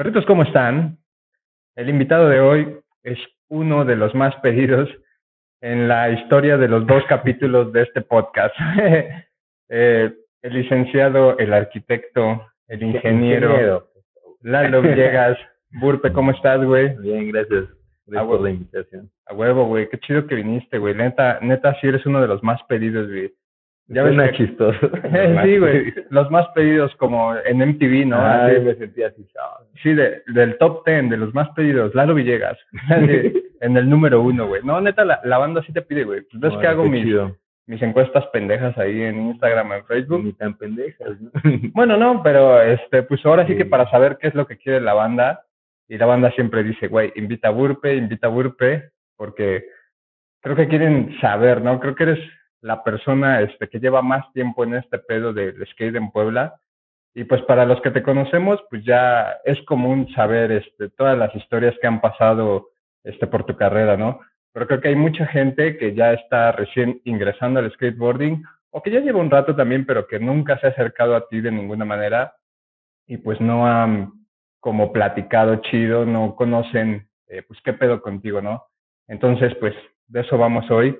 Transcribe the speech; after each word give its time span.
Perritos, 0.00 0.24
¿cómo 0.24 0.44
están? 0.44 0.96
El 1.76 1.90
invitado 1.90 2.30
de 2.30 2.40
hoy 2.40 2.74
es 3.02 3.18
uno 3.50 3.84
de 3.84 3.96
los 3.96 4.14
más 4.14 4.34
pedidos 4.36 4.88
en 5.60 5.88
la 5.88 6.08
historia 6.08 6.56
de 6.56 6.68
los 6.68 6.86
dos 6.86 7.04
capítulos 7.06 7.70
de 7.74 7.82
este 7.82 8.00
podcast. 8.00 8.54
Eh, 9.72 10.12
el 10.42 10.52
licenciado, 10.54 11.38
el 11.38 11.52
arquitecto, 11.52 12.44
el 12.66 12.82
ingeniero, 12.82 13.88
Lalo 14.40 14.82
Villegas. 14.82 15.38
Burpe, 15.70 16.12
¿cómo 16.12 16.32
estás, 16.32 16.64
güey? 16.64 16.96
Bien, 16.96 17.30
gracias. 17.30 17.66
Gracias 18.06 18.26
por 18.26 18.40
la 18.40 18.50
invitación. 18.50 19.10
A 19.26 19.34
huevo, 19.34 19.66
güey. 19.66 19.88
Qué 19.90 20.00
chido 20.00 20.26
que 20.26 20.34
viniste, 20.34 20.78
güey. 20.78 20.94
Neta, 20.94 21.38
neta, 21.42 21.76
sí 21.80 21.86
eres 21.86 22.04
uno 22.04 22.20
de 22.20 22.26
los 22.26 22.42
más 22.42 22.60
pedidos, 22.64 23.06
güey. 23.06 23.32
Ya 23.92 24.02
ves 24.04 24.32
chistoso. 24.36 24.78
sí, 25.44 25.58
güey. 25.58 25.92
Los 26.10 26.30
más 26.30 26.46
pedidos 26.54 26.94
como 26.96 27.34
en 27.36 27.58
MTV, 27.58 28.06
¿no? 28.06 28.16
Ay, 28.24 28.56
Así- 28.56 28.64
me 28.64 28.74
sentí 28.76 29.02
así. 29.02 29.26
Sí, 29.82 29.92
de- 29.94 30.22
del 30.28 30.56
top 30.58 30.86
10 30.86 31.10
de 31.10 31.16
los 31.16 31.34
más 31.34 31.48
pedidos, 31.50 31.94
Lalo 31.94 32.14
Villegas. 32.14 32.56
Así, 32.88 33.32
en 33.60 33.76
el 33.76 33.90
número 33.90 34.22
uno, 34.22 34.46
güey. 34.46 34.62
No, 34.64 34.80
neta, 34.80 35.04
la, 35.04 35.20
la 35.24 35.38
banda 35.38 35.62
sí 35.66 35.72
te 35.72 35.82
pide, 35.82 36.04
güey. 36.04 36.22
Pues 36.22 36.40
ves 36.40 36.56
que 36.60 36.66
hago 36.68 36.84
mis, 36.84 37.02
chido. 37.04 37.36
mis 37.66 37.82
encuestas 37.82 38.26
pendejas 38.28 38.78
ahí 38.78 39.02
en 39.02 39.26
Instagram, 39.30 39.72
en 39.72 39.84
Facebook. 39.84 40.24
Ni 40.24 40.32
tan 40.34 40.56
pendejas, 40.56 41.20
¿no? 41.20 41.30
Bueno, 41.74 41.96
no, 41.96 42.22
pero 42.22 42.60
este, 42.62 43.02
pues 43.02 43.24
ahora 43.26 43.44
sí 43.46 43.52
Sí. 43.52 43.58
que 43.58 43.64
para 43.66 43.90
saber 43.90 44.18
qué 44.20 44.28
es 44.28 44.34
lo 44.34 44.46
que 44.46 44.56
quiere 44.56 44.80
la 44.80 44.94
banda, 44.94 45.42
y 45.88 45.98
la 45.98 46.06
banda 46.06 46.30
siempre 46.30 46.62
dice, 46.62 46.86
güey, 46.86 47.12
invita 47.16 47.48
a 47.48 47.50
Burpe, 47.50 47.96
invita 47.96 48.28
a 48.28 48.30
Burpe, 48.30 48.90
porque 49.16 49.64
creo 50.40 50.54
que 50.54 50.68
quieren 50.68 51.16
saber, 51.20 51.60
¿no? 51.60 51.80
Creo 51.80 51.96
que 51.96 52.04
eres 52.04 52.20
la 52.62 52.82
persona 52.84 53.40
este, 53.40 53.68
que 53.68 53.80
lleva 53.80 54.02
más 54.02 54.30
tiempo 54.32 54.64
en 54.64 54.74
este 54.74 54.98
pedo 54.98 55.32
del 55.32 55.66
skate 55.68 55.96
en 55.96 56.10
Puebla. 56.10 56.54
Y 57.14 57.24
pues 57.24 57.42
para 57.42 57.64
los 57.64 57.80
que 57.80 57.90
te 57.90 58.02
conocemos, 58.02 58.60
pues 58.70 58.84
ya 58.84 59.38
es 59.44 59.60
común 59.62 60.08
saber 60.14 60.52
este, 60.52 60.90
todas 60.90 61.18
las 61.18 61.34
historias 61.34 61.74
que 61.80 61.86
han 61.86 62.00
pasado 62.00 62.68
este, 63.02 63.26
por 63.26 63.44
tu 63.44 63.56
carrera, 63.56 63.96
¿no? 63.96 64.20
Pero 64.52 64.66
creo 64.66 64.80
que 64.80 64.88
hay 64.88 64.96
mucha 64.96 65.26
gente 65.26 65.76
que 65.76 65.94
ya 65.94 66.12
está 66.12 66.52
recién 66.52 67.00
ingresando 67.04 67.60
al 67.60 67.70
skateboarding 67.72 68.42
o 68.70 68.82
que 68.82 68.90
ya 68.90 69.00
lleva 69.00 69.20
un 69.20 69.30
rato 69.30 69.54
también, 69.56 69.86
pero 69.86 70.06
que 70.06 70.18
nunca 70.18 70.58
se 70.58 70.66
ha 70.66 70.70
acercado 70.70 71.16
a 71.16 71.26
ti 71.28 71.40
de 71.40 71.50
ninguna 71.50 71.84
manera 71.84 72.34
y 73.06 73.16
pues 73.16 73.40
no 73.40 73.66
han 73.66 74.12
como 74.60 74.92
platicado 74.92 75.56
chido, 75.56 76.04
no 76.04 76.36
conocen 76.36 77.08
eh, 77.26 77.42
pues 77.46 77.60
qué 77.64 77.72
pedo 77.72 78.02
contigo, 78.02 78.40
¿no? 78.40 78.66
Entonces, 79.08 79.54
pues 79.56 79.74
de 80.08 80.20
eso 80.20 80.36
vamos 80.36 80.70
hoy. 80.70 80.96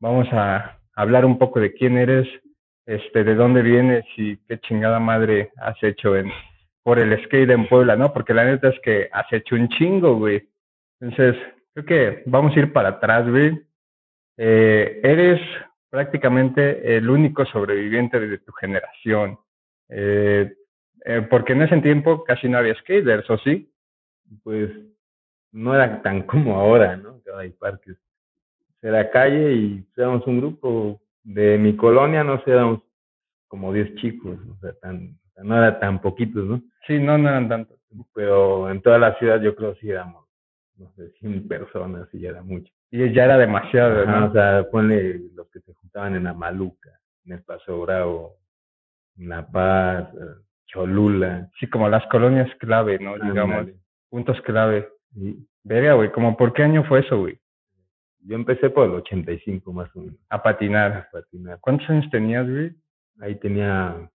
Vamos 0.00 0.28
a 0.32 0.79
hablar 1.00 1.24
un 1.24 1.38
poco 1.38 1.60
de 1.60 1.72
quién 1.72 1.96
eres, 1.96 2.28
este, 2.86 3.24
de 3.24 3.34
dónde 3.34 3.62
vienes 3.62 4.04
y 4.16 4.36
qué 4.48 4.58
chingada 4.60 4.98
madre 4.98 5.50
has 5.58 5.80
hecho 5.82 6.16
en 6.16 6.30
por 6.82 6.98
el 6.98 7.22
skate 7.24 7.50
en 7.50 7.68
Puebla, 7.68 7.94
¿no? 7.94 8.12
Porque 8.12 8.34
la 8.34 8.44
neta 8.44 8.68
es 8.68 8.80
que 8.80 9.08
has 9.12 9.30
hecho 9.32 9.54
un 9.54 9.68
chingo, 9.68 10.16
güey. 10.16 10.48
Entonces, 10.98 11.36
creo 11.72 11.86
que 11.86 12.22
vamos 12.26 12.56
a 12.56 12.58
ir 12.58 12.72
para 12.72 12.88
atrás, 12.90 13.28
güey. 13.28 13.60
Eh, 14.36 15.00
eres 15.02 15.40
prácticamente 15.90 16.96
el 16.96 17.10
único 17.10 17.44
sobreviviente 17.46 18.18
de 18.18 18.38
tu 18.38 18.52
generación. 18.52 19.38
Eh, 19.88 20.54
eh, 21.04 21.26
porque 21.28 21.52
en 21.52 21.62
ese 21.62 21.80
tiempo 21.80 22.24
casi 22.24 22.48
no 22.48 22.58
había 22.58 22.74
skaters, 22.76 23.28
¿o 23.28 23.38
sí? 23.38 23.70
Pues 24.42 24.70
no 25.52 25.74
era 25.74 26.00
tan 26.02 26.22
como 26.22 26.58
ahora, 26.58 26.96
¿no? 26.96 27.22
Que 27.22 27.30
hay 27.36 27.50
parques. 27.50 27.96
Era 28.82 29.10
calle 29.10 29.52
y 29.52 29.86
éramos 29.96 30.26
un 30.26 30.40
grupo 30.40 31.00
de 31.22 31.58
mi 31.58 31.76
colonia, 31.76 32.24
no 32.24 32.42
sé, 32.42 32.52
éramos 32.52 32.80
como 33.48 33.72
10 33.72 33.96
chicos, 33.96 34.38
o 34.50 34.60
sea, 34.60 34.72
tan, 34.80 35.18
o 35.28 35.32
sea, 35.34 35.44
no 35.44 35.56
era 35.56 35.78
tan 35.78 36.00
poquitos, 36.00 36.44
¿no? 36.46 36.62
Sí, 36.86 36.98
no, 36.98 37.18
no 37.18 37.28
eran 37.28 37.48
tantos. 37.48 37.78
Pero 38.14 38.70
en 38.70 38.80
toda 38.80 38.98
la 38.98 39.18
ciudad 39.18 39.40
yo 39.40 39.54
creo 39.54 39.74
que 39.74 39.80
sí 39.80 39.90
éramos, 39.90 40.24
no 40.76 40.90
sé, 40.92 41.10
100 41.18 41.48
personas 41.48 42.08
y 42.12 42.20
ya 42.20 42.30
era 42.30 42.42
mucho. 42.42 42.72
Y 42.90 43.12
ya 43.12 43.24
era 43.24 43.36
demasiado, 43.38 44.02
Ajá, 44.02 44.20
¿no? 44.20 44.26
o 44.26 44.32
sea, 44.32 44.70
ponle 44.70 45.20
los 45.34 45.48
que 45.50 45.60
se 45.60 45.72
juntaban 45.74 46.16
en 46.16 46.26
Amaluca, 46.26 46.90
en 47.24 47.32
el 47.32 47.42
Paso 47.42 47.80
Bravo, 47.82 48.36
en 49.18 49.28
La 49.28 49.46
Paz, 49.46 50.08
eh, 50.14 50.42
Cholula. 50.66 51.50
Sí, 51.58 51.68
como 51.68 51.88
las 51.88 52.06
colonias 52.06 52.48
clave, 52.58 52.98
¿no? 52.98 53.14
Digamos, 53.14 53.58
ándale. 53.58 53.78
puntos 54.08 54.40
clave. 54.42 54.88
Y 55.14 55.36
Verga, 55.62 55.94
güey, 55.94 56.10
como 56.12 56.36
por 56.36 56.52
qué 56.52 56.62
año 56.62 56.84
fue 56.84 57.00
eso, 57.00 57.18
güey? 57.18 57.38
Yo 58.22 58.36
empecé 58.36 58.70
por 58.70 58.86
el 58.86 58.94
85 58.94 59.72
más 59.72 59.94
o 59.96 60.00
menos 60.00 60.16
A 60.28 60.42
patinar. 60.42 60.92
a 60.92 61.08
patinar. 61.10 61.58
¿Cuántos 61.60 61.88
años 61.90 62.10
tenías, 62.10 62.48
güey? 62.48 62.72
Ahí 63.20 63.34
tenía 63.36 64.10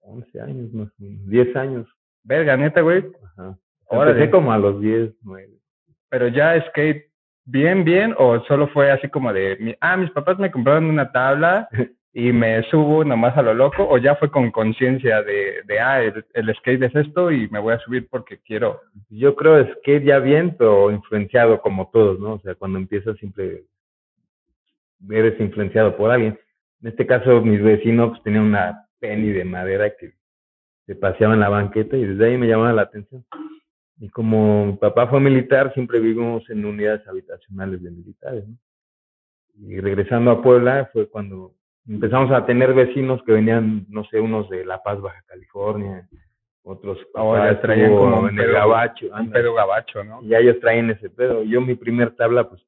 11 0.00 0.40
años 0.40 0.72
más 0.72 0.88
o 0.88 1.02
menos, 1.02 1.26
10 1.28 1.56
años. 1.56 1.88
Verga, 2.22 2.56
neta, 2.56 2.80
güey. 2.80 3.04
Ajá. 3.24 3.58
Órale. 3.86 4.12
Empecé 4.12 4.30
como 4.30 4.52
a 4.52 4.58
los 4.58 4.80
10, 4.80 5.12
9. 5.22 5.48
Pero 6.08 6.28
ya 6.28 6.60
skate 6.68 7.10
bien, 7.44 7.84
bien, 7.84 8.14
o 8.18 8.40
solo 8.44 8.68
fue 8.68 8.90
así 8.90 9.08
como 9.08 9.32
de, 9.32 9.76
ah, 9.80 9.96
mis 9.96 10.10
papás 10.10 10.38
me 10.38 10.50
compraron 10.50 10.84
una 10.86 11.10
tabla 11.10 11.68
y 12.12 12.32
me 12.32 12.62
subo 12.70 13.04
nomás 13.04 13.36
a 13.36 13.42
lo 13.42 13.54
loco, 13.54 13.86
o 13.88 13.96
ya 13.98 14.16
fue 14.16 14.30
con 14.30 14.50
conciencia 14.50 15.22
de, 15.22 15.62
de, 15.64 15.78
ah, 15.78 16.02
el, 16.02 16.54
skate 16.56 16.82
es 16.82 16.94
esto 16.96 17.30
y 17.30 17.48
me 17.50 17.60
voy 17.60 17.74
a 17.74 17.78
subir 17.78 18.08
porque 18.08 18.38
quiero. 18.38 18.80
Yo 19.08 19.36
creo 19.36 19.64
skate 19.76 20.04
ya 20.04 20.18
bien, 20.18 20.56
pero 20.58 20.90
influenciado 20.90 21.60
como 21.60 21.88
todos, 21.90 22.18
¿no? 22.18 22.34
O 22.34 22.40
sea, 22.40 22.56
cuando 22.56 22.78
empiezas 22.78 23.16
siempre 23.18 23.64
eres 25.08 25.40
influenciado 25.40 25.96
por 25.96 26.10
alguien. 26.10 26.38
En 26.82 26.88
este 26.88 27.06
caso, 27.06 27.40
mis 27.42 27.62
vecinos 27.62 28.10
pues, 28.10 28.22
tenían 28.24 28.44
una 28.44 28.86
penny 28.98 29.30
de 29.30 29.44
madera 29.44 29.90
que 29.96 30.14
se 30.86 30.96
paseaba 30.96 31.34
en 31.34 31.40
la 31.40 31.48
banqueta 31.48 31.96
y 31.96 32.04
desde 32.04 32.26
ahí 32.26 32.36
me 32.36 32.48
llamaba 32.48 32.72
la 32.72 32.82
atención. 32.82 33.24
Y 34.00 34.08
como 34.08 34.66
mi 34.66 34.72
papá 34.78 35.06
fue 35.06 35.20
militar, 35.20 35.72
siempre 35.74 36.00
vivimos 36.00 36.48
en 36.50 36.64
unidades 36.64 37.06
habitacionales 37.06 37.82
de 37.82 37.90
militares, 37.90 38.48
¿no? 38.48 38.56
Y 39.62 39.78
regresando 39.78 40.30
a 40.30 40.42
Puebla 40.42 40.88
fue 40.92 41.08
cuando 41.08 41.54
empezamos 41.88 42.30
a 42.30 42.46
tener 42.46 42.74
vecinos 42.74 43.22
que 43.24 43.32
venían, 43.32 43.86
no 43.88 44.04
sé, 44.04 44.20
unos 44.20 44.48
de 44.50 44.64
La 44.64 44.82
Paz, 44.82 45.00
Baja 45.00 45.22
California, 45.26 46.08
otros 46.62 46.98
Ahora 47.14 47.44
papás 47.44 47.62
traían 47.62 47.96
como 47.96 48.20
un 48.20 48.30
en 48.30 48.38
el 48.38 48.52
gabacho, 48.52 49.06
Un 49.18 49.30
pedo 49.30 49.54
gabacho, 49.54 50.04
¿no? 50.04 50.22
Y 50.22 50.34
ellos 50.34 50.58
traen 50.60 50.90
ese 50.90 51.08
pedo. 51.10 51.42
Yo 51.42 51.60
mi 51.60 51.74
primer 51.74 52.14
tabla 52.16 52.48
pues 52.48 52.62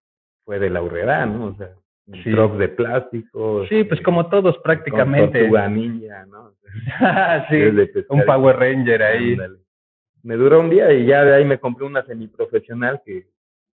fue 0.45 0.59
de 0.59 0.71
la 0.71 0.83
Urrera, 0.83 1.27
¿no? 1.27 1.47
O 1.49 1.55
sea, 1.55 1.71
un 2.07 2.23
Sí. 2.23 2.33
truck 2.33 2.57
de 2.57 2.69
plástico. 2.69 3.65
Sí, 3.69 3.85
pues 3.85 3.93
este, 4.01 4.03
como 4.03 4.29
todos 4.29 4.55
con 4.57 4.63
prácticamente. 4.63 5.41
Tortuga 5.41 5.69
ninja, 5.69 6.27
¿no? 6.27 6.53
sí, 7.51 7.57
Desde 7.57 7.87
pescar 7.87 8.19
un 8.19 8.25
Power 8.25 8.57
Ranger 8.57 9.03
ahí. 9.03 9.33
Ándale. 9.33 9.59
Me 10.23 10.37
duró 10.37 10.61
un 10.61 10.71
día 10.71 10.93
y 10.93 11.07
ya 11.07 11.25
de 11.25 11.35
ahí 11.35 11.45
me 11.45 11.59
compré 11.59 11.85
una 11.85 12.05
semiprofesional 12.05 13.03
que 13.05 13.27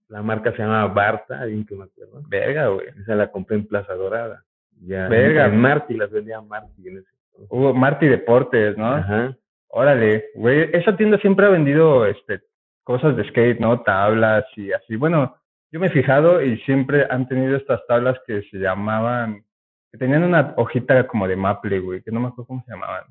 la 0.10 0.22
marca 0.24 0.52
se 0.52 0.58
llamaba 0.58 0.92
Barta, 0.92 1.46
bien 1.46 1.66
que 1.66 1.76
me 1.76 1.84
acuerdo. 1.86 2.24
Verga, 2.28 2.68
güey. 2.68 2.88
Esa 3.02 3.16
la 3.16 3.32
compré 3.32 3.58
en 3.58 3.68
Plaza 3.68 3.94
Dorada. 3.94 4.44
Ya 4.82 5.08
Verga. 5.08 5.46
en 5.46 5.58
Marti 5.60 5.96
las 5.96 6.12
vendía 6.12 6.42
Marti 6.42 6.88
en 6.88 6.98
ese. 7.00 7.08
Hubo 7.50 7.74
Marty 7.74 8.08
Deportes, 8.08 8.78
¿no? 8.78 8.88
Ajá. 8.94 9.36
Órale, 9.70 10.26
güey, 10.36 10.70
esa 10.74 10.96
tienda 10.96 11.18
siempre 11.20 11.46
ha 11.46 11.50
vendido 11.50 12.06
este 12.06 12.42
cosas 12.84 13.16
de 13.16 13.24
skate, 13.30 13.60
¿no? 13.60 13.82
Tablas 13.82 14.46
y 14.56 14.72
así. 14.72 14.96
Bueno, 14.96 15.36
yo 15.72 15.80
me 15.80 15.88
he 15.88 15.92
fijado 15.92 16.42
y 16.42 16.58
siempre 16.62 17.06
han 17.10 17.28
tenido 17.28 17.56
estas 17.56 17.86
tablas 17.86 18.18
que 18.26 18.42
se 18.50 18.58
llamaban, 18.58 19.44
que 19.92 19.98
tenían 20.00 20.24
una 20.24 20.54
hojita 20.58 21.06
como 21.06 21.28
de 21.28 21.36
maple, 21.36 21.80
güey, 21.80 22.02
que 22.02 22.12
no 22.12 22.20
me 22.20 22.30
acuerdo 22.30 22.48
cómo 22.48 22.64
se 22.66 22.72
llamaban. 22.72 23.04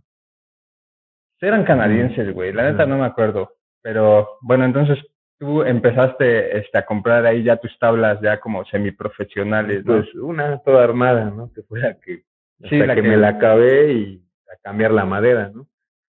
Eran 1.40 1.64
canadienses, 1.64 2.34
güey, 2.34 2.52
la 2.52 2.70
neta 2.72 2.86
no 2.86 2.98
me 2.98 3.06
acuerdo. 3.06 3.52
Pero 3.80 4.38
bueno, 4.40 4.64
entonces 4.64 4.98
tú 5.38 5.62
empezaste 5.62 6.58
este, 6.58 6.78
a 6.78 6.84
comprar 6.86 7.24
ahí 7.26 7.42
ya 7.44 7.56
tus 7.56 7.76
tablas 7.78 8.20
ya 8.20 8.40
como 8.40 8.64
semiprofesionales, 8.66 9.84
¿no? 9.84 9.96
Pues 9.98 10.14
una 10.14 10.58
toda 10.58 10.84
armada, 10.84 11.26
¿no? 11.26 11.52
Que 11.52 11.62
fuera 11.62 11.94
que 12.00 12.22
hasta 12.62 12.68
Sí, 12.68 12.78
la 12.78 12.94
que, 12.94 13.02
que- 13.02 13.08
me 13.08 13.16
la 13.16 13.28
acabé 13.28 13.92
y 13.92 14.22
a 14.52 14.56
cambiar 14.62 14.90
la 14.92 15.04
madera, 15.04 15.50
¿no? 15.54 15.66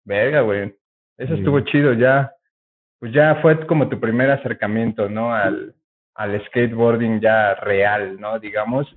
Verga, 0.05 0.41
güey. 0.41 0.73
Eso 1.17 1.33
Sí. 1.33 1.39
estuvo 1.39 1.59
chido, 1.61 1.93
ya. 1.93 2.33
Pues 2.99 3.13
ya 3.13 3.35
fue 3.41 3.65
como 3.67 3.89
tu 3.89 3.99
primer 3.99 4.31
acercamiento, 4.31 5.07
¿no? 5.09 5.33
Al, 5.33 5.75
al 6.15 6.43
skateboarding 6.47 7.19
ya 7.19 7.55
real, 7.55 8.19
¿no? 8.19 8.39
Digamos. 8.39 8.87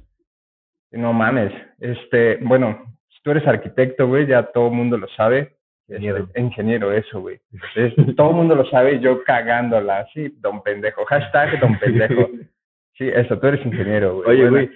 No 0.90 1.12
mames. 1.12 1.52
Este, 1.80 2.36
bueno, 2.42 2.96
tú 3.22 3.30
eres 3.30 3.46
arquitecto, 3.46 4.06
güey, 4.06 4.26
ya 4.26 4.42
todo 4.44 4.68
el 4.68 4.74
mundo 4.74 4.96
lo 4.96 5.08
sabe. 5.08 5.56
Ingeniero. 5.88 6.28
Ingeniero, 6.36 6.92
eso, 6.92 7.20
güey. 7.20 7.40
Todo 8.16 8.30
el 8.30 8.36
mundo 8.36 8.54
lo 8.54 8.64
sabe 8.66 9.00
yo 9.00 9.22
cagándola. 9.24 10.06
Sí, 10.14 10.34
don 10.40 10.62
pendejo. 10.62 11.04
Hashtag 11.04 11.60
don 11.60 11.78
pendejo. 11.80 12.28
Sí, 12.96 13.08
eso, 13.08 13.38
tú 13.38 13.46
eres 13.48 13.64
ingeniero, 13.66 14.16
güey. 14.22 14.28
Oye, 14.30 14.48
güey, 14.48 14.70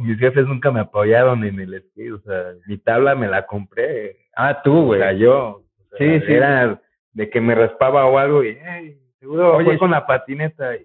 mis 0.00 0.18
jefes 0.18 0.46
nunca 0.46 0.70
me 0.72 0.80
apoyaron 0.80 1.44
en 1.44 1.60
el 1.60 1.80
skate, 1.82 2.12
o 2.12 2.18
sea, 2.20 2.52
mi 2.66 2.76
tabla 2.78 3.14
me 3.14 3.28
la 3.28 3.46
compré, 3.46 4.16
Ah, 4.34 4.60
tú, 4.64 4.76
o 4.76 4.84
güey. 4.86 5.00
sea, 5.00 5.12
yo. 5.12 5.62
o 5.92 5.96
sea, 5.96 5.98
Sí, 6.20 6.26
sí. 6.26 6.32
Era 6.34 6.80
de 7.12 7.30
que 7.30 7.40
me 7.40 7.54
raspaba 7.54 8.04
o 8.06 8.18
algo 8.18 8.42
y, 8.42 8.58
hey, 8.60 8.98
seguro 9.20 9.54
Oye, 9.56 9.66
fue 9.66 9.78
con 9.78 9.92
la 9.92 10.04
patineta. 10.04 10.74
Y 10.76 10.84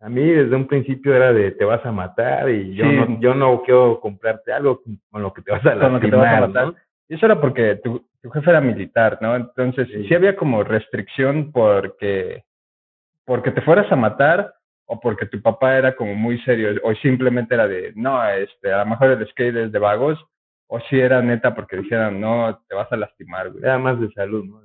a 0.00 0.10
mí 0.10 0.22
desde 0.22 0.54
un 0.54 0.66
principio 0.66 1.14
era 1.16 1.32
de 1.32 1.52
te 1.52 1.64
vas 1.64 1.84
a 1.86 1.92
matar 1.92 2.50
y 2.50 2.74
yo 2.74 2.84
Sí. 2.84 2.94
no 2.96 3.20
yo 3.20 3.34
no 3.34 3.62
quiero 3.62 3.98
comprarte 4.00 4.52
algo 4.52 4.82
con 5.10 5.22
lo 5.22 5.32
que 5.32 5.40
te 5.40 5.50
vas 5.52 5.64
a 5.64 5.78
Con 5.78 5.94
lo 5.94 6.00
que 6.00 6.08
te 6.10 6.16
vas 6.16 6.26
a 6.26 6.40
lastimar, 6.40 6.48
matar. 6.48 6.66
¿no? 6.66 6.74
Y 7.12 7.16
eso 7.16 7.26
era 7.26 7.38
porque 7.38 7.76
tu, 7.84 8.02
tu 8.22 8.30
jefe 8.30 8.48
era 8.48 8.62
militar, 8.62 9.18
¿no? 9.20 9.36
Entonces, 9.36 9.86
Sí. 9.88 10.08
sí. 10.08 10.14
había 10.14 10.34
como 10.34 10.64
restricción 10.64 11.52
porque, 11.52 12.42
porque 13.26 13.50
te 13.50 13.60
fueras 13.60 13.92
a 13.92 13.96
matar 13.96 14.54
o 14.86 14.98
porque 14.98 15.26
tu 15.26 15.42
papá 15.42 15.76
era 15.76 15.94
como 15.94 16.14
muy 16.14 16.38
serio 16.40 16.80
o 16.82 16.94
simplemente 16.94 17.52
era 17.54 17.68
de, 17.68 17.92
no, 17.96 18.26
este, 18.30 18.72
a 18.72 18.78
lo 18.78 18.86
mejor 18.86 19.10
el 19.10 19.28
skate 19.28 19.56
es 19.56 19.72
de 19.72 19.78
vagos 19.78 20.18
o 20.68 20.80
si 20.88 20.98
era 20.98 21.20
neta 21.20 21.54
porque 21.54 21.76
dijeran, 21.76 22.18
no, 22.18 22.58
te 22.66 22.74
vas 22.74 22.90
a 22.90 22.96
lastimar, 22.96 23.50
güey. 23.50 23.62
Era 23.62 23.76
más 23.76 24.00
de 24.00 24.10
salud, 24.12 24.46
¿no? 24.46 24.62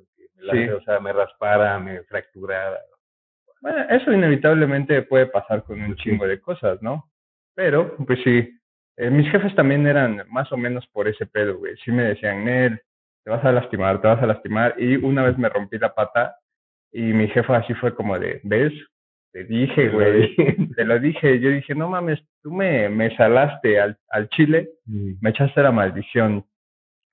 Sí. 0.49 0.69
O 0.69 0.81
sea, 0.83 1.01
me 1.01 1.11
raspara, 1.11 1.77
me 1.79 2.01
fracturara. 2.03 2.79
Bueno, 3.59 3.85
eso 3.89 4.13
inevitablemente 4.13 5.01
puede 5.01 5.25
pasar 5.25 5.63
con 5.63 5.81
un 5.81 5.97
Sí. 5.97 6.03
chingo 6.03 6.25
de 6.25 6.39
cosas, 6.39 6.81
¿no? 6.81 7.09
Pero, 7.55 7.93
pues 8.05 8.19
sí, 8.23 8.56
eh, 8.97 9.09
mis 9.09 9.29
jefes 9.31 9.53
también 9.55 9.85
eran 9.87 10.23
más 10.29 10.51
o 10.51 10.57
menos 10.57 10.85
por 10.87 11.07
ese 11.07 11.25
pedo, 11.25 11.57
güey. 11.57 11.75
Sí 11.85 11.91
me 11.91 12.03
decían, 12.03 12.43
Nel, 12.45 12.81
te 13.23 13.31
vas 13.31 13.43
a 13.45 13.51
lastimar, 13.51 14.01
te 14.01 14.07
vas 14.07 14.21
a 14.21 14.27
lastimar. 14.27 14.75
Y 14.77 14.95
una 14.97 15.23
vez 15.23 15.37
me 15.37 15.49
rompí 15.49 15.77
la 15.77 15.93
pata 15.93 16.37
y 16.91 17.01
mi 17.01 17.27
jefa 17.29 17.57
así 17.57 17.73
fue 17.75 17.93
como 17.95 18.17
de, 18.17 18.41
¿ves? 18.43 18.73
Te 19.33 19.43
dije, 19.43 19.89
güey. 19.89 20.35
Te 20.75 20.85
lo 20.85 20.99
dije. 20.99 21.39
Yo 21.39 21.49
dije, 21.49 21.75
no 21.75 21.89
mames, 21.89 22.19
tú 22.41 22.51
me, 22.51 22.89
me 22.89 23.15
salaste 23.15 23.79
al, 23.79 23.97
al 24.09 24.29
chile, 24.29 24.69
Mm. 24.85 25.13
me 25.21 25.29
echaste 25.31 25.61
la 25.61 25.71
maldición. 25.71 26.45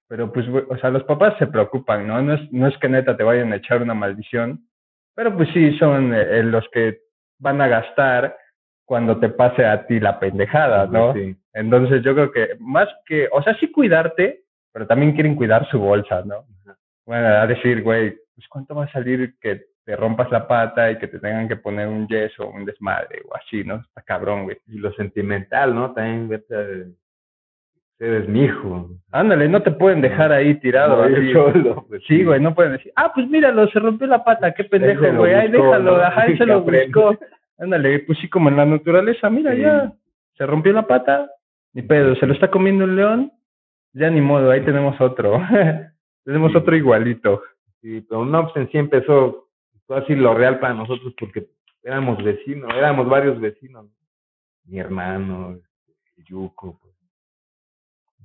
Pero 0.09 0.33
pues, 0.33 0.49
güey, 0.49 0.65
o 0.69 0.77
sea, 0.79 0.91
los 0.91 1.03
papás 1.05 1.35
se 1.39 1.47
preocupan, 1.49 2.07
¿no? 2.07 2.23
No 2.23 2.35
es, 2.35 2.53
no 2.53 2.69
es 2.69 2.77
que 2.79 2.89
neta 2.89 3.17
te 3.17 3.25
vayan 3.25 3.53
a 3.53 3.57
echar 3.57 3.83
una 3.83 3.95
maldición, 3.95 4.69
pero 5.17 5.35
pues 5.37 5.49
sí 5.53 5.77
son 5.79 6.15
eh, 6.15 6.43
los 6.45 6.69
que 6.73 7.01
van 7.41 7.61
a 7.61 7.69
gastar 7.69 8.37
cuando 8.85 9.19
te 9.19 9.29
pase 9.29 9.65
a 9.65 9.87
ti 9.87 10.01
la 10.01 10.19
pendejada, 10.19 10.87
¿no? 10.87 11.15
Sí. 11.15 11.37
Entonces 11.53 12.03
yo 12.03 12.15
creo 12.15 12.33
que 12.33 12.49
más 12.59 12.89
que, 13.07 13.29
o 13.33 13.43
sea, 13.43 13.55
sí 13.59 13.71
cuidarte, 13.71 14.43
pero 14.73 14.87
también 14.87 15.13
quieren 15.13 15.37
cuidar 15.37 15.69
su 15.71 15.79
bolsa, 15.79 16.23
¿no? 16.25 16.45
Ajá. 16.65 16.77
Bueno, 17.07 17.27
a 17.27 17.47
decir, 17.47 17.83
güey, 17.83 18.17
pues 18.35 18.49
cuánto 18.49 18.75
va 18.75 18.85
a 18.85 18.93
salir 18.93 19.35
que 19.41 19.63
te 19.85 19.97
rompas 19.97 20.31
la 20.31 20.49
pata 20.49 20.91
y 20.91 20.99
que 20.99 21.09
te 21.09 21.19
tengan 21.19 21.47
que 21.47 21.57
poner 21.57 21.89
un 21.89 22.09
yeso, 22.09 22.49
un 22.49 22.65
desmadre 22.65 23.21
o 23.29 23.37
así, 23.37 23.65
¿no? 23.65 23.77
Está 23.77 24.03
cabrón, 24.03 24.45
güey. 24.45 24.57
Y 24.67 24.79
lo 24.79 24.93
sentimental, 24.95 25.75
¿no? 25.75 25.93
También 25.93 26.29
vete. 26.29 26.87
Eres 27.99 28.29
mi 28.29 28.45
hijo. 28.45 28.91
Ándale, 29.13 29.49
no 29.49 29.63
te 29.63 29.71
pueden 29.71 30.01
dejar 30.01 30.33
ahí 30.33 30.55
tirado. 30.57 31.07
Solo, 31.33 31.87
pues, 31.89 32.03
Sí, 32.09 32.25
güey, 32.25 32.41
no 32.41 32.55
pueden 32.55 32.73
decir, 32.73 32.93
ah, 32.97 33.13
pues 33.15 33.29
míralo, 33.29 33.69
se 33.69 33.79
rompió 33.79 34.07
la 34.07 34.25
pata, 34.25 34.53
qué 34.53 34.65
pendejo, 34.65 35.15
güey, 35.15 35.35
ahí 35.35 35.49
déjalo, 35.49 35.99
¿no? 35.99 36.03
ajá, 36.03 36.27
él 36.27 36.39
se 36.39 36.47
lo 36.47 36.63
buscó. 36.63 37.17
Ándale, 37.59 38.01
pues 38.01 38.19
sí, 38.19 38.29
como 38.29 38.49
en 38.49 38.57
la 38.57 38.67
naturaleza, 38.67 39.31
mira, 39.31 39.55
Sí. 39.55 39.61
ya, 39.63 39.93
se 40.37 40.47
rompió 40.47 40.73
la 40.73 40.87
pata, 40.87 41.31
ni 41.73 41.83
pedo, 41.83 42.15
se 42.17 42.27
lo 42.27 42.33
está 42.35 42.51
comiendo 42.51 42.85
un 42.85 42.97
león, 42.97 43.33
ya 43.93 44.11
ni 44.11 44.21
modo, 44.21 44.51
ahí 44.51 44.65
tenemos 44.65 45.01
otro, 45.01 45.39
tenemos 46.25 46.51
Sí. 46.53 46.59
otro 46.59 46.77
igualito. 46.77 47.43
Sí, 47.81 48.01
pero 48.09 48.25
no, 48.25 48.43
pues 48.45 48.57
en 48.57 48.71
sí 48.73 48.79
empezó, 48.79 49.49
así 49.89 50.15
lo 50.17 50.35
real 50.35 50.59
para 50.59 50.75
nosotros 50.75 51.15
porque 51.19 51.47
éramos 51.83 52.23
vecinos, 52.25 52.73
éramos 52.75 53.09
varios 53.09 53.39
vecinos. 53.41 53.87
Mi 54.65 54.79
hermano, 54.79 55.51
el 56.17 56.25
Yuco. 56.25 56.81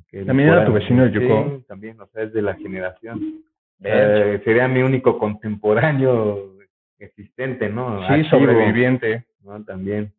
Pues, 0.09 0.25
¿También 0.25 0.49
era 0.49 0.65
tu 0.65 0.71
vecino 0.73 1.03
el 1.03 1.11
Yuco? 1.11 1.57
Sí, 1.57 1.65
también, 1.67 1.99
o 1.99 2.07
sea, 2.07 2.23
es 2.23 2.33
de 2.33 2.41
la 2.41 2.55
generación. 2.55 3.43
Eh, 3.83 4.41
sería 4.43 4.67
mi 4.67 4.81
único 4.81 5.19
contemporáneo 5.19 6.53
existente, 6.99 7.69
¿no? 7.69 7.99
Sí, 8.07 8.13
Activo, 8.13 8.29
sobreviviente. 8.29 9.25
¿no? 9.43 9.63
También. 9.63 10.13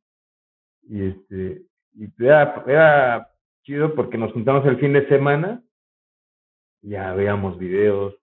Y 0.82 1.08
este, 1.08 1.62
y 1.94 2.24
era, 2.24 2.62
era 2.66 3.30
chido 3.62 3.94
porque 3.94 4.18
nos 4.18 4.32
juntamos 4.32 4.64
el 4.66 4.78
fin 4.78 4.92
de 4.92 5.06
semana, 5.08 5.62
ya 6.82 7.12
veíamos 7.14 7.58
videos, 7.58 8.14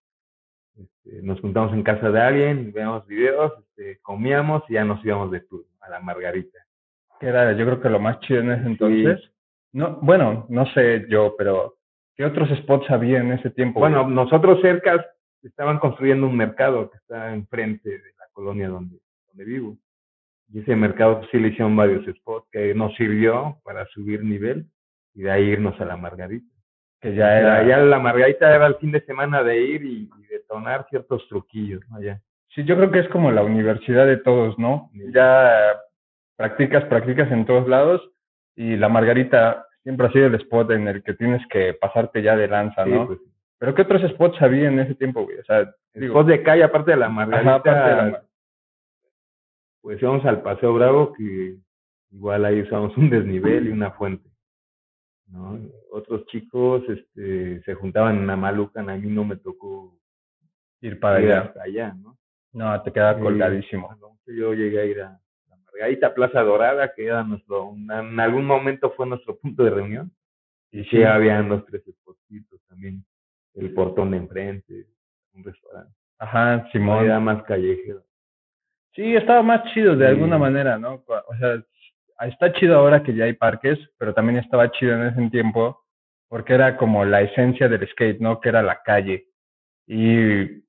este, 0.75 1.21
nos 1.21 1.39
juntamos 1.39 1.73
en 1.73 1.83
casa 1.83 2.09
de 2.11 2.19
alguien, 2.19 2.71
veíamos 2.73 3.05
videos, 3.07 3.53
este, 3.59 3.99
comíamos 4.01 4.63
y 4.69 4.73
ya 4.73 4.83
nos 4.83 5.03
íbamos 5.05 5.31
de 5.31 5.41
tour 5.41 5.65
a 5.81 5.89
la 5.89 5.99
Margarita. 5.99 6.59
que 7.19 7.27
era 7.27 7.51
yo 7.53 7.65
creo 7.65 7.81
que 7.81 7.89
lo 7.89 7.99
más 7.99 8.19
chido 8.21 8.41
en 8.41 8.51
ese 8.51 8.67
entonces. 8.67 9.31
No, 9.73 9.99
bueno, 10.01 10.45
no 10.49 10.65
sé 10.73 11.05
yo, 11.09 11.35
pero 11.37 11.75
¿qué 12.15 12.25
otros 12.25 12.49
spots 12.59 12.89
había 12.89 13.19
en 13.19 13.33
ese 13.33 13.49
tiempo? 13.51 13.79
Bueno, 13.79 14.07
nosotros 14.07 14.59
cerca 14.61 15.05
estaban 15.43 15.79
construyendo 15.79 16.27
un 16.27 16.35
mercado 16.35 16.89
que 16.89 16.97
está 16.97 17.33
enfrente 17.33 17.89
de 17.89 18.13
colonia 18.37 18.69
donde, 18.69 18.97
donde 19.29 19.43
vivo. 19.45 19.75
Y 20.53 20.59
ese 20.59 20.75
mercado 20.75 21.17
pues, 21.19 21.29
sí 21.31 21.39
le 21.39 21.47
hicieron 21.49 21.75
varios 21.75 22.05
spots 22.17 22.47
que 22.51 22.73
nos 22.75 22.93
sirvió 22.95 23.57
para 23.63 23.85
subir 23.87 24.23
nivel 24.23 24.65
y 25.15 25.23
de 25.23 25.31
ahí 25.31 25.43
irnos 25.45 25.79
a 25.81 25.85
la 25.85 25.97
Margarita. 25.97 26.45
que 27.01 27.15
ya 27.15 27.39
era, 27.39 27.63
Ya, 27.67 27.77
la 27.79 27.99
Margarita 27.99 28.55
era 28.55 28.67
el 28.67 28.75
fin 28.75 28.91
de 28.91 29.01
semana 29.01 29.43
de 29.43 29.59
ir 29.59 29.83
y, 29.83 30.03
y 30.19 30.27
detonar 30.29 30.85
ciertos 30.89 31.27
truquillos. 31.27 31.81
Ya. 31.99 32.21
Sí, 32.49 32.63
yo 32.63 32.75
creo 32.77 32.91
que 32.91 32.99
es 32.99 33.09
como 33.09 33.31
la 33.31 33.43
universidad 33.43 34.05
de 34.05 34.17
todos, 34.17 34.57
¿no? 34.59 34.89
Sí. 34.93 35.01
Ya 35.11 35.73
practicas, 36.35 36.85
practicas 36.85 37.31
en 37.31 37.45
todos 37.45 37.67
lados 37.67 38.01
y 38.55 38.75
la 38.77 38.87
margarita 38.89 39.65
siempre 39.83 40.07
ha 40.07 40.11
sido 40.11 40.27
el 40.27 40.35
spot 40.35 40.71
en 40.71 40.87
el 40.87 41.03
que 41.03 41.13
tienes 41.15 41.41
que 41.49 41.73
pasarte 41.73 42.21
ya 42.21 42.35
de 42.35 42.47
lanza, 42.47 42.83
Sí, 42.83 42.91
¿no? 42.91 43.07
pues, 43.07 43.19
Pero 43.59 43.73
¿qué 43.73 43.81
otros 43.81 44.01
spots 44.11 44.41
había 44.41 44.67
en 44.67 44.79
ese 44.79 44.95
tiempo, 44.95 45.23
güey? 45.23 45.39
O 45.39 45.43
sea, 45.43 45.65
spots 45.99 46.27
de 46.27 46.43
calle, 46.43 46.63
aparte 46.63 46.91
de 46.91 46.97
la 46.97 47.09
Margarita, 47.09 47.49
ajá, 47.49 47.55
aparte 47.55 47.89
de 47.89 47.95
la 47.95 48.03
mar- 48.11 48.23
pues 49.87 50.01
íbamos 50.01 50.25
al 50.25 50.41
Paseo 50.41 50.73
Bravo, 50.73 51.13
que 51.13 51.55
igual 52.11 52.43
ahí 52.43 52.59
usamos 52.61 52.97
un 52.97 53.09
desnivel 53.09 53.67
y 53.67 53.71
una 53.71 53.91
fuente. 53.91 54.29
¿no? 55.27 55.57
Otros 55.93 56.25
chicos 56.25 56.83
este, 56.89 57.61
se 57.63 57.73
juntaban 57.73 58.17
en 58.17 58.29
Amalucan, 58.29 58.89
a 58.89 58.97
mí 58.97 59.07
no 59.09 59.23
me 59.23 59.37
tocó 59.37 59.97
ir 60.81 60.99
para 60.99 61.21
ir 61.21 61.31
allá. 61.31 61.41
hasta 61.43 61.63
allá, 61.63 61.93
¿no? 61.93 62.17
No, 62.51 62.81
te 62.83 62.91
queda 62.91 63.15
Sí, 63.15 63.21
colgadísimo. 63.21 63.89
yo 64.25 64.53
llegué 64.53 64.81
a 64.81 64.85
ir 64.85 65.01
a 65.03 65.21
la 65.47 65.55
Margarita 65.55 66.13
Plaza 66.13 66.41
Dorada, 66.41 66.93
que 66.93 67.05
era 67.05 67.23
nuestro, 67.23 67.71
en 67.73 68.19
algún 68.19 68.43
momento 68.45 68.91
fue 68.91 69.07
nuestro 69.07 69.37
punto 69.39 69.63
de 69.63 69.69
reunión. 69.69 70.11
Y 70.69 70.83
Sí, 70.83 71.01
habían 71.01 71.47
dos, 71.47 71.65
tres 71.65 71.87
espotitos 71.87 72.59
también. 72.67 73.05
El 73.53 73.73
portón 73.73 74.11
de 74.11 74.17
enfrente, 74.17 74.85
un 75.31 75.45
restaurante. 75.45 75.93
Ajá, 76.19 76.67
Simón. 76.73 77.05
Era 77.05 77.21
más 77.21 77.41
callejero. 77.43 78.03
Sí, 78.97 79.15
estaba 79.15 79.43
más 79.43 79.63
chido 79.73 79.95
de 79.95 80.07
Sí. 80.07 80.11
alguna 80.11 80.39
manera, 80.39 80.79
¿no? 80.79 81.03
O 81.05 81.35
sea, 81.39 81.63
está 82.27 82.51
chido 82.53 82.77
ahora 82.79 83.03
que 83.03 83.13
ya 83.13 83.25
hay 83.25 83.33
parques, 83.33 83.77
pero 83.99 84.11
también 84.15 84.39
estaba 84.39 84.71
chido 84.71 84.95
en 84.95 85.03
ese 85.09 85.29
tiempo 85.29 85.83
porque 86.29 86.55
era 86.55 86.75
como 86.77 87.05
la 87.05 87.21
esencia 87.21 87.69
del 87.69 87.87
skate, 87.87 88.19
¿no? 88.19 88.41
Que 88.41 88.49
era 88.49 88.63
la 88.63 88.81
calle. 88.83 89.27
Y, 89.87 90.63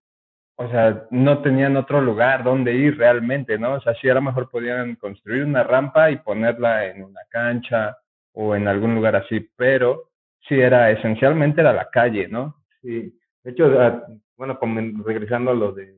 o 0.57 0.69
sea, 0.71 1.07
no 1.11 1.41
tenían 1.41 1.77
otro 1.79 2.03
lugar 2.03 2.45
donde 2.45 2.75
ir 2.75 2.99
realmente, 2.99 3.59
¿no? 3.59 3.75
O 3.77 3.81
sea, 3.81 3.95
sí 3.95 4.11
a 4.11 4.15
lo 4.15 4.23
mejor 4.23 4.51
podían 4.51 4.97
construir 4.97 5.45
una 5.45 5.65
rampa 5.65 6.11
y 6.11 6.17
ponerla 6.19 6.87
en 6.87 7.03
una 7.05 7.23
cancha 7.31 7.97
o 8.35 8.55
en 8.55 8.69
algún 8.69 8.95
lugar 8.95 9.17
así, 9.17 9.41
pero 9.57 10.11
sí 10.49 10.61
era, 10.61 10.91
esencialmente 10.91 11.63
era 11.63 11.73
la 11.73 11.89
calle, 11.91 12.29
¿no? 12.29 12.57
Sí. 12.83 13.19
De 13.43 13.53
hecho, 13.53 13.81
ah, 13.81 14.05
bueno, 14.37 14.59
regresando 15.05 15.53
a 15.53 15.55
lo 15.55 15.73
de 15.73 15.97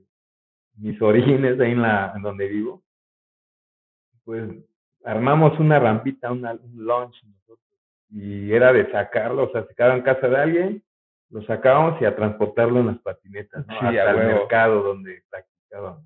mis 0.81 1.01
orígenes 1.03 1.61
ahí 1.61 1.73
en 1.73 1.83
la 1.83 2.13
en 2.17 2.23
donde 2.23 2.49
vivo, 2.49 2.83
pues 4.25 4.45
armamos 5.05 5.59
una 5.59 5.79
rampita, 5.79 6.31
una, 6.31 6.53
un 6.53 6.87
launch 6.87 7.23
nosotros, 7.25 7.59
y 8.11 8.53
era 8.53 8.73
de 8.73 8.91
sacarlo, 8.91 9.45
o 9.45 9.51
sea, 9.51 9.65
se 9.67 9.75
quedaba 9.75 9.95
en 9.95 10.03
casa 10.03 10.29
de 10.29 10.37
alguien, 10.37 10.83
lo 11.31 11.43
sacábamos 11.43 12.01
y 12.03 12.05
a 12.05 12.15
transportarlo 12.17 12.81
en 12.81 12.87
las 12.89 12.99
patinetas, 12.99 13.67
¿no? 13.67 13.73
Sí, 13.81 13.87
hasta 13.99 14.11
el 14.11 14.17
mercado 14.27 14.83
donde 14.83 15.23
practicábamos. 15.31 16.05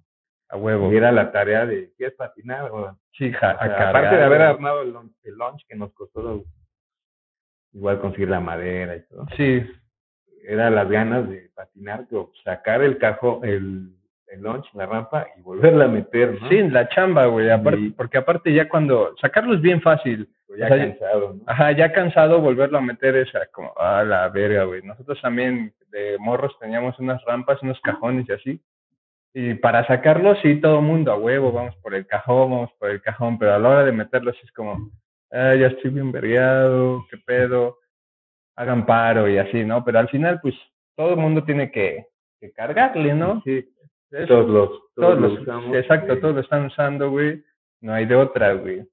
A 0.50 0.56
huevo. 0.58 0.92
Y 0.92 0.96
era 0.96 1.10
la 1.10 1.32
tarea 1.32 1.64
de, 1.66 1.92
¿quieres 1.96 2.14
patinar? 2.16 2.70
O, 2.70 2.96
Sí, 3.12 3.32
ja- 3.32 3.56
o 3.58 3.62
a 3.62 3.66
sea, 3.66 3.88
aparte 3.88 4.16
de 4.16 4.22
haber 4.22 4.42
armado 4.42 4.82
el 4.82 4.92
launch, 4.92 5.12
el 5.22 5.36
launch 5.38 5.64
que 5.66 5.74
nos 5.76 5.92
costó 5.94 6.44
igual 7.72 8.00
conseguir 8.00 8.28
la 8.28 8.40
madera 8.40 8.96
y 8.96 9.02
todo, 9.06 9.26
Sí, 9.36 9.62
era 10.46 10.68
las 10.70 10.88
ganas 10.90 11.28
de 11.28 11.50
patinar, 11.54 12.06
sacar 12.44 12.82
el 12.82 12.98
cajón, 12.98 13.44
el, 13.44 13.96
el 14.34 14.42
launch, 14.42 14.66
la 14.74 14.86
rampa 14.86 15.26
y 15.36 15.42
volverla 15.42 15.86
a 15.86 15.88
meter, 15.88 16.40
¿no? 16.40 16.48
Sí, 16.48 16.62
la 16.68 16.88
chamba, 16.88 17.26
güey. 17.26 17.50
aparte- 17.50 17.80
Sí. 17.80 17.94
Porque 17.96 18.18
aparte 18.18 18.52
ya 18.52 18.68
cuando 18.68 19.14
sacarlo 19.20 19.54
es 19.54 19.60
bien 19.60 19.80
fácil. 19.80 20.28
Pero 20.46 20.58
ya 20.58 20.66
o 20.66 20.68
sea, 20.68 20.78
cansado, 20.78 21.34
¿no? 21.34 21.42
Ajá, 21.46 21.72
ya 21.72 21.92
cansado 21.92 22.40
volverlo 22.40 22.78
a 22.78 22.82
meter 22.82 23.16
es 23.16 23.34
ah, 23.34 23.46
como, 23.52 23.72
ah, 23.78 24.04
la 24.04 24.28
verga, 24.28 24.64
güey. 24.64 24.82
Nosotros 24.82 25.20
también 25.22 25.72
de 25.90 26.16
morros 26.18 26.56
teníamos 26.60 26.98
unas 26.98 27.24
rampas, 27.24 27.62
unos 27.62 27.80
cajones 27.80 28.28
y 28.28 28.32
así. 28.32 28.60
Y 29.32 29.54
para 29.54 29.84
sacarlo, 29.86 30.36
sí, 30.36 30.60
todo 30.60 30.80
mundo 30.80 31.10
a 31.10 31.16
huevo, 31.16 31.50
vamos 31.50 31.74
por 31.76 31.94
el 31.94 32.06
cajón, 32.06 32.50
vamos 32.52 32.70
por 32.78 32.90
el 32.90 33.00
cajón, 33.02 33.38
pero 33.38 33.54
a 33.54 33.58
la 33.58 33.68
hora 33.68 33.84
de 33.84 33.90
meterlo 33.92 34.32
sí 34.32 34.40
es 34.44 34.52
como, 34.52 34.90
ah, 35.32 35.54
ya 35.54 35.68
estoy 35.68 35.90
bien 35.90 36.12
vergueado, 36.12 37.04
qué 37.10 37.16
pedo, 37.18 37.78
hagan 38.56 38.86
paro 38.86 39.28
y 39.28 39.38
así, 39.38 39.64
¿no? 39.64 39.84
Pero 39.84 39.98
al 39.98 40.08
final, 40.08 40.38
pues, 40.40 40.54
todo 40.96 41.10
el 41.10 41.16
mundo 41.16 41.42
tiene 41.42 41.72
que, 41.72 42.06
que 42.38 42.52
cargarle, 42.52 43.12
¿no? 43.14 43.42
Sí, 43.44 43.68
Todos 44.26 44.48
los, 44.48 44.68
todos, 44.68 44.82
todos 44.94 45.20
lo 45.20 45.28
los, 45.28 45.40
usamos. 45.40 45.76
exacto, 45.76 46.18
todos 46.20 46.34
lo 46.34 46.40
están 46.40 46.66
usando, 46.66 47.10
güey. 47.10 47.42
No 47.80 47.92
hay 47.92 48.06
de 48.06 48.14
otra, 48.14 48.52
güey. 48.54 48.86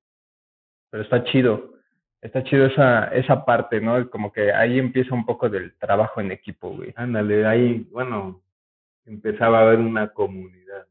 Pero 0.89 1.03
está 1.03 1.23
chido. 1.25 1.73
está 2.21 2.43
chido 2.43 2.65
esa, 2.65 3.05
esa 3.07 3.45
parte, 3.45 3.79
¿no? 3.81 4.09
Como 4.09 4.31
que 4.31 4.51
ahí 4.51 4.77
empieza 4.79 5.13
un 5.15 5.25
poco 5.25 5.49
del 5.49 5.73
trabajo 5.77 6.21
en 6.21 6.31
equipo, 6.31 6.71
güey. 6.75 6.93
Ándale, 6.95 7.45
ahí, 7.45 7.87
bueno, 7.91 8.41
empezaba 9.05 9.59
a 9.59 9.61
haber 9.63 9.79
una 9.79 10.09
comunidad. 10.09 10.85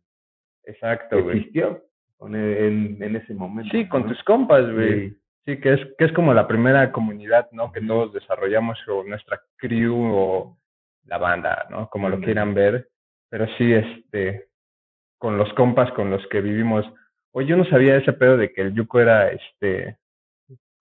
Exacto, 0.65 1.23
güey. 1.23 1.39
Existió 1.39 1.83
con- 2.17 2.35
en, 2.35 2.97
en 3.03 3.17
ese 3.17 3.35
momento. 3.35 3.71
Sí, 3.73 3.89
con 3.89 4.03
¿no? 4.03 4.09
tus 4.09 4.23
compas, 4.25 4.71
güey. 4.73 5.11
Sí. 5.11 5.17
Sí, 5.47 5.59
que 5.59 5.73
es, 5.73 5.81
que 5.99 6.05
es 6.05 6.13
como 6.13 6.35
la 6.35 6.47
primera 6.47 6.93
comunidad, 6.93 7.49
¿no? 7.53 7.73
Que 7.73 7.81
todos 7.81 8.13
desarrollamos 8.13 8.79
o 8.89 9.03
nuestra 9.05 9.41
crew 9.57 9.97
o 9.99 10.59
la 11.07 11.17
banda, 11.19 11.67
¿no? 11.71 11.89
Como 11.89 12.09
lo 12.11 12.21
quieran 12.21 12.53
ver. 12.55 12.89
Pero 13.31 13.47
sí, 13.57 13.73
este, 13.73 14.49
con 15.19 15.39
los 15.39 15.53
compas 15.55 15.91
con 15.93 16.11
los 16.11 16.27
que 16.29 16.41
vivimos. 16.41 16.85
Oye, 17.33 17.49
yo 17.49 17.57
no 17.57 17.65
sabía 17.65 17.97
ese 17.97 18.13
pedo 18.13 18.37
de 18.37 18.53
que 18.53 18.63
el 18.63 18.75
Yuko 18.75 19.01
era, 19.01 19.31
este, 19.31 19.97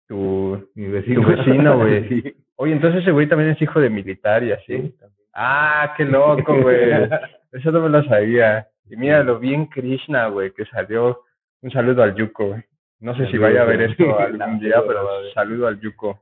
tu... 0.07 0.71
Mi 0.75 0.87
vecino. 0.87 1.23
Tu 1.23 1.28
vecino, 1.28 1.78
güey. 1.78 2.35
Oye, 2.57 2.73
entonces 2.73 3.02
ese 3.02 3.12
güey 3.12 3.28
también 3.28 3.50
es 3.50 3.62
hijo 3.62 3.81
de 3.81 3.90
militar 3.90 4.43
y 4.43 4.52
así. 4.52 4.76
Sí. 4.76 4.95
Ah, 5.35 5.95
qué 5.97 6.05
loco, 6.05 6.61
güey. 6.61 7.09
Eso 7.52 7.71
no 7.71 7.83
me 7.83 7.88
lo 7.88 8.02
sabía. 8.05 8.67
Y 8.90 8.97
mira 8.97 9.23
lo 9.23 9.38
bien 9.38 9.67
Krishna, 9.67 10.28
güey, 10.28 10.52
que 10.52 10.64
salió. 10.67 11.23
Un 11.61 11.71
saludo 11.71 12.02
al 12.02 12.14
Yuko, 12.14 12.49
güey. 12.49 12.62
No 13.00 13.17
sé 13.17 13.31
si 13.31 13.38
vaya 13.38 13.62
a 13.62 13.64
ver 13.64 13.83
esto 13.83 14.19
algún 14.19 14.59
día, 14.59 14.83
pero 14.87 15.33
saludo 15.35 15.69
al 15.69 15.81
Yuko. 15.81 16.21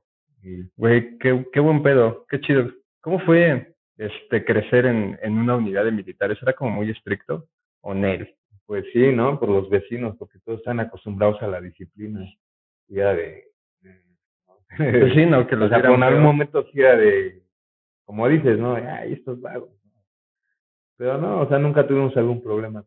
Güey, 0.77 1.17
qué, 1.19 1.47
qué 1.53 1.61
buen 1.61 1.83
pedo, 1.83 2.27
qué 2.29 2.41
chido. 2.41 2.71
¿Cómo 3.01 3.19
fue 3.21 3.76
este 3.97 4.45
crecer 4.45 4.87
en, 4.87 5.19
en 5.23 5.39
una 5.39 5.57
unidad 5.57 5.85
de 5.85 5.93
militares? 5.93 6.39
¿Era 6.43 6.53
como 6.53 6.71
muy 6.71 6.91
estricto? 6.91 7.47
¿O 7.81 7.95
Nel? 7.95 8.35
Pues 8.67 8.85
sí, 8.93 9.13
¿no? 9.13 9.39
Por 9.39 9.49
los 9.49 9.71
vecinos, 9.71 10.17
porque 10.19 10.39
todos 10.45 10.59
están 10.59 10.81
acostumbrados 10.81 11.41
a 11.43 11.47
la 11.47 11.61
disciplina. 11.61 12.21
Y 12.89 12.99
era 12.99 13.15
de... 13.15 13.45
Pues 14.77 15.15
sí, 15.15 15.27
¿no? 15.27 15.47
Que 15.47 15.55
o 15.57 15.59
los 15.59 15.69
sea, 15.69 15.79
vieran 15.79 15.95
en 15.95 16.03
algún 16.03 16.23
momento 16.25 16.65
sí 16.73 16.81
era 16.81 16.97
de... 16.97 17.43
Como 18.05 18.29
dices, 18.29 18.59
¿no? 18.59 18.75
Ay, 18.75 19.15
estos 19.15 19.41
vagos. 19.41 19.71
Pero 20.97 21.19
no, 21.19 21.41
o 21.41 21.49
sea, 21.49 21.59
nunca 21.59 21.87
tuvimos 21.87 22.17
algún 22.17 22.43
problema. 22.43 22.85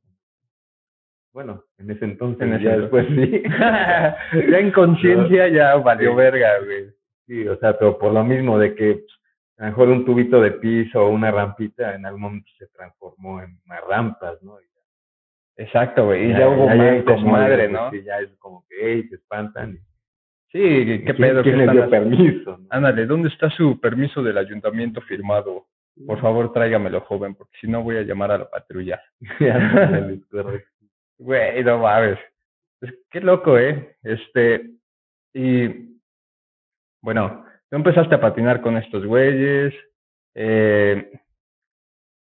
Bueno, 1.31 1.63
en 1.77 1.91
ese 1.91 2.05
entonces, 2.05 2.41
En 2.41 2.53
ese 2.53 2.63
ya 2.65 2.73
entonces. 2.75 3.15
después 3.15 3.29
sí. 3.29 3.43
ya 4.51 4.59
en 4.59 4.71
conciencia 4.71 5.47
ya 5.49 5.75
valió 5.75 6.11
Sí. 6.11 6.15
verga, 6.15 6.59
güey. 6.65 6.89
Sí, 7.27 7.47
o 7.47 7.57
sea, 7.59 7.77
pero 7.77 7.97
por 7.99 8.11
lo 8.11 8.23
mismo 8.23 8.57
de 8.57 8.73
que 8.75 8.95
pues, 8.95 9.18
a 9.59 9.63
lo 9.65 9.69
mejor 9.69 9.89
un 9.89 10.05
tubito 10.05 10.41
de 10.41 10.51
piso 10.53 11.05
o 11.05 11.09
una 11.09 11.29
rampita 11.31 11.93
en 11.93 12.05
algún 12.05 12.21
momento 12.21 12.49
se 12.57 12.67
transformó 12.67 13.41
en 13.41 13.59
unas 13.65 13.81
rampas, 13.87 14.41
¿no? 14.41 14.57
Exacto, 15.57 16.05
güey. 16.05 16.31
Y 16.31 16.33
ya, 16.33 16.47
hubo 16.47 16.67
ya 16.67 16.75
más 16.75 17.05
desmadre, 17.05 17.67
¿no? 17.69 17.91
Sí, 17.91 18.01
ya 18.03 18.19
es 18.19 18.29
como 18.39 18.65
que, 18.69 18.75
hey, 18.81 19.05
se 19.09 19.15
espantan. 19.15 19.77
Sí, 20.51 20.59
¿qué 20.59 21.01
¿Quién- 21.03 21.17
pedo? 21.17 21.43
¿Quién 21.43 21.57
¿Qué 21.57 21.65
les 21.65 21.67
están 21.67 21.73
dio 21.75 21.83
haciendo? 21.85 22.17
permiso? 22.17 22.57
no? 22.57 22.67
Ándale, 22.71 23.05
¿dónde 23.05 23.27
está 23.29 23.49
su 23.51 23.79
permiso 23.79 24.23
del 24.23 24.37
ayuntamiento 24.37 25.01
firmado? 25.01 25.67
Por 26.07 26.21
favor, 26.21 26.53
tráigamelo, 26.53 27.01
joven, 27.01 27.35
porque 27.35 27.57
si 27.59 27.67
no 27.67 27.83
voy 27.83 27.97
a 27.97 28.03
llamar 28.03 28.31
a 28.31 28.37
la 28.37 28.49
patrulla. 28.49 29.01
Güey, 31.17 31.63
no 31.65 31.79
mames. 31.79 32.17
Es, 32.81 32.93
qué 33.11 33.19
loco, 33.19 33.57
¿eh? 33.57 33.97
Este, 34.03 34.69
y 35.33 35.99
bueno, 37.01 37.45
tú 37.69 37.77
empezaste 37.77 38.15
a 38.15 38.21
patinar 38.21 38.61
con 38.61 38.77
estos 38.77 39.05
güeyes. 39.05 39.73
Eh, 40.35 41.11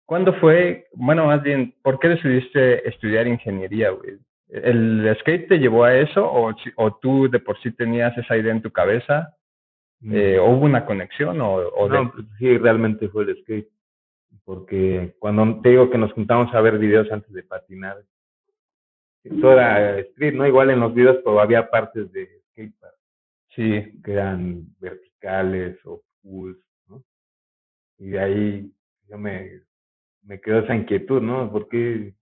¿Cuándo 0.05 0.33
fue? 0.36 0.88
Bueno, 0.93 1.25
más 1.27 1.41
bien, 1.41 1.74
¿por 1.81 2.00
qué 2.00 2.10
decidiste 2.10 2.88
estudiar 2.88 3.27
ingeniería, 3.27 3.91
güey? 3.91 4.17
¿El 4.50 5.15
skate 5.21 5.48
te 5.48 5.60
llevó 5.60 5.86
a 5.86 5.95
eso 5.95 6.25
o, 6.25 6.53
o 6.75 6.95
tú 6.98 7.29
de 7.29 7.39
por 7.39 7.57
sí 7.62 7.71
tenías 7.71 8.17
esa 8.17 8.36
idea 8.36 8.51
en 8.51 8.62
tu 8.62 8.71
cabeza? 8.71 9.38
Eh, 10.12 10.38
¿o 10.39 10.50
¿Hubo 10.50 10.65
una 10.65 10.86
conexión 10.86 11.39
o, 11.39 11.53
o 11.53 11.88
de- 11.88 11.95
no, 11.95 12.12
pues, 12.12 12.25
sí, 12.38 12.57
realmente 12.57 13.07
fue 13.07 13.24
el 13.24 13.38
skate. 13.41 13.69
Porque 14.43 15.15
cuando 15.19 15.62
te 15.62 15.69
digo 15.69 15.89
que 15.89 15.98
nos 15.98 16.12
juntamos 16.13 16.53
a 16.53 16.62
ver 16.62 16.77
videos 16.77 17.10
antes 17.12 17.31
de 17.31 17.43
patinar, 17.43 17.98
todo 19.39 19.53
era 19.53 20.00
street, 20.00 20.33
¿no? 20.33 20.48
Igual 20.48 20.71
en 20.71 20.79
los 20.79 20.93
videos, 20.93 21.17
pero 21.24 21.39
había 21.39 21.69
partes 21.69 22.12
de 22.12 22.41
skatepark 22.51 22.95
Sí, 23.55 24.01
que 24.03 24.13
eran 24.13 24.65
verticales 24.79 25.11
o 25.85 26.01
pulls, 26.21 26.57
¿no? 26.87 27.03
Y 27.97 28.09
de 28.09 28.19
ahí 28.19 28.71
yo 29.07 29.17
me, 29.17 29.61
me 30.23 30.39
quedó 30.39 30.59
esa 30.59 30.75
inquietud, 30.75 31.21
¿no? 31.21 31.51
¿Por 31.51 31.67
qué, 31.69 32.13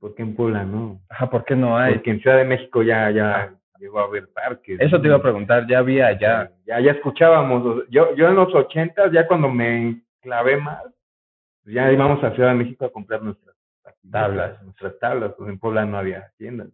por 0.00 0.14
qué 0.14 0.22
en 0.22 0.34
Puebla 0.34 0.64
no? 0.64 1.00
ajá, 1.08 1.30
¿por 1.30 1.44
qué 1.44 1.56
no 1.56 1.76
hay? 1.76 1.94
Porque 1.94 2.10
en 2.10 2.20
Ciudad 2.20 2.38
de 2.38 2.44
México 2.44 2.82
ya, 2.82 3.10
ya 3.10 3.54
llegó 3.78 4.00
a 4.00 4.04
haber 4.04 4.28
parques. 4.28 4.80
Eso 4.80 5.00
te 5.00 5.08
iba 5.08 5.16
a 5.16 5.22
preguntar, 5.22 5.66
ya 5.68 5.78
había 5.78 6.08
allá. 6.08 6.52
Ya, 6.66 6.80
ya 6.80 6.92
escuchábamos. 6.92 7.88
Yo, 7.88 8.14
yo 8.14 8.28
en 8.28 8.34
los 8.34 8.54
ochentas, 8.54 9.12
ya 9.12 9.26
cuando 9.26 9.48
me 9.48 10.02
clavé 10.20 10.56
más, 10.56 10.82
pues 11.62 11.74
ya 11.74 11.92
íbamos 11.92 12.22
a 12.24 12.34
Ciudad 12.34 12.50
de 12.50 12.56
México 12.56 12.84
a 12.84 12.92
comprar 12.92 13.22
nuestras 13.22 13.58
Tablas. 14.10 14.62
Nuestras 14.62 14.98
tablas, 14.98 15.34
pues 15.36 15.50
en 15.50 15.58
Puebla 15.58 15.84
no 15.84 15.98
había 15.98 16.30
tiendas. 16.38 16.68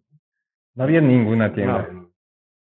No 0.75 0.84
había 0.84 1.00
ninguna 1.00 1.52
tienda. 1.52 1.88
No, 1.90 2.11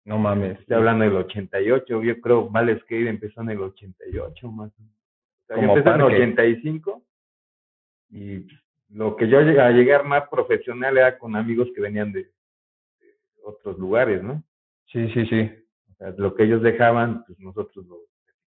No, 0.06 0.18
mames. 0.18 0.60
estoy 0.60 0.76
hablando 0.76 1.06
del 1.06 1.16
88, 1.16 2.04
yo 2.04 2.22
creo 2.22 2.50
Vale 2.50 2.80
Skate 2.82 3.08
empezó 3.08 3.42
en 3.42 3.52
el 3.52 3.62
88 3.62 4.52
más 4.52 4.72
o 4.78 4.82
menos. 4.82 4.96
O 4.96 5.48
sea, 5.48 5.56
yo 5.56 5.62
Como 5.62 5.78
empecé 5.78 5.90
en 5.90 5.96
el 5.96 6.02
parque. 6.02 6.24
85 6.24 7.04
y 8.10 8.48
lo 8.90 9.16
que 9.16 9.28
yo 9.28 9.40
a 9.40 9.72
llegar 9.72 10.06
más 10.06 10.28
profesional 10.30 10.98
era 10.98 11.18
con 11.18 11.36
amigos 11.36 11.70
que 11.74 11.82
venían 11.82 12.12
de, 12.12 12.24
de 12.24 12.32
otros 13.44 13.80
lugares, 13.80 14.22
¿no? 14.22 14.44
Sí, 14.88 15.10
sí, 15.14 15.26
sí. 15.26 15.52
O 15.92 15.96
sea, 15.96 16.14
lo 16.18 16.36
que 16.36 16.44
ellos 16.44 16.62
dejaban, 16.62 17.24
pues 17.26 17.40
nosotros 17.40 17.86
lo 17.88 17.98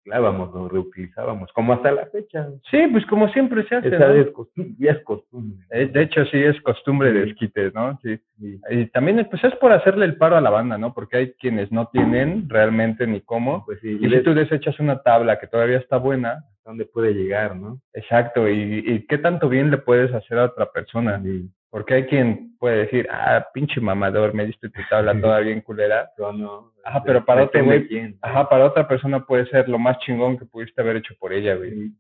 reciclábamos, 0.04 0.52
lo 0.54 0.68
reutilizábamos, 0.68 1.50
como 1.52 1.73
hasta 1.73 1.92
la 1.92 2.06
fecha. 2.06 2.49
Sí, 2.70 2.78
pues 2.92 3.04
como 3.06 3.28
siempre 3.28 3.66
se 3.66 3.76
hace, 3.76 3.88
Esa 3.88 4.08
¿no? 4.08 4.14
es 4.14 4.30
costumbre, 4.30 4.75
ya 4.78 4.92
es 4.92 5.02
costumbre. 5.04 5.66
Eh, 5.70 5.87
De 5.87 6.02
hecho, 6.02 6.25
sí 6.26 6.38
es 6.42 6.61
costumbre 6.62 7.12
de 7.12 7.25
Sí. 7.25 7.30
esquites, 7.30 7.75
¿no? 7.75 7.99
Sí. 8.02 8.18
Sí. 8.38 8.61
Y 8.70 8.87
también, 8.87 9.26
pues 9.30 9.42
es 9.44 9.54
por 9.56 9.73
hacerle 9.73 10.04
el 10.06 10.16
paro 10.16 10.37
a 10.37 10.40
la 10.40 10.50
banda, 10.50 10.76
¿no? 10.78 10.92
Porque 10.92 11.16
hay 11.16 11.32
quienes 11.34 11.70
no 11.73 11.87
tienen 11.88 12.49
realmente 12.49 13.06
ni 13.06 13.20
cómo. 13.20 13.64
Pues 13.64 13.80
sí, 13.80 13.99
Y 14.00 14.06
y 14.06 14.11
si 14.11 14.23
tú 14.23 14.34
desechas 14.34 14.78
una 14.80 15.02
tabla 15.02 15.38
que 15.38 15.46
todavía 15.46 15.78
está 15.78 15.96
buena, 15.96 16.44
dónde 16.64 16.84
puede 16.87 17.12
llegar, 17.14 17.56
¿no? 17.56 17.78
exacto, 17.92 18.49
y, 18.49 18.82
y 18.87 19.06
qué 19.06 19.18
tanto 19.18 19.49
bien 19.49 19.70
le 19.70 19.78
puedes 19.78 20.12
hacer 20.14 20.38
a 20.38 20.44
otra 20.44 20.70
persona. 20.73 21.23
Porque 21.75 21.95
hay 21.95 22.07
quien 22.07 22.57
puede 22.59 22.85
decir, 22.85 23.09
ah, 23.11 23.49
pinche 23.52 23.81
mamador, 23.81 24.33
me 24.33 24.47
diste 24.47 24.69
tu 24.71 24.81
tabla 24.88 25.21
toda 25.21 25.40
bien 25.40 25.61
culera. 25.61 26.09
Pero 26.16 26.33
no. 26.33 26.73
Ajá, 26.85 27.02
pero 27.02 27.25
para 27.25 27.50
güey-. 27.50 28.16
Ajá, 28.23 28.49
para 28.49 28.66
otra 28.66 28.87
persona 28.87 29.26
puede 29.26 29.47
ser 29.47 29.69
lo 29.69 29.76
más 29.76 29.99
chingón 29.99 30.38
que 30.38 30.45
pudiste 30.47 30.81
haber 30.81 30.99
hecho 30.99 31.16
por 31.19 31.33
ella, 31.33 31.57
güey. 31.57 31.73
Sí. 31.73 31.93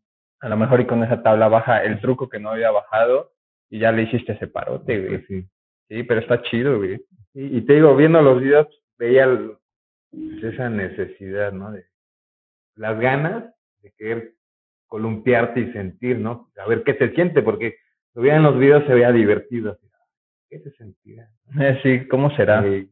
A 0.42 0.48
lo 0.48 0.56
mejor 0.56 0.80
y 0.80 0.86
con 0.86 1.02
esa 1.02 1.20
tabla 1.24 1.48
baja 1.48 1.82
el 1.82 2.00
truco 2.00 2.28
que 2.28 2.38
no 2.38 2.50
había 2.50 2.70
bajado 2.70 3.32
y 3.68 3.80
ya 3.80 3.90
le 3.90 4.02
hiciste 4.02 4.34
ese 4.34 4.46
parote, 4.46 4.96
güey. 4.96 5.18
Pues 5.18 5.26
sí. 5.26 5.48
Sí, 5.88 6.02
pero 6.04 6.20
está 6.20 6.40
chido, 6.42 6.78
güey. 6.78 7.04
Y, 7.32 7.58
y 7.58 7.60
te 7.62 7.72
digo, 7.72 7.96
viendo 7.96 8.22
los 8.22 8.40
videos, 8.40 8.68
veía 8.96 9.24
el- 9.24 9.56
pues, 10.12 10.54
esa 10.54 10.70
necesidad, 10.70 11.50
¿no? 11.50 11.72
De 11.72 11.84
las 12.76 13.00
ganas 13.00 13.52
de 13.82 13.92
querer 13.98 14.34
columpiarte 14.86 15.58
y 15.58 15.72
sentir, 15.72 16.20
¿no? 16.20 16.52
A 16.64 16.68
ver 16.68 16.84
qué 16.84 16.94
se 16.94 17.12
siente, 17.12 17.42
porque 17.42 17.74
lo 18.14 18.22
veía 18.22 18.36
en 18.36 18.42
los 18.44 18.58
videos, 18.58 18.84
se 18.86 18.94
veía 18.94 19.12
divertido. 19.12 19.78
¿Qué 20.48 20.60
se 20.60 20.70
sentirá? 20.72 21.28
Sí, 21.82 22.06
¿cómo 22.08 22.30
será? 22.36 22.64
Eh, 22.66 22.88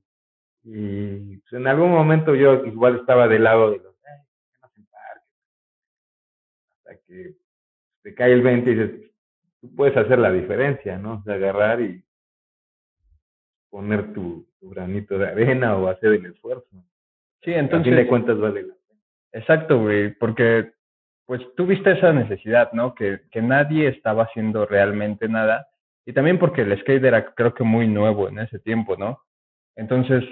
y 0.65 1.37
pues, 1.39 1.53
en 1.55 1.67
algún 1.67 1.91
momento 1.91 2.35
yo 2.35 2.65
igual 2.67 2.97
estaba 3.01 3.29
del 3.29 3.45
lado 3.45 3.71
de 3.71 3.79
los, 3.79 3.95
"Ay, 4.05 4.21
¿qué 4.53 4.59
más 4.61 4.77
en 4.77 4.87
parque?". 4.87 5.27
Hasta 6.79 6.97
que 7.07 7.35
te 8.03 8.15
cae 8.15 8.33
el 8.33 8.43
20 8.43 8.71
y 8.71 8.75
dices, 8.75 9.11
tú 9.61 9.75
puedes 9.75 9.97
hacer 9.97 10.19
la 10.19 10.33
diferencia, 10.33 10.99
¿no? 10.99 11.15
O 11.15 11.23
sea, 11.25 11.35
agarrar 11.35 11.81
y 11.81 12.05
poner 13.71 14.13
tu, 14.13 14.47
tu 14.61 14.71
granito 14.71 15.19
de 15.19 15.29
arena 15.29 15.77
o 15.77 15.89
hacer 15.89 16.13
el 16.13 16.27
esfuerzo. 16.27 16.69
Sí, 17.43 17.55
a 17.55 17.55
fin 17.55 17.55
de 17.55 17.59
entonces, 17.61 18.07
cuentas 18.09 18.39
vale 18.39 18.63
la 18.63 18.75
pena. 18.75 19.01
exacto, 19.33 19.81
güey, 19.81 20.13
porque 20.15 20.73
pues 21.27 21.41
tú 21.57 21.67
viste 21.67 21.93
esa 21.93 22.13
necesidad, 22.13 22.73
¿no? 22.73 22.95
Que, 22.95 23.21
que 23.31 23.43
nadie 23.43 23.89
estaba 23.89 24.25
haciendo 24.25 24.67
realmente 24.67 25.29
nada. 25.29 25.69
Y 26.05 26.13
también 26.13 26.39
porque 26.39 26.63
el 26.63 26.79
skate 26.81 27.05
era 27.05 27.35
creo 27.35 27.55
que 27.55 27.65
muy 27.65 27.87
nuevo 27.87 28.29
en 28.29 28.41
ese 28.41 28.59
tiempo, 28.59 28.97
¿no? 28.97 29.21
Entonces, 29.77 30.25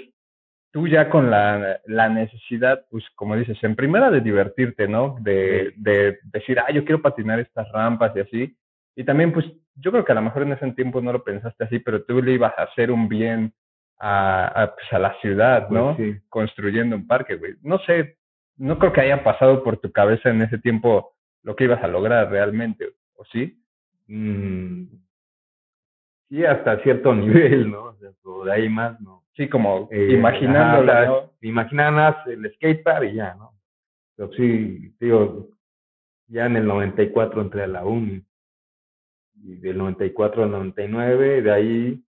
tú 0.73 0.87
ya 0.89 1.09
con 1.09 1.31
la, 1.31 1.81
la 1.87 2.09
necesidad, 2.09 2.85
pues 2.91 3.05
como 3.15 3.37
dices, 3.37 3.59
en 3.63 3.77
primera 3.77 4.11
de 4.11 4.21
divertirte, 4.21 4.89
¿no? 4.89 5.17
De, 5.21 5.73
de 5.77 6.19
decir, 6.25 6.59
ah, 6.61 6.71
yo 6.73 6.85
quiero 6.85 7.03
patinar 7.03 7.41
estas 7.41 7.71
rampas 7.73 8.13
y 8.15 8.21
así. 8.21 8.57
Y 8.97 9.05
también, 9.05 9.33
pues, 9.33 9.47
yo 9.77 9.91
creo 9.91 10.05
que 10.05 10.13
a 10.13 10.17
lo 10.17 10.23
mejor 10.23 10.43
en 10.43 10.53
ese 10.53 10.71
tiempo 10.73 11.01
no 11.01 11.13
lo 11.13 11.25
pensaste 11.25 11.65
así, 11.65 11.79
pero 11.79 12.05
tú 12.05 12.21
le 12.23 12.33
ibas 12.33 12.53
a 12.59 12.65
hacer 12.65 12.91
un 12.91 13.09
bien 13.09 13.53
a, 13.99 14.63
a, 14.63 14.75
pues, 14.75 14.93
a 14.93 14.99
la 14.99 15.15
ciudad, 15.21 15.69
¿no? 15.71 15.97
Pues 15.97 16.15
sí. 16.15 16.21
Construyendo 16.29 16.97
un 16.97 17.07
parque, 17.07 17.37
güey. 17.37 17.55
No 17.63 17.79
sé, 17.81 18.19
no 18.61 18.79
creo 18.79 18.93
que 18.93 19.01
haya 19.01 19.25
pasado 19.25 19.65
por 19.65 19.79
tu 19.79 19.91
cabeza 19.91 20.29
en 20.29 20.43
ese 20.43 20.59
tiempo 20.59 21.15
lo 21.43 21.57
que 21.57 21.65
ibas 21.65 21.83
a 21.83 21.89
lograr 21.89 22.31
realmente, 22.31 22.95
¿o 23.15 23.25
sí? 23.25 23.59
Mm, 24.07 24.85
sí, 26.29 26.45
hasta 26.45 26.79
cierto 26.83 27.15
nivel, 27.15 27.71
¿no? 27.71 27.85
O 27.85 27.97
sea, 27.97 28.11
por 28.23 28.51
ahí 28.51 28.69
más, 28.69 29.01
¿no? 29.01 29.25
Sí, 29.35 29.49
como 29.49 29.89
Eh, 29.91 30.19
más 30.19 30.35
el 32.27 32.53
skatepark 32.55 33.11
y 33.11 33.15
ya, 33.15 33.35
¿no? 33.35 33.55
Pero 34.15 34.31
sí, 34.35 34.95
digo, 35.01 35.49
ya 36.27 36.45
en 36.45 36.57
el 36.57 36.67
94 36.67 37.41
entré 37.41 37.63
a 37.63 37.67
la 37.67 37.87
uni. 37.87 38.23
Y 39.43 39.57
del 39.57 39.79
94 39.79 40.45
al 40.45 40.51
99, 40.51 41.41
de 41.41 41.51
ahí 41.51 42.05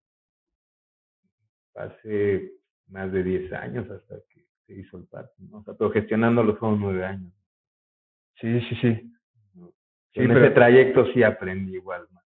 pasé 1.74 2.54
más 2.88 3.12
de 3.12 3.24
10 3.24 3.54
años 3.54 3.88
hasta 3.92 4.16
que 4.30 4.39
se 4.74 4.80
hizo 4.80 4.98
el 4.98 5.06
parque, 5.06 5.34
¿no? 5.50 5.58
O 5.58 5.64
sea, 5.64 5.74
pero 5.74 5.90
gestionándolo 5.92 6.56
fueron 6.58 6.80
9 6.80 7.04
años. 7.06 7.34
Sí, 8.40 8.62
sí, 8.70 8.76
sí. 8.82 9.12
¿no? 9.56 9.72
Sí, 10.14 10.22
en 10.22 10.28
pero- 10.28 10.46
ese 10.46 10.54
trayecto 10.54 11.06
sí 11.12 11.24
aprendí 11.24 11.74
igual 11.74 12.08
más. 12.12 12.24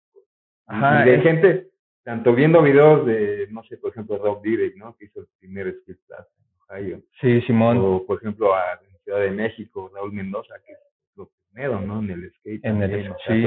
Ajá, 0.65 1.05
y 1.05 1.09
de 1.11 1.15
es- 1.17 1.23
gente, 1.23 1.69
tanto 2.03 2.33
viendo 2.33 2.61
videos 2.63 3.05
de, 3.05 3.47
no 3.51 3.63
sé, 3.63 3.77
por 3.77 3.91
ejemplo, 3.91 4.17
Rob 4.17 4.41
Dyrdek, 4.41 4.75
¿no? 4.75 4.95
Que 4.97 5.05
hizo 5.05 5.19
el 5.21 5.27
primer 5.39 5.71
skate 5.81 5.99
en 6.09 6.75
Ohio. 6.77 7.01
Sí, 7.19 7.41
Simón. 7.41 7.77
O, 7.79 8.05
por 8.05 8.17
ejemplo, 8.17 8.53
a, 8.55 8.73
en 8.89 8.97
Ciudad 9.03 9.19
de 9.19 9.31
México, 9.31 9.91
Raúl 9.93 10.11
Mendoza, 10.13 10.55
que 10.65 10.71
es 10.73 10.79
lo 11.15 11.29
primero, 11.51 11.79
¿no? 11.81 11.99
En 11.99 12.09
el 12.09 12.31
skate. 12.33 12.65
En 12.65 12.81
el- 12.81 12.89
también, 12.91 13.11
o 13.11 13.17
sea, 13.19 13.35
sí. 13.35 13.45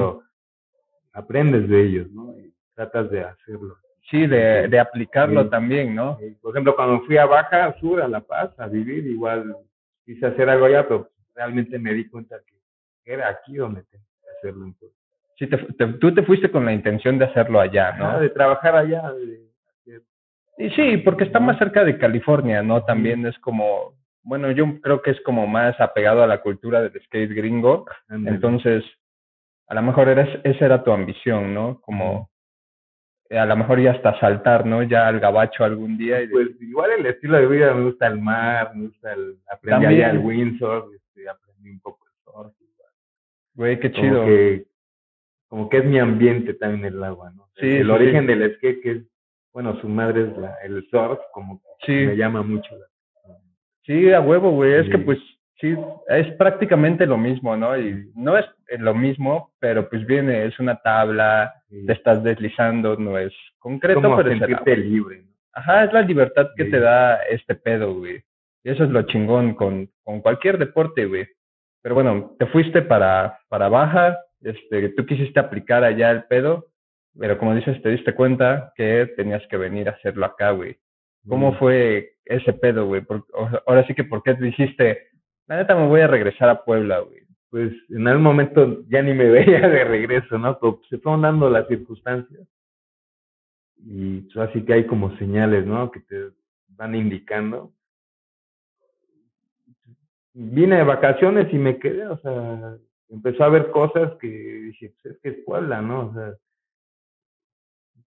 aprendes 1.13 1.69
de 1.69 1.83
ellos, 1.83 2.11
¿no? 2.13 2.39
Y 2.39 2.53
tratas 2.75 3.11
de 3.11 3.23
hacerlo. 3.25 3.77
Sí, 4.11 4.27
de, 4.27 4.69
de 4.69 4.79
aplicarlo 4.79 5.45
Sí. 5.45 5.51
también, 5.51 5.95
¿no? 5.95 6.19
Por 6.43 6.53
ejemplo, 6.53 6.77
cuando 6.77 7.01
fui 7.07 7.17
a 7.17 7.27
Baja 7.27 7.75
Sur, 7.81 8.03
a 8.03 8.09
La 8.09 8.21
Paz, 8.21 8.51
a 8.59 8.67
vivir, 8.67 9.07
igual 9.07 9.57
quise 10.05 10.27
hacer 10.27 10.49
algo 10.51 10.67
allá, 10.67 10.87
pero 10.87 11.09
realmente 11.35 11.79
me 11.79 11.93
di 11.95 12.07
cuenta 12.09 12.37
que 12.47 13.13
era 13.13 13.29
aquí 13.29 13.57
donde 13.57 13.83
tenía 13.85 14.07
que 14.23 14.31
hacerlo. 14.39 14.67
Entonces, 14.67 14.99
Sí, 15.37 15.49
te, 15.49 15.57
te- 15.59 15.95
tú 15.95 16.15
te 16.15 16.23
fuiste 16.23 16.49
con 16.51 16.65
la 16.65 16.73
intención 16.73 17.19
de 17.19 17.25
hacerlo 17.25 17.59
allá, 17.61 17.93
¿no? 17.97 18.21
De 18.21 18.29
trabajar 18.31 18.77
allá, 18.77 19.11
de 19.13 19.41
Y 20.59 20.71
sí, 20.71 20.99
porque 20.99 21.25
está 21.25 21.41
más 21.41 21.59
cerca 21.59 21.83
de 21.83 21.99
California, 21.99 22.63
¿no? 22.63 22.85
También 22.85 23.27
es 23.27 23.37
como, 23.41 23.95
bueno, 24.23 24.53
yo 24.53 24.81
creo 24.81 25.03
que 25.03 25.11
es 25.11 25.21
como 25.23 25.49
más 25.49 25.81
apegado 25.81 26.23
a 26.23 26.29
la 26.29 26.41
cultura 26.41 26.81
del 26.83 27.03
skate 27.03 27.33
gringo. 27.35 27.85
Entonces, 28.09 28.85
a 29.67 29.75
lo 29.75 29.83
mejor 29.83 30.09
eres, 30.09 30.29
esa 30.45 30.67
era 30.67 30.85
tu 30.85 30.93
ambición, 30.93 31.53
¿no? 31.53 31.81
Como, 31.81 32.31
a 33.39 33.47
lo 33.47 33.57
mejor 33.57 33.81
ya 33.81 33.93
hasta 33.93 34.19
saltar, 34.21 34.65
¿no? 34.67 34.83
Ya 34.83 35.09
al 35.09 35.21
gabacho 35.21 35.65
algún 35.65 35.97
día. 35.99 36.23
Y 36.23 36.29
Pues 36.29 36.49
igual 36.61 36.91
el 36.99 37.07
estilo 37.07 37.39
de 37.39 37.47
vida, 37.47 37.75
me 37.75 37.85
gusta 37.85 38.07
el 38.07 38.21
mar, 38.21 38.75
me 38.75 38.87
gusta 38.87 39.13
el, 39.13 39.37
aprendí 39.51 39.85
También. 39.87 40.05
allá 40.05 40.11
el 40.11 40.19
windsurf, 40.19 40.87
este, 40.95 41.29
aprendí 41.29 41.71
un 41.71 41.81
poco 41.81 42.07
el 42.07 42.13
surf. 42.25 42.53
güey, 43.55 43.79
qué 43.81 43.91
Como 43.93 44.03
chido. 44.03 44.25
que, 44.27 44.67
como 45.49 45.69
que 45.69 45.79
es 45.79 45.85
mi 45.85 45.99
ambiente 45.99 46.55
también 46.55 46.85
el 46.85 47.03
agua, 47.05 47.31
¿no? 47.31 47.49
Sí, 47.57 47.69
el 47.71 47.85
sí, 47.87 47.91
origen 47.91 48.23
sí. 48.23 48.27
del 48.27 48.57
skate, 48.57 48.83
que 48.83 48.91
es, 48.91 49.03
bueno, 49.53 49.81
su 49.81 49.89
madre 49.89 50.23
es 50.29 50.37
la, 50.37 50.55
el 50.65 50.85
surf, 50.91 51.21
como 51.33 51.61
que 51.81 51.87
Sí. 51.87 52.07
me 52.07 52.17
llama 52.17 52.43
mucho 52.43 52.75
la 52.77 52.87
Sí, 53.87 54.11
a 54.13 54.21
huevo, 54.21 54.51
güey. 54.53 54.73
Es 54.75 54.89
que 54.89 54.99
pues 54.99 55.19
sí, 55.65 55.77
es 56.09 56.31
prácticamente 56.37 57.07
lo 57.07 57.17
mismo, 57.17 57.57
¿no? 57.57 57.77
Y 57.79 58.11
no 58.15 58.37
es 58.37 58.45
lo 58.79 58.95
mismo, 58.95 59.53
pero 59.61 59.89
pues 59.89 60.05
viene, 60.07 60.45
es 60.47 60.59
una 60.61 60.77
tabla, 60.77 61.55
sí. 61.69 61.87
te 61.87 61.93
estás 61.95 62.23
deslizando, 62.23 62.97
no 62.97 63.19
es 63.19 63.33
concreto, 63.59 64.03
como 64.03 64.17
pero 64.17 64.29
es 64.31 64.35
el 64.35 64.39
sentirte 64.41 64.73
agua. 64.73 64.85
libre, 64.85 65.23
¿no? 65.23 65.29
Ajá, 65.53 65.85
es 65.85 65.93
la 65.93 66.03
libertad 66.03 66.49
que 66.57 66.65
Sí. 66.65 66.71
te 66.71 66.81
da 66.81 67.17
este 67.31 67.55
pedo, 67.55 67.95
güey. 67.95 68.23
Y 68.65 68.71
eso 68.71 68.85
es 68.85 68.91
lo 68.91 69.03
chingón 69.03 69.55
con, 69.55 69.89
con 70.03 70.21
cualquier 70.21 70.59
deporte, 70.59 71.07
güey. 71.07 71.27
Pero 71.83 71.95
bueno, 71.95 72.35
te 72.39 72.47
fuiste 72.47 72.83
para, 72.83 73.39
para 73.49 73.69
Baja, 73.69 74.19
este, 74.43 74.89
tú 74.91 75.07
quisiste 75.07 75.39
aplicar 75.41 75.85
allá 75.85 76.11
el 76.11 76.25
pedo, 76.25 76.67
pero 77.19 77.39
como 77.39 77.55
dices, 77.55 77.81
te 77.83 77.91
diste 77.91 78.15
cuenta 78.15 78.73
que 78.75 79.13
tenías 79.17 79.47
que 79.49 79.57
venir 79.57 79.89
a 79.89 79.93
hacerlo 79.93 80.27
acá, 80.27 80.51
güey. 80.51 80.77
¿Cómo 81.29 81.53
Mm. 81.53 81.59
fue 81.59 82.15
ese 82.25 82.53
pedo, 82.55 82.87
güey? 82.87 83.03
Ahora 83.67 83.87
sí 83.87 83.95
que, 83.95 84.05
¿por 84.05 84.23
qué 84.23 84.35
dijiste, 84.35 85.09
la 85.47 85.57
neta 85.57 85.75
me 85.75 85.87
voy 85.87 86.01
a 86.01 86.07
regresar 86.07 86.49
a 86.49 86.65
Puebla, 86.65 87.01
güey? 87.01 87.23
Pues 87.51 87.73
en 87.91 88.09
algún 88.09 88.25
momento 88.25 88.83
ya 88.89 89.03
ni 89.03 89.15
me 89.15 89.25
veía 89.31 89.69
de 89.69 89.85
regreso, 89.85 90.39
¿no? 90.39 90.59
Pero 90.59 90.81
se 90.89 90.99
fueron 90.99 91.23
dando 91.23 91.51
las 91.51 91.69
circunstancias. 91.69 92.47
Y 93.77 94.21
pues, 94.23 94.49
así 94.49 94.65
que 94.65 94.73
hay 94.73 94.87
como 94.87 95.17
señales, 95.19 95.67
¿no? 95.67 95.91
Que 95.91 96.01
te 96.01 96.31
van 96.69 96.95
indicando. 96.95 97.73
Vine 100.33 100.79
de 100.79 100.85
vacaciones 100.85 101.53
y 101.53 101.59
me 101.59 101.79
quedé, 101.79 102.07
o 102.09 102.19
sea, 102.19 102.77
empezó 103.09 103.45
a 103.45 103.51
ver 103.51 103.71
cosas 103.71 104.15
que 104.21 104.27
dije, 104.27 104.93
pues 105.01 105.15
es 105.15 105.21
que 105.21 105.29
es 105.29 105.45
Puebla, 105.45 105.81
¿no? 105.81 106.09
O 106.09 106.15
sea, 106.15 106.35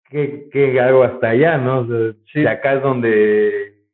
¿qué, 0.10 0.48
qué 0.52 0.80
hago 0.80 1.04
hasta 1.04 1.32
allá, 1.32 1.58
no? 1.58 1.80
O 1.80 1.88
sea, 1.88 2.14
Sí. 2.32 2.46
acá 2.48 2.76
es 2.76 2.82
donde 2.82 3.88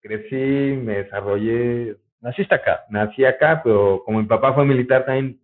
crecí, 0.00 0.34
me 0.82 1.02
desarrollé, 1.04 1.98
Naciste 2.24 2.54
acá. 2.54 2.86
nací 2.88 3.22
acá, 3.22 3.60
pero 3.62 4.02
como 4.02 4.18
mi 4.18 4.24
papá 4.24 4.54
fue 4.54 4.64
militar 4.64 5.04
también, 5.04 5.38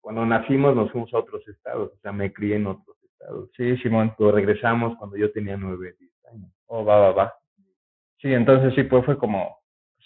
cuando 0.00 0.24
nacimos 0.24 0.76
nos 0.76 0.92
fuimos 0.92 1.12
a 1.12 1.18
otros 1.18 1.46
estados, 1.48 1.90
o 1.92 1.98
sea, 1.98 2.12
me 2.12 2.32
crié 2.32 2.54
en 2.54 2.68
otros 2.68 2.96
estados. 3.02 3.50
Sí, 3.56 3.76
Simón. 3.78 4.14
Pero 4.16 4.30
regresamos 4.30 4.96
cuando 4.96 5.16
yo 5.16 5.32
tenía 5.32 5.56
nueve, 5.56 5.96
diez 5.98 6.12
años. 6.32 6.52
Oh, 6.66 6.84
va, 6.84 7.00
va, 7.00 7.10
va. 7.12 7.34
Sí, 8.18 8.32
entonces 8.32 8.72
sí, 8.76 8.84
pues 8.84 9.04
fue 9.04 9.18
como, 9.18 9.58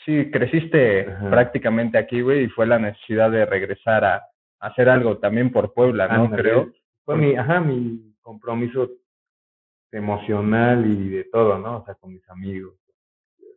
sí, 0.06 0.30
creciste 0.30 1.10
Ajá. 1.10 1.28
prácticamente 1.28 1.98
aquí, 1.98 2.22
güey, 2.22 2.44
y 2.44 2.48
fue 2.48 2.66
la 2.66 2.78
necesidad 2.78 3.30
de 3.30 3.44
regresar 3.44 4.02
a, 4.02 4.16
a 4.60 4.66
hacer 4.68 4.88
algo 4.88 5.18
también 5.18 5.52
por 5.52 5.74
Puebla, 5.74 6.08
¿no? 6.08 6.30
Creo. 6.30 6.72
Fue 7.04 7.18
mi, 7.18 7.36
ajá, 7.36 7.60
mi 7.60 8.14
compromiso 8.22 8.88
emocional 9.92 10.86
y 10.86 11.10
de 11.10 11.24
todo, 11.24 11.58
¿no? 11.58 11.78
O 11.80 11.84
sea, 11.84 11.96
con 11.96 12.14
mis 12.14 12.26
amigos. 12.30 12.76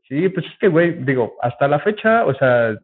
Sí, 0.09 0.27
pues 0.29 0.45
es 0.47 0.57
que, 0.57 0.67
güey, 0.67 0.91
digo, 1.05 1.35
hasta 1.39 1.67
la 1.67 1.79
fecha, 1.79 2.25
o 2.25 2.33
sea, 2.33 2.75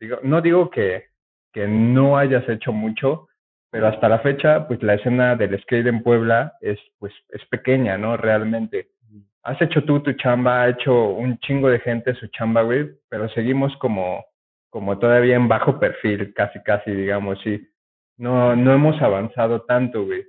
digo, 0.00 0.18
no 0.24 0.40
digo 0.40 0.68
que, 0.70 1.04
que 1.52 1.68
no 1.68 2.18
hayas 2.18 2.48
hecho 2.48 2.72
mucho, 2.72 3.28
pero 3.70 3.86
hasta 3.86 4.08
la 4.08 4.18
fecha, 4.18 4.66
pues 4.66 4.82
la 4.82 4.94
escena 4.94 5.36
del 5.36 5.56
skate 5.62 5.86
en 5.86 6.02
Puebla 6.02 6.54
es, 6.60 6.78
pues, 6.98 7.12
es 7.28 7.44
pequeña, 7.46 7.96
¿no? 7.96 8.16
Realmente. 8.16 8.88
Has 9.44 9.62
hecho 9.62 9.84
tú 9.84 10.00
tu 10.00 10.12
chamba, 10.14 10.62
ha 10.62 10.68
hecho 10.70 11.10
un 11.10 11.38
chingo 11.38 11.68
de 11.70 11.78
gente 11.78 12.14
su 12.16 12.26
chamba, 12.26 12.62
güey, 12.62 12.90
pero 13.08 13.28
seguimos 13.28 13.74
como, 13.76 14.24
como 14.68 14.98
todavía 14.98 15.36
en 15.36 15.46
bajo 15.46 15.78
perfil, 15.78 16.34
casi, 16.34 16.60
casi, 16.64 16.90
digamos, 16.90 17.38
sí. 17.44 17.68
No, 18.16 18.56
no 18.56 18.74
hemos 18.74 19.00
avanzado 19.00 19.62
tanto, 19.62 20.04
güey. 20.04 20.24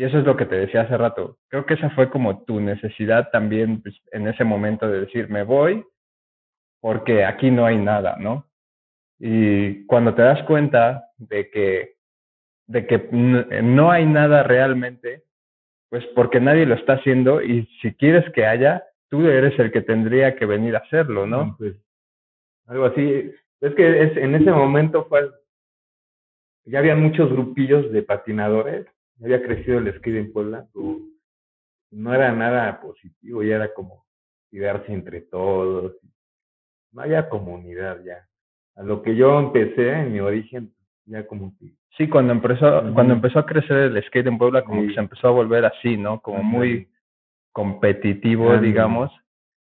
Y 0.00 0.04
eso 0.04 0.18
es 0.18 0.24
lo 0.24 0.34
que 0.34 0.46
te 0.46 0.54
decía 0.54 0.80
hace 0.80 0.96
rato. 0.96 1.36
Creo 1.48 1.66
que 1.66 1.74
esa 1.74 1.90
fue 1.90 2.08
como 2.08 2.42
tu 2.44 2.58
necesidad 2.58 3.28
también 3.30 3.82
pues, 3.82 3.94
en 4.12 4.28
ese 4.28 4.44
momento 4.44 4.88
de 4.88 5.00
decir, 5.00 5.28
me 5.28 5.42
voy 5.42 5.84
porque 6.80 7.26
aquí 7.26 7.50
no 7.50 7.66
hay 7.66 7.76
nada, 7.76 8.16
¿no? 8.18 8.46
Y 9.18 9.84
cuando 9.84 10.14
te 10.14 10.22
das 10.22 10.42
cuenta 10.44 11.04
de 11.18 11.50
que, 11.50 11.96
de 12.66 12.86
que 12.86 13.08
no 13.12 13.90
hay 13.90 14.06
nada 14.06 14.42
realmente, 14.42 15.24
pues 15.90 16.06
porque 16.14 16.40
nadie 16.40 16.64
lo 16.64 16.76
está 16.76 16.94
haciendo 16.94 17.42
y 17.42 17.66
si 17.82 17.92
quieres 17.92 18.24
que 18.32 18.46
haya, 18.46 18.82
tú 19.10 19.26
eres 19.26 19.58
el 19.58 19.70
que 19.70 19.82
tendría 19.82 20.34
que 20.34 20.46
venir 20.46 20.76
a 20.76 20.78
hacerlo, 20.78 21.26
¿no? 21.26 21.58
Algo 22.68 22.86
así. 22.86 23.30
Es 23.60 23.74
que 23.74 24.02
es, 24.02 24.16
en 24.16 24.34
ese 24.34 24.50
momento 24.50 25.04
fue, 25.10 25.30
ya 26.64 26.78
había 26.78 26.96
muchos 26.96 27.30
grupillos 27.30 27.92
de 27.92 28.02
patinadores, 28.02 28.86
había 29.22 29.42
crecido 29.42 29.78
el 29.78 29.92
skate 29.96 30.16
en 30.16 30.32
Puebla, 30.32 30.66
no 31.92 32.14
era 32.14 32.32
nada 32.32 32.80
positivo, 32.80 33.42
ya 33.42 33.56
era 33.56 33.72
como 33.74 34.04
cuidarse 34.50 34.92
entre 34.92 35.20
todos, 35.22 35.96
no 36.92 37.02
había 37.02 37.28
comunidad 37.28 38.02
ya. 38.04 38.26
A 38.76 38.82
lo 38.82 39.02
que 39.02 39.14
yo 39.16 39.38
empecé 39.38 39.92
en 39.92 40.12
mi 40.12 40.20
origen, 40.20 40.72
ya 41.04 41.26
como 41.26 41.54
que 41.58 41.72
Sí, 41.96 42.08
cuando 42.08 42.32
empezó, 42.32 42.94
cuando 42.94 43.14
empezó 43.14 43.40
a 43.40 43.46
crecer 43.46 43.76
el 43.76 44.02
skate 44.04 44.28
en 44.28 44.38
Puebla, 44.38 44.62
como 44.62 44.80
Sí. 44.82 44.88
que 44.88 44.94
se 44.94 45.00
empezó 45.00 45.28
a 45.28 45.32
volver 45.32 45.64
así, 45.64 45.96
¿no? 45.96 46.20
Como 46.20 46.42
muy 46.42 46.88
competitivo, 47.52 48.56
digamos. 48.58 49.10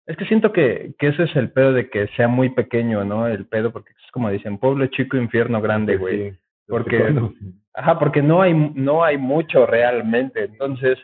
Es 0.07 0.17
que 0.17 0.27
siento 0.27 0.53
que, 0.53 0.95
que 0.99 1.09
ese 1.09 1.25
es 1.25 1.37
el 1.37 1.51
pedo 1.51 1.73
de 1.73 1.89
que 1.89 2.09
sea 2.09 2.29
muy 2.29 2.51
pequeño, 2.51 3.05
¿no? 3.05 3.27
El 3.27 3.47
pedo, 3.47 3.73
porque 3.73 3.91
es 3.93 4.11
como 4.13 4.31
dicen, 4.31 4.59
pueblo 4.59 4.87
chico, 4.89 5.17
infierno 5.17 5.61
grande, 5.63 5.97
güey. 5.97 6.33
Sí, 6.33 6.39
Porque-. 6.69 7.33
Ajá, 7.75 7.99
porque 7.99 8.23
no 8.23 8.43
hay, 8.43 8.55
no 8.75 9.03
hay 9.05 9.17
mucho 9.19 9.67
realmente. 9.67 10.45
Entonces, 10.45 10.99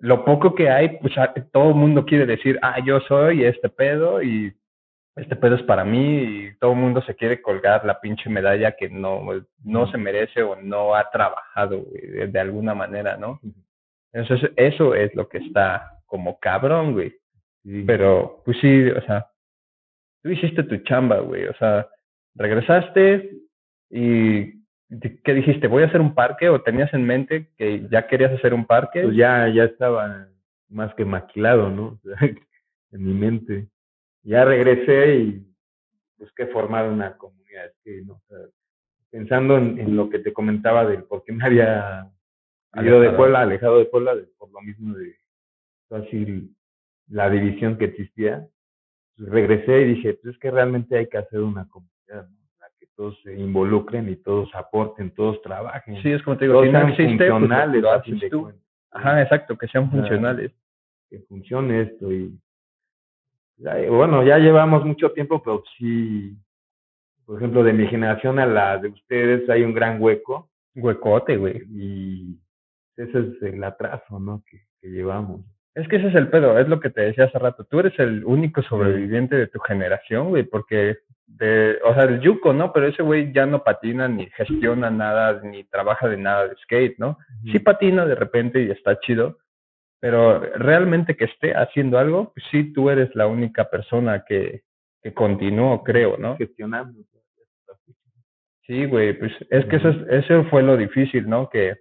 lo 0.00 0.24
poco 0.24 0.54
que 0.54 0.68
hay, 0.70 0.98
pues 0.98 1.16
a- 1.18 1.32
todo 1.52 1.70
el 1.70 1.74
mundo 1.74 2.04
quiere 2.04 2.26
decir, 2.26 2.58
ah, 2.62 2.78
yo 2.84 3.00
soy 3.00 3.44
este 3.44 3.68
pedo 3.68 4.22
y 4.22 4.52
este 5.16 5.34
pedo 5.36 5.56
es 5.56 5.62
para 5.62 5.84
mí 5.84 6.16
y 6.22 6.58
todo 6.58 6.72
el 6.72 6.78
mundo 6.78 7.02
se 7.02 7.14
quiere 7.16 7.42
colgar 7.42 7.84
la 7.84 8.00
pinche 8.00 8.30
medalla 8.30 8.76
que 8.76 8.88
no, 8.88 9.20
no 9.64 9.90
se 9.90 9.98
merece 9.98 10.42
o 10.42 10.54
no 10.56 10.94
ha 10.94 11.10
trabajado 11.10 11.80
güey, 11.80 12.30
de, 12.30 12.40
alguna 12.40 12.74
manera, 12.74 13.16
¿no? 13.16 13.40
Entonces, 14.12 14.50
eso 14.56 14.94
es 14.94 15.12
lo 15.14 15.28
que 15.28 15.38
está 15.38 15.98
como 16.06 16.38
cabrón, 16.38 16.92
güey. 16.92 17.10
Sí. 17.64 17.82
Pero, 17.86 18.42
pues 18.44 18.58
sí, 18.60 18.88
o 18.90 19.02
sea, 19.02 19.26
tú 20.22 20.30
hiciste 20.30 20.62
tu 20.62 20.76
chamba, 20.78 21.18
güey. 21.18 21.46
O 21.46 21.54
sea, 21.54 21.88
regresaste 22.36 23.30
y 23.90 24.57
¿qué 25.24 25.34
dijiste? 25.34 25.68
¿Voy 25.68 25.82
a 25.82 25.86
hacer 25.86 26.00
un 26.00 26.14
parque? 26.14 26.48
¿O 26.48 26.62
tenías 26.62 26.92
en 26.94 27.04
mente 27.04 27.48
que 27.56 27.86
ya 27.90 28.06
querías 28.06 28.32
hacer 28.32 28.54
un 28.54 28.66
parque? 28.66 29.02
pues 29.02 29.16
ya, 29.16 29.48
ya 29.48 29.64
estaba 29.64 30.28
más 30.68 30.94
que 30.94 31.04
maquilado, 31.04 31.70
¿no? 31.70 32.00
En 32.90 33.04
mi 33.04 33.12
mente. 33.12 33.68
Ya 34.22 34.46
regresé 34.46 35.16
y 35.16 35.46
busqué 36.16 36.46
formar 36.46 36.88
una 36.88 37.18
comunidad. 37.18 37.70
Pensando 39.10 39.58
en, 39.58 39.94
lo 39.94 40.08
que 40.08 40.20
te 40.20 40.32
comentaba 40.32 40.86
del 40.86 41.04
por 41.04 41.22
qué 41.22 41.32
me 41.32 41.44
había 41.44 42.10
ido 42.82 43.00
de 43.00 43.10
Puebla, 43.10 43.42
alejado 43.42 43.78
de 43.78 43.84
Puebla, 43.84 44.14
por 44.38 44.50
lo 44.52 44.62
mismo 44.62 44.94
de 44.94 45.16
así 45.90 46.50
la 47.08 47.28
división 47.28 47.76
que 47.76 47.86
existía, 47.86 48.46
pues 49.16 49.28
regresé 49.28 49.82
y 49.82 49.94
dije, 49.94 50.14
pues 50.14 50.34
es 50.34 50.40
que 50.40 50.50
realmente 50.50 50.96
hay 50.96 51.08
que 51.08 51.18
hacer 51.18 51.40
una 51.40 51.68
comunidad, 51.68 52.28
¿no? 52.28 52.37
Todos 52.98 53.16
se 53.22 53.32
involucren 53.38 54.08
y 54.08 54.16
todos 54.16 54.52
aporten, 54.56 55.12
todos 55.12 55.40
trabajen. 55.40 56.02
Sí, 56.02 56.10
es 56.10 56.20
como 56.24 56.36
te 56.36 56.46
digo, 56.46 56.64
si 56.64 56.70
no 56.72 56.88
existe, 56.88 57.16
pues, 57.16 57.30
funcionales. 57.30 57.84
Ajá, 58.90 59.22
exacto, 59.22 59.56
que 59.56 59.68
sean 59.68 59.88
funcionales. 59.88 60.50
que 61.08 61.20
funcione 61.20 61.82
esto 61.82 62.12
y 62.12 62.36
bueno, 63.88 64.24
ya 64.24 64.38
llevamos 64.38 64.84
mucho 64.84 65.12
tiempo, 65.12 65.40
pero 65.42 65.62
sí, 65.76 66.36
por 67.24 67.38
ejemplo, 67.38 67.62
de 67.62 67.72
mi 67.72 67.86
generación 67.86 68.40
a 68.40 68.46
la 68.46 68.78
de 68.78 68.88
ustedes 68.88 69.48
hay 69.48 69.62
un 69.62 69.74
gran 69.74 70.02
hueco. 70.02 70.50
Huecote, 70.74 71.36
güey. 71.36 71.62
Y 71.70 72.36
ese 72.96 73.18
es 73.18 73.42
el 73.42 73.62
atraso, 73.62 74.18
¿no? 74.18 74.42
Que, 74.48 74.60
que 74.80 74.88
llevamos. 74.88 75.42
Es 75.74 75.86
que 75.86 75.96
ese 75.96 76.08
es 76.08 76.14
el 76.16 76.28
pedo, 76.28 76.58
es 76.58 76.68
lo 76.68 76.80
que 76.80 76.90
te 76.90 77.02
decía 77.02 77.24
hace 77.24 77.38
rato. 77.38 77.64
Tú 77.64 77.78
eres 77.78 77.96
el 78.00 78.24
único 78.24 78.62
sobreviviente 78.62 79.36
de 79.36 79.46
tu 79.46 79.60
generación, 79.60 80.30
güey, 80.30 80.42
porque 80.42 80.98
de, 81.28 81.78
o 81.84 81.94
sea, 81.94 82.04
el 82.04 82.20
Yuko, 82.20 82.52
¿no? 82.52 82.72
Pero 82.72 82.88
ese 82.88 83.02
güey 83.02 83.32
ya 83.32 83.46
no 83.46 83.62
patina, 83.62 84.08
ni 84.08 84.26
gestiona 84.30 84.90
nada, 84.90 85.40
ni 85.42 85.64
trabaja 85.64 86.08
de 86.08 86.16
nada 86.16 86.48
de 86.48 86.56
skate, 86.56 86.98
¿no? 86.98 87.18
Sí 87.52 87.58
patina 87.58 88.04
de 88.06 88.14
repente 88.14 88.62
y 88.62 88.70
está 88.70 88.98
chido, 89.00 89.38
pero 90.00 90.40
realmente 90.40 91.16
que 91.16 91.26
esté 91.26 91.54
haciendo 91.54 91.98
algo, 91.98 92.32
pues 92.34 92.44
sí, 92.50 92.72
tú 92.72 92.90
eres 92.90 93.14
la 93.14 93.26
única 93.26 93.68
persona 93.68 94.24
que, 94.26 94.62
que 95.02 95.12
continuó, 95.12 95.84
creo, 95.84 96.16
¿no? 96.16 96.36
Gestionando. 96.36 97.00
Sí, 98.66 98.84
güey, 98.84 99.18
pues 99.18 99.32
es 99.48 99.64
que 99.66 99.76
eso, 99.76 99.88
eso 100.10 100.44
fue 100.50 100.62
lo 100.62 100.76
difícil, 100.76 101.28
¿no? 101.28 101.48
Que, 101.48 101.76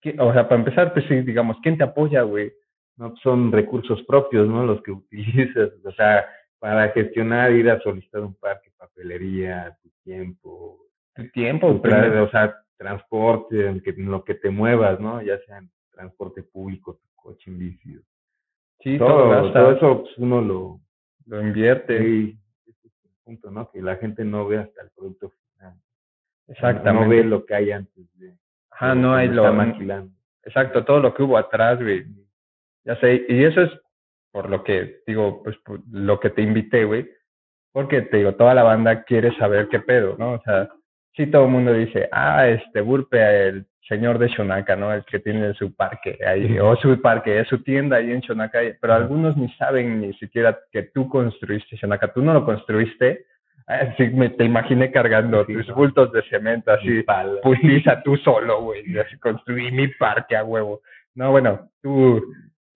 que, 0.00 0.16
o 0.18 0.32
sea, 0.32 0.48
para 0.48 0.60
empezar, 0.60 0.92
pues 0.92 1.04
sí, 1.06 1.16
digamos, 1.20 1.58
¿quién 1.62 1.76
te 1.76 1.84
apoya, 1.84 2.22
güey? 2.22 2.52
No 2.96 3.14
son 3.22 3.52
recursos 3.52 4.02
propios, 4.04 4.48
¿no? 4.48 4.64
Los 4.64 4.82
que 4.82 4.90
utilizas, 4.92 5.70
o 5.84 5.92
sea, 5.92 6.26
para 6.62 6.90
gestionar, 6.90 7.50
ir 7.50 7.68
a 7.68 7.80
solicitar 7.80 8.20
un 8.20 8.36
parque, 8.36 8.70
papelería, 8.78 9.76
tu 9.82 9.90
tiempo. 10.04 10.86
Tu 11.12 11.28
tiempo, 11.30 11.66
tu 11.74 11.88
o 11.88 12.30
sea, 12.30 12.56
transporte, 12.76 13.66
en, 13.66 13.80
que, 13.80 13.90
en 13.90 14.08
lo 14.08 14.22
que 14.22 14.36
te 14.36 14.48
muevas, 14.48 15.00
¿no? 15.00 15.20
Ya 15.22 15.40
sea 15.40 15.58
en 15.58 15.68
transporte 15.90 16.44
público, 16.44 17.00
coche 17.16 17.50
en 17.50 17.58
bici. 17.58 17.98
Sí, 18.78 18.96
todo, 18.96 19.52
todo, 19.52 19.72
eso 19.72 20.02
pues, 20.02 20.18
uno 20.18 20.40
lo, 20.40 20.80
lo 21.26 21.42
invierte. 21.42 21.98
Sí, 21.98 22.38
ese 22.64 22.86
es 22.86 22.94
el 23.06 23.10
punto, 23.24 23.50
¿no? 23.50 23.68
Que 23.68 23.82
la 23.82 23.96
gente 23.96 24.24
no 24.24 24.46
ve 24.46 24.58
hasta 24.58 24.82
el 24.82 24.90
producto 24.90 25.30
final. 25.30 25.74
Exactamente. 26.46 27.08
No 27.08 27.10
ve 27.10 27.24
lo 27.24 27.44
que 27.44 27.56
hay 27.56 27.72
antes 27.72 28.06
de. 28.20 28.36
Ajá, 28.70 28.94
no 28.94 29.16
hay 29.16 29.26
lo. 29.26 29.44
Exacto, 30.44 30.84
todo 30.84 31.00
lo 31.00 31.12
que 31.12 31.24
hubo 31.24 31.36
atrás, 31.36 31.82
güey. 31.82 32.06
Ya 32.84 32.94
sé, 33.00 33.26
y 33.28 33.42
eso 33.42 33.62
es 33.62 33.81
por 34.32 34.48
lo 34.48 34.64
que 34.64 35.02
digo, 35.06 35.42
pues 35.42 35.56
por 35.58 35.80
lo 35.90 36.18
que 36.18 36.30
te 36.30 36.42
invité, 36.42 36.84
güey. 36.84 37.08
Porque 37.72 38.02
te 38.02 38.18
digo, 38.18 38.34
toda 38.34 38.54
la 38.54 38.62
banda 38.62 39.04
quiere 39.04 39.36
saber 39.36 39.68
qué 39.68 39.80
pedo, 39.80 40.16
¿no? 40.18 40.32
O 40.32 40.42
sea, 40.42 40.68
sí 41.14 41.26
todo 41.26 41.44
el 41.44 41.50
mundo 41.50 41.72
dice, 41.72 42.08
ah, 42.12 42.48
este 42.48 42.80
Burpe, 42.80 43.48
el 43.48 43.66
señor 43.88 44.18
de 44.18 44.28
Shonaka, 44.28 44.76
¿no? 44.76 44.92
El 44.92 45.04
que 45.04 45.18
tiene 45.20 45.54
su 45.54 45.74
parque 45.74 46.18
ahí, 46.26 46.58
o 46.58 46.76
su 46.76 47.00
parque, 47.00 47.40
es 47.40 47.48
su 47.48 47.62
tienda 47.62 47.96
ahí 47.96 48.10
en 48.10 48.20
Shonaka, 48.20 48.60
pero 48.80 48.94
algunos 48.94 49.36
ni 49.36 49.50
saben 49.54 50.00
ni 50.00 50.12
siquiera 50.14 50.58
que 50.70 50.84
tú 50.84 51.08
construiste 51.08 51.76
Shonaka, 51.76 52.12
tú 52.12 52.22
no 52.22 52.32
lo 52.32 52.44
construiste, 52.44 53.26
así 53.66 54.08
me 54.08 54.30
te 54.30 54.44
imaginé 54.44 54.90
cargando 54.90 55.44
tus 55.44 55.66
bultos 55.74 56.12
de 56.12 56.22
cemento 56.24 56.72
así, 56.72 57.04
putiza 57.42 58.02
tú 58.02 58.16
solo, 58.24 58.62
güey, 58.62 58.98
así 58.98 59.18
construí 59.18 59.70
mi 59.70 59.88
parque 59.88 60.36
a 60.36 60.44
huevo. 60.44 60.80
No, 61.14 61.30
bueno, 61.30 61.68
tú 61.82 62.22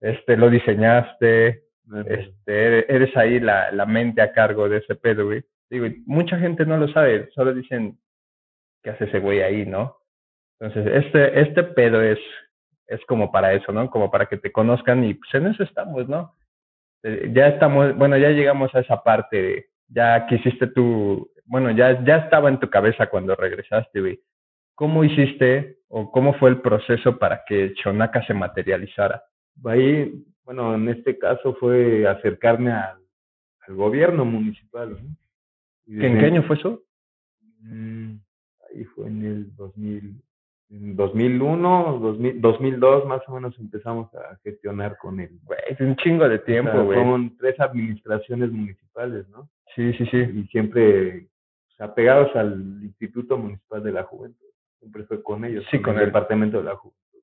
este 0.01 0.37
lo 0.37 0.49
diseñaste, 0.49 1.63
este 2.07 2.93
eres 2.93 3.15
ahí 3.15 3.39
la, 3.39 3.71
la 3.71 3.85
mente 3.85 4.21
a 4.21 4.31
cargo 4.31 4.69
de 4.69 4.77
ese 4.77 4.95
pedo, 4.95 5.25
güey. 5.25 5.43
Digo, 5.69 5.87
mucha 6.05 6.37
gente 6.37 6.65
no 6.65 6.77
lo 6.77 6.87
sabe, 6.89 7.29
solo 7.33 7.53
dicen, 7.53 7.97
¿qué 8.83 8.91
hace 8.91 9.05
ese 9.05 9.19
güey 9.19 9.41
ahí, 9.41 9.65
no? 9.65 9.97
Entonces, 10.59 11.05
este, 11.05 11.41
este 11.41 11.63
pedo 11.63 12.01
es, 12.01 12.19
es 12.87 13.03
como 13.05 13.31
para 13.31 13.53
eso, 13.53 13.71
¿no? 13.71 13.89
Como 13.89 14.09
para 14.09 14.27
que 14.27 14.37
te 14.37 14.51
conozcan 14.51 15.03
y 15.03 15.13
pues 15.13 15.33
en 15.33 15.47
eso 15.47 15.63
estamos, 15.63 16.07
¿no? 16.07 16.35
Eh, 17.03 17.31
ya 17.33 17.47
estamos, 17.47 17.95
bueno, 17.95 18.17
ya 18.17 18.29
llegamos 18.29 18.73
a 18.73 18.79
esa 18.79 19.03
parte, 19.03 19.69
ya 19.87 20.25
quisiste 20.27 20.67
tú, 20.67 21.29
bueno, 21.45 21.71
ya, 21.71 22.03
ya 22.03 22.17
estaba 22.17 22.49
en 22.49 22.59
tu 22.59 22.69
cabeza 22.69 23.07
cuando 23.07 23.35
regresaste, 23.35 23.99
güey. 23.99 24.19
¿Cómo 24.75 25.03
hiciste 25.03 25.79
o 25.89 26.11
cómo 26.11 26.33
fue 26.35 26.49
el 26.49 26.61
proceso 26.61 27.17
para 27.17 27.43
que 27.45 27.73
Chonaka 27.75 28.25
se 28.25 28.33
materializara? 28.33 29.23
Ahí, 29.65 30.25
bueno, 30.43 30.75
en 30.75 30.89
este 30.89 31.17
caso 31.17 31.55
fue 31.55 32.07
acercarme 32.07 32.71
al, 32.71 32.99
al 33.67 33.75
gobierno 33.75 34.25
municipal. 34.25 34.91
¿no? 34.91 36.03
¿En 36.03 36.19
qué 36.19 36.25
año 36.25 36.43
fue 36.43 36.57
eso? 36.57 36.81
Mm, 37.61 38.15
ahí 38.69 38.83
fue 38.85 39.07
en 39.07 39.25
el 39.25 39.55
2000, 39.55 40.21
en 40.69 40.95
2001, 40.95 41.99
2000, 42.01 42.41
2002 42.41 43.05
más 43.05 43.21
o 43.27 43.33
menos 43.33 43.57
empezamos 43.59 44.13
a 44.15 44.37
gestionar 44.43 44.97
con 44.97 45.19
él. 45.19 45.39
Güey, 45.43 45.59
es 45.69 45.79
un 45.79 45.95
chingo 45.97 46.27
de 46.27 46.39
tiempo, 46.39 46.83
güey. 46.83 46.99
son 46.99 47.37
tres 47.37 47.59
administraciones 47.59 48.51
municipales, 48.51 49.27
¿no? 49.29 49.49
Sí, 49.75 49.93
sí, 49.93 50.05
sí. 50.07 50.17
Y 50.17 50.47
siempre 50.47 51.27
apegados 51.79 52.35
al 52.35 52.59
Instituto 52.83 53.37
Municipal 53.37 53.83
de 53.83 53.91
la 53.91 54.03
Juventud. 54.03 54.45
Siempre 54.79 55.03
fue 55.05 55.21
con 55.23 55.45
ellos, 55.45 55.65
sí, 55.71 55.81
con, 55.81 55.97
el, 55.97 56.05
Departamento 56.05 56.57
de 56.57 56.63
la 56.63 56.75
Juventud. 56.75 57.19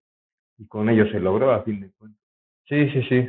Y 0.59 0.67
con 0.67 0.89
ellos 0.89 1.11
se 1.11 1.21
logró, 1.21 1.51
a 1.53 1.63
fin 1.63 1.81
de 1.81 1.91
cuentas. 1.91 2.24
Sí, 2.67 2.91
sí, 2.91 3.03
sí. 3.09 3.29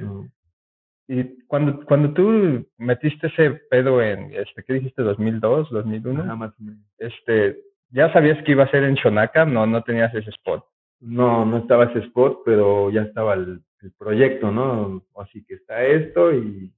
Y 1.07 1.45
cuando, 1.45 1.85
cuando 1.85 2.13
tú 2.13 2.65
metiste 2.77 3.27
ese 3.27 3.51
pedo 3.69 4.01
en, 4.01 4.33
este, 4.33 4.63
¿qué 4.63 4.73
dijiste? 4.73 5.03
¿2002, 5.03 5.69
2001? 5.69 6.23
Nada 6.23 6.35
más. 6.35 6.53
Este, 6.97 7.59
¿Ya 7.89 8.11
sabías 8.11 8.43
que 8.43 8.51
iba 8.51 8.63
a 8.63 8.71
ser 8.71 8.83
en 8.83 8.95
Shonaka? 8.95 9.45
No, 9.45 9.65
no 9.65 9.83
tenías 9.83 10.13
ese 10.13 10.29
spot. 10.31 10.65
No, 10.99 11.45
no 11.45 11.57
estaba 11.57 11.85
ese 11.85 11.99
spot, 11.99 12.41
pero 12.43 12.89
ya 12.89 13.03
estaba 13.03 13.33
el, 13.35 13.61
proyecto, 13.99 14.49
¿no? 14.49 15.03
Así 15.15 15.45
que 15.45 15.53
está 15.53 15.83
esto 15.83 16.33
y 16.33 16.73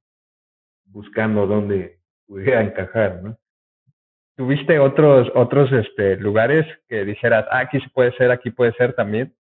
buscando 0.87 1.47
dónde 1.47 1.99
pudiera 2.27 2.61
encajar, 2.61 3.23
¿no? 3.23 3.37
¿Tuviste 4.35 4.77
otros, 4.77 5.31
otros 5.33 5.71
este, 5.71 6.17
lugares 6.17 6.65
que 6.89 7.05
dijeras, 7.05 7.45
ah, 7.49 7.59
aquí 7.59 7.79
se 7.79 7.89
puede 7.89 8.11
ser, 8.17 8.29
aquí 8.29 8.51
puede 8.51 8.73
ser 8.73 8.91
también? 8.91 9.33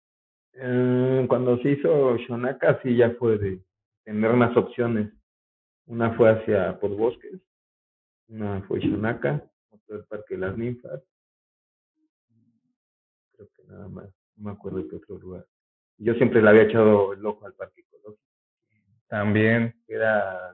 Eh, 0.59 1.25
cuando 1.29 1.59
se 1.59 1.71
hizo 1.73 2.17
Shonaka, 2.17 2.81
sí 2.83 2.97
ya 2.97 3.11
fue 3.13 3.39
de 3.39 3.63
tener 4.05 4.33
más 4.33 4.57
opciones. 4.57 5.13
Una 5.87 6.13
fue 6.17 6.31
hacia 6.31 6.79
por 6.81 6.91
bosques, 6.97 7.41
una 8.29 8.63
fue 8.63 8.81
Shonaka, 8.81 9.45
otra 9.71 9.97
el 9.97 10.05
Parque 10.05 10.35
de 10.35 10.41
las 10.41 10.59
Ninfas, 10.59 11.01
creo 13.37 13.49
que 13.55 13.63
nada 13.65 13.89
más, 13.89 14.07
no 14.37 14.45
me 14.45 14.51
acuerdo 14.53 14.79
de 14.79 14.89
qué 14.89 14.97
otro 14.97 15.19
lugar. 15.19 15.47
Yo 15.99 16.15
siempre 16.15 16.43
le 16.43 16.49
había 16.49 16.63
echado 16.63 17.13
el 17.13 17.25
ojo 17.25 17.47
al 17.47 17.55
parque 17.55 17.83
ecológico. 17.83 18.23
También. 19.09 19.75
Era 19.87 20.51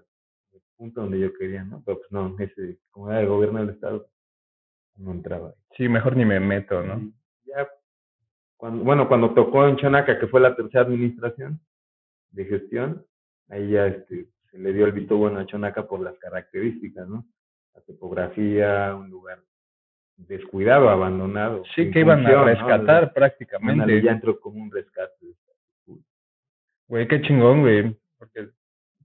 el 0.53 0.61
punto 0.77 1.01
donde 1.01 1.19
yo 1.19 1.33
quería, 1.35 1.65
¿no? 1.65 1.83
Pero 1.85 1.99
pues 1.99 2.12
no, 2.12 2.37
ese, 2.38 2.79
como 2.91 3.11
era 3.11 3.21
el 3.21 3.29
gobierno 3.29 3.61
del 3.61 3.71
estado, 3.71 4.09
no 4.97 5.12
entraba. 5.12 5.55
Sí, 5.77 5.88
mejor 5.88 6.17
ni 6.17 6.25
me 6.25 6.38
meto, 6.38 6.83
¿no? 6.83 7.12
ya, 7.45 7.69
cuando, 8.62 8.85
bueno, 8.85 9.09
cuando 9.09 9.35
tocó 9.35 9.66
en 9.66 9.75
Chanaca, 9.75 10.20
que 10.20 10.29
fue 10.29 10.40
la 10.40 10.55
tercera 10.55 10.85
administración 10.85 11.59
de 12.31 12.44
gestión, 12.44 13.05
ahí 13.48 13.70
ya 13.70 13.88
este, 13.88 14.29
se 14.53 14.59
le 14.61 14.72
dio 14.72 14.87
el 14.87 14.92
visto 14.92 15.16
bueno 15.16 15.40
a 15.40 15.46
Chonaca 15.46 15.88
por 15.88 15.98
las 15.98 16.16
características, 16.20 17.09
¿no? 17.09 17.27
La 17.75 17.81
topografía, 17.81 18.94
un 18.94 19.11
lugar 19.11 19.40
descuidado, 20.16 20.90
abandonado. 20.90 21.64
Sí, 21.75 21.90
que 21.90 21.98
iban 21.98 22.25
a 22.25 22.44
rescatar 22.44 23.12
prácticamente. 23.12 24.01
Ya 24.01 24.12
entró 24.12 24.38
como 24.38 24.62
un 24.62 24.70
rescate. 24.70 25.35
Güey, 26.87 27.09
qué 27.09 27.20
chingón, 27.20 27.62
güey. 27.62 27.98
Porque, 28.16 28.51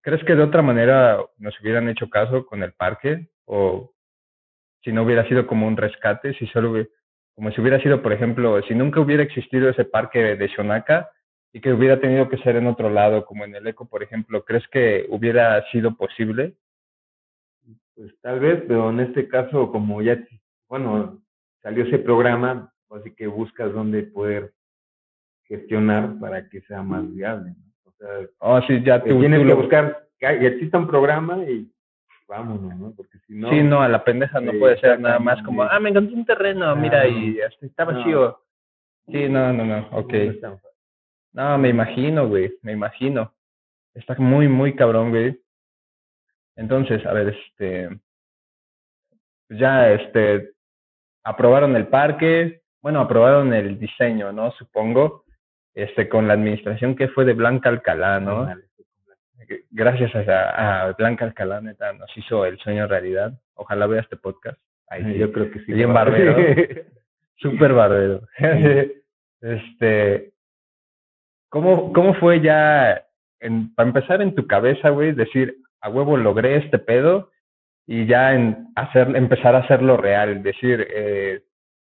¿Crees 0.02 0.24
que 0.24 0.36
de 0.36 0.44
otra 0.44 0.62
manera 0.62 1.20
nos 1.40 1.60
hubieran 1.62 1.90
hecho 1.90 2.12
caso 2.12 2.46
con 2.46 2.62
el 2.62 2.74
parque? 2.74 3.32
O 3.46 3.92
si 4.84 4.92
no 4.92 5.02
hubiera 5.02 5.28
sido 5.28 5.48
como 5.48 5.66
un 5.66 5.78
rescate, 5.78 6.36
si 6.36 6.46
solo 6.46 6.74
hubiera, 6.74 6.90
como 7.38 7.52
si 7.52 7.62
hubiera 7.62 7.80
sido, 7.80 8.02
por 8.02 8.14
ejemplo, 8.14 8.60
si 8.64 8.74
nunca 8.74 9.00
hubiera 9.00 9.22
existido 9.22 9.70
ese 9.70 9.86
parque 9.86 10.36
de 10.36 10.48
Shonaka 10.48 11.12
y 11.54 11.62
que 11.62 11.72
hubiera 11.72 12.00
tenido 12.00 12.28
que 12.30 12.40
ser 12.40 12.56
en 12.56 12.66
otro 12.66 12.90
lado, 12.90 13.26
como 13.26 13.46
en 13.46 13.54
el 13.54 13.68
ECO, 13.68 13.88
por 13.88 14.02
ejemplo, 14.02 14.44
¿crees 14.44 14.68
que 14.70 15.06
hubiera 15.10 15.64
sido 15.70 15.96
posible? 15.96 16.56
Pues 17.96 18.20
tal 18.22 18.40
vez, 18.40 18.64
pero 18.68 18.90
en 18.90 19.02
este 19.02 19.28
caso, 19.28 19.72
como 19.72 20.02
ya 20.02 20.18
bueno, 20.68 21.22
salió 21.62 21.84
ese 21.84 22.00
programa, 22.00 22.74
así 22.90 23.14
que 23.14 23.28
buscas 23.28 23.72
dónde 23.72 24.02
poder 24.02 24.52
gestionar 25.44 26.20
para 26.20 26.50
que 26.50 26.62
sea 26.62 26.82
más 26.82 27.08
viable. 27.14 27.52
¿no? 27.52 27.72
O 27.84 27.92
sea, 28.00 28.08
oh, 28.40 28.62
sí, 28.64 28.82
ya 28.84 29.04
tienes 29.04 29.46
que 29.46 29.54
buscar 29.54 30.08
que 30.18 30.48
exista 30.48 30.80
un 30.80 30.88
programa 30.88 31.44
y 31.44 31.72
vámonos, 32.28 32.76
¿no? 32.78 32.94
Porque 32.96 33.18
si 33.26 33.34
no... 33.34 33.50
sí, 33.50 33.64
no, 33.64 33.82
a 33.82 33.88
la 33.88 34.04
pendeja 34.04 34.40
no 34.40 34.52
puede 34.60 34.80
ser 34.80 35.00
nada 35.00 35.20
más 35.20 35.42
como, 35.44 35.64
ah, 35.64 35.80
me 35.80 35.90
encontré 35.90 36.16
un 36.16 36.26
terreno, 36.26 36.76
mira, 36.76 37.08
y 37.08 37.40
este, 37.40 37.68
está 37.68 37.86
no. 37.86 37.94
vacío. 37.98 38.42
Sí, 39.08 39.30
no, 39.30 39.54
no, 39.54 39.66
no, 39.66 39.88
ok. 39.92 40.14
no 41.34 41.58
me 41.58 41.70
imagino, 41.70 42.28
güey, 42.28 42.54
me 42.62 42.74
imagino. 42.74 43.34
Está 43.94 44.16
muy, 44.18 44.48
muy 44.48 44.76
cabrón, 44.76 45.10
güey. 45.10 45.42
Entonces, 46.56 47.06
a 47.06 47.14
ver, 47.14 47.30
este, 47.30 47.90
ya, 49.50 49.92
este, 49.92 50.52
aprobaron 51.24 51.76
el 51.76 51.88
parque, 51.88 52.62
bueno, 52.82 53.00
aprobaron 53.00 53.54
el 53.54 53.80
diseño, 53.80 54.32
¿no? 54.34 54.52
Supongo, 54.52 55.24
este, 55.74 56.10
con 56.10 56.28
la 56.28 56.34
administración 56.34 56.96
que 56.96 57.08
fue 57.08 57.24
de 57.24 57.34
Blanca 57.34 57.70
Alcalá, 57.70 58.20
¿no? 58.20 58.48
Gracias 59.72 60.16
a, 60.28 60.88
a 60.88 60.92
Blanca 60.94 61.26
Alcalá, 61.26 61.62
neta, 61.62 61.94
nos 61.94 62.16
hizo 62.18 62.46
el 62.46 62.58
sueño 62.60 62.88
realidad. 62.88 63.34
Ojalá 63.56 63.88
vea 63.88 64.02
este 64.02 64.18
podcast. 64.18 64.60
Ahí 64.88 65.04
sí. 65.04 65.18
Yo 65.18 65.32
creo 65.32 65.52
que 65.52 65.60
sí. 65.60 65.74
Bien 65.74 65.94
barbero. 65.94 66.36
Súper 67.36 67.74
barbero. 67.74 68.22
este, 69.42 70.34
¿cómo, 71.50 71.94
¿cómo 71.94 72.16
fue 72.16 72.42
ya, 72.42 73.06
en, 73.40 73.74
para 73.76 73.90
empezar 73.90 74.22
en 74.22 74.34
tu 74.34 74.48
cabeza, 74.48 74.90
güey, 74.90 75.12
decir, 75.12 75.58
a 75.82 75.90
huevo 75.90 76.18
logré 76.18 76.58
este 76.58 76.80
pedo 76.80 77.32
y 77.86 78.06
ya 78.06 78.34
en 78.34 78.70
hacer, 78.76 79.16
empezar 79.16 79.56
a 79.56 79.60
hacerlo 79.60 79.98
real, 79.98 80.42
decir, 80.42 80.88
eh, 80.90 81.44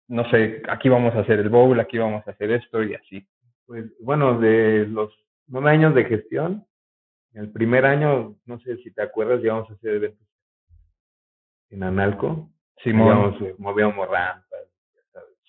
no 0.08 0.28
sé, 0.30 0.62
aquí 0.68 0.88
vamos 0.88 1.14
a 1.14 1.20
hacer 1.20 1.38
el 1.40 1.48
bowl, 1.48 1.78
aquí 1.80 1.98
vamos 1.98 2.26
a 2.26 2.32
hacer 2.32 2.50
esto 2.50 2.82
y 2.82 2.94
así. 2.94 3.26
Pues 3.66 3.86
bueno, 4.00 4.38
de 4.38 4.86
los 4.86 5.12
nueve 5.46 5.70
años 5.70 5.94
de 5.94 6.04
gestión, 6.04 6.66
el 7.34 7.50
primer 7.50 7.86
año, 7.86 8.34
no 8.46 8.58
sé 8.60 8.76
si 8.78 8.90
te 8.92 9.02
acuerdas, 9.02 9.40
llevamos 9.40 9.70
a 9.70 9.74
hacer 9.74 9.94
eventos 9.94 10.26
en 11.70 11.82
Analco. 11.82 12.50
Simón, 12.82 13.06
Íbamos, 13.08 13.42
eh, 13.42 13.54
movíamos 13.58 14.08
rampas, 14.08 14.44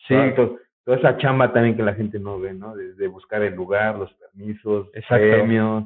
sí, 0.08 0.14
Toda- 0.16 0.36
to- 0.36 0.58
toda 0.84 0.98
esa 0.98 1.18
chamba 1.18 1.54
también 1.54 1.78
que 1.78 1.84
la 1.84 1.94
gente 1.94 2.20
no 2.20 2.40
ve, 2.40 2.54
¿no? 2.54 2.76
Desde 2.76 3.08
buscar 3.08 3.42
el 3.42 3.56
lugar, 3.56 3.98
los 3.98 4.14
permisos, 4.16 4.88
Exacto. 4.94 5.26
premios, 5.26 5.86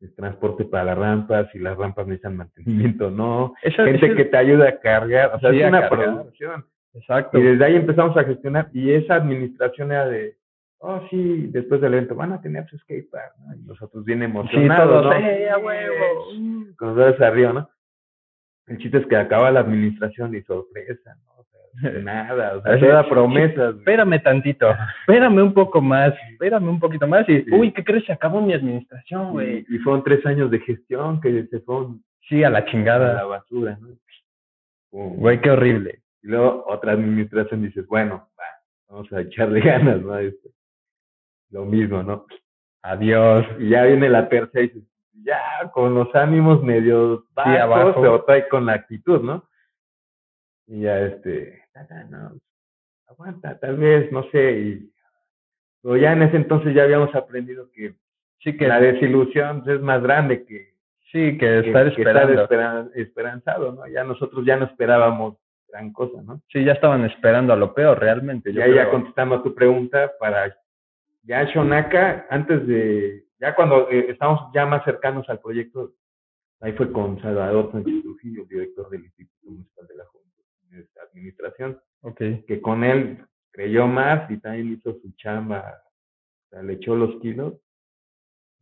el 0.00 0.14
transporte 0.14 0.64
para 0.64 0.84
las 0.84 0.98
rampas, 0.98 1.48
si 1.52 1.58
las 1.60 1.76
rampas 1.78 2.06
necesitan 2.06 2.36
mantenimiento 2.98 3.06
o 3.06 3.10
no. 3.10 3.54
Gente 3.62 4.14
que 4.16 4.24
te 4.24 4.36
ayuda 4.36 4.68
a 4.68 4.80
cargar, 4.80 5.32
o 5.34 5.38
sea, 5.40 5.50
Sí, 5.52 5.60
es 5.60 5.68
una 5.68 5.88
cargar. 5.88 6.14
producción. 6.14 6.66
exacto. 6.94 7.38
Y 7.38 7.42
desde 7.42 7.64
ahí 7.64 7.76
empezamos 7.76 8.16
a 8.16 8.24
gestionar 8.24 8.68
y 8.72 8.90
esa 8.92 9.14
administración 9.14 9.92
era 9.92 10.06
de, 10.08 10.36
oh 10.80 11.00
sí, 11.10 11.46
después 11.48 11.80
del 11.80 11.94
evento 11.94 12.14
van 12.14 12.32
a 12.32 12.40
tener 12.40 12.66
su 12.68 12.76
skatepark, 12.78 13.36
¿no? 13.38 13.54
Y 13.54 13.58
nosotros 13.62 14.04
bien 14.04 14.18
Sí, 14.20 14.24
emocionados, 14.24 15.02
todos, 15.02 15.20
¿no? 15.20 15.26
¡eh, 15.26 15.48
a 15.50 15.58
huevo! 15.58 16.74
Con 16.76 16.96
los 16.96 17.20
arriba, 17.20 17.52
¿no? 17.52 17.70
El 18.66 18.78
chiste 18.78 18.98
es 18.98 19.06
que 19.06 19.16
acaba 19.16 19.50
la 19.50 19.60
administración 19.60 20.34
y 20.34 20.42
sorpresa, 20.42 21.14
¿no? 21.24 21.32
O 21.40 21.44
sea, 21.44 21.90
nada, 22.02 22.56
o 22.56 22.62
sea, 22.62 22.78
toda 22.78 23.02
sí, 23.04 23.10
promesas. 23.10 23.76
Espérame 23.76 24.22
tantito, 24.22 24.70
espérame 25.00 25.38
un 25.42 25.54
poco 25.54 25.80
más, 25.80 26.14
espérame 26.32 26.68
un 26.68 26.80
poquito 26.80 27.06
más 27.06 27.28
y, 27.28 27.42
Sí. 27.42 27.50
uy, 27.52 27.72
¿qué 27.72 27.82
crees? 27.84 28.04
Se 28.04 28.12
acabó 28.12 28.40
mi 28.40 28.52
administración, 28.52 29.32
güey. 29.32 29.64
Y, 29.68 29.76
y 29.76 29.78
fueron 29.78 30.04
tres 30.04 30.24
años 30.26 30.50
de 30.50 30.60
gestión 30.60 31.20
que 31.20 31.46
se 31.46 31.60
fueron 31.60 32.02
Sí, 32.28 32.44
a 32.44 32.50
la 32.50 32.58
a 32.58 32.60
la 32.60 32.66
chingada. 32.70 33.24
basura, 33.24 33.76
¿no? 33.80 33.88
Güey, 34.92 35.40
qué 35.40 35.50
horrible. 35.50 36.02
Y 36.22 36.28
luego 36.28 36.64
otra 36.68 36.92
administración 36.92 37.62
dices, 37.62 37.86
bueno, 37.86 38.28
va, 38.38 38.44
vamos 38.88 39.12
a 39.12 39.20
echarle 39.22 39.60
ganas, 39.60 40.00
¿no? 40.02 40.16
Este, 40.18 40.50
Lo 41.50 41.64
mismo, 41.64 42.02
¿no? 42.02 42.26
Adiós. 42.82 43.46
Y 43.58 43.70
ya 43.70 43.84
viene 43.84 44.08
la 44.08 44.28
tercera 44.28 44.64
y 44.64 44.68
dices, 44.68 44.88
ya, 45.22 45.38
con 45.72 45.94
los 45.94 46.14
ánimos 46.14 46.62
medio 46.62 47.26
bajos, 47.34 47.58
abajo. 47.60 48.00
o 48.00 48.24
trae 48.24 48.48
con 48.48 48.66
la 48.66 48.72
actitud, 48.74 49.20
¿no? 49.22 49.44
Y 50.66 50.82
ya, 50.82 50.98
este, 51.00 51.62
"Ah, 51.74 51.86
ah, 51.90 52.04
no, 52.08 52.32
aguanta, 53.08 53.58
tal 53.58 53.76
vez, 53.76 54.10
no 54.12 54.22
sé, 54.30 54.52
y 54.60 54.90
pero 55.82 55.96
ya 55.96 56.12
en 56.12 56.22
ese 56.22 56.36
entonces 56.36 56.74
ya 56.74 56.82
habíamos 56.84 57.14
aprendido 57.14 57.70
que 57.72 57.94
Sí, 58.42 58.56
que, 58.56 58.68
la 58.68 58.80
desilusión 58.80 59.62
es 59.66 59.80
más 59.82 60.02
grande 60.02 60.44
que, 60.46 60.74
sí, 61.12 61.36
que 61.36 61.38
que- 61.38 61.58
estar 61.58 61.62
que 61.62 61.68
estar 61.68 61.88
esperando. 61.98 62.42
esperan- 62.42 62.90
esperanzado, 62.94 63.72
¿no? 63.72 63.86
Ya 63.88 64.04
nosotros 64.04 64.44
ya 64.46 64.56
no 64.56 64.64
esperábamos 64.66 65.36
gran 65.68 65.92
cosa, 65.92 66.22
¿no? 66.22 66.40
Sí, 66.48 66.64
ya 66.64 66.72
estaban 66.72 67.04
esperando 67.04 67.52
a 67.52 67.56
lo 67.56 67.74
peor, 67.74 67.98
realmente. 67.98 68.52
Yo 68.52 68.60
ya, 68.60 68.68
ya 68.84 68.90
contestando 68.90 69.34
a 69.36 69.42
tu 69.42 69.54
pregunta, 69.54 70.12
para 70.18 70.54
ya 71.22 71.44
Shonaka, 71.44 72.26
antes 72.30 72.66
de, 72.66 73.24
ya 73.38 73.54
cuando 73.54 73.90
eh, 73.90 74.10
estábamos 74.10 74.52
ya 74.54 74.66
más 74.66 74.84
cercanos 74.84 75.28
al 75.28 75.40
proyecto, 75.40 75.94
ahí 76.60 76.72
fue 76.72 76.92
con 76.92 77.20
Salvador 77.20 77.70
Sánchez 77.72 78.02
Trujillo, 78.02 78.44
director 78.46 78.88
del 78.90 79.04
Instituto 79.04 79.50
Municipal 79.50 79.86
de 79.86 79.96
la 79.96 80.04
Juventud 80.06 80.20
administración, 81.12 81.80
Ok. 82.02 82.18
que 82.46 82.60
con 82.62 82.84
él 82.84 83.24
creyó 83.52 83.86
más 83.86 84.30
y 84.30 84.38
también 84.38 84.72
hizo 84.72 84.94
su 85.00 85.12
chamba, 85.16 85.82
o 86.46 86.48
sea, 86.50 86.62
le 86.62 86.74
echó 86.74 86.94
los 86.94 87.20
kilos 87.20 87.54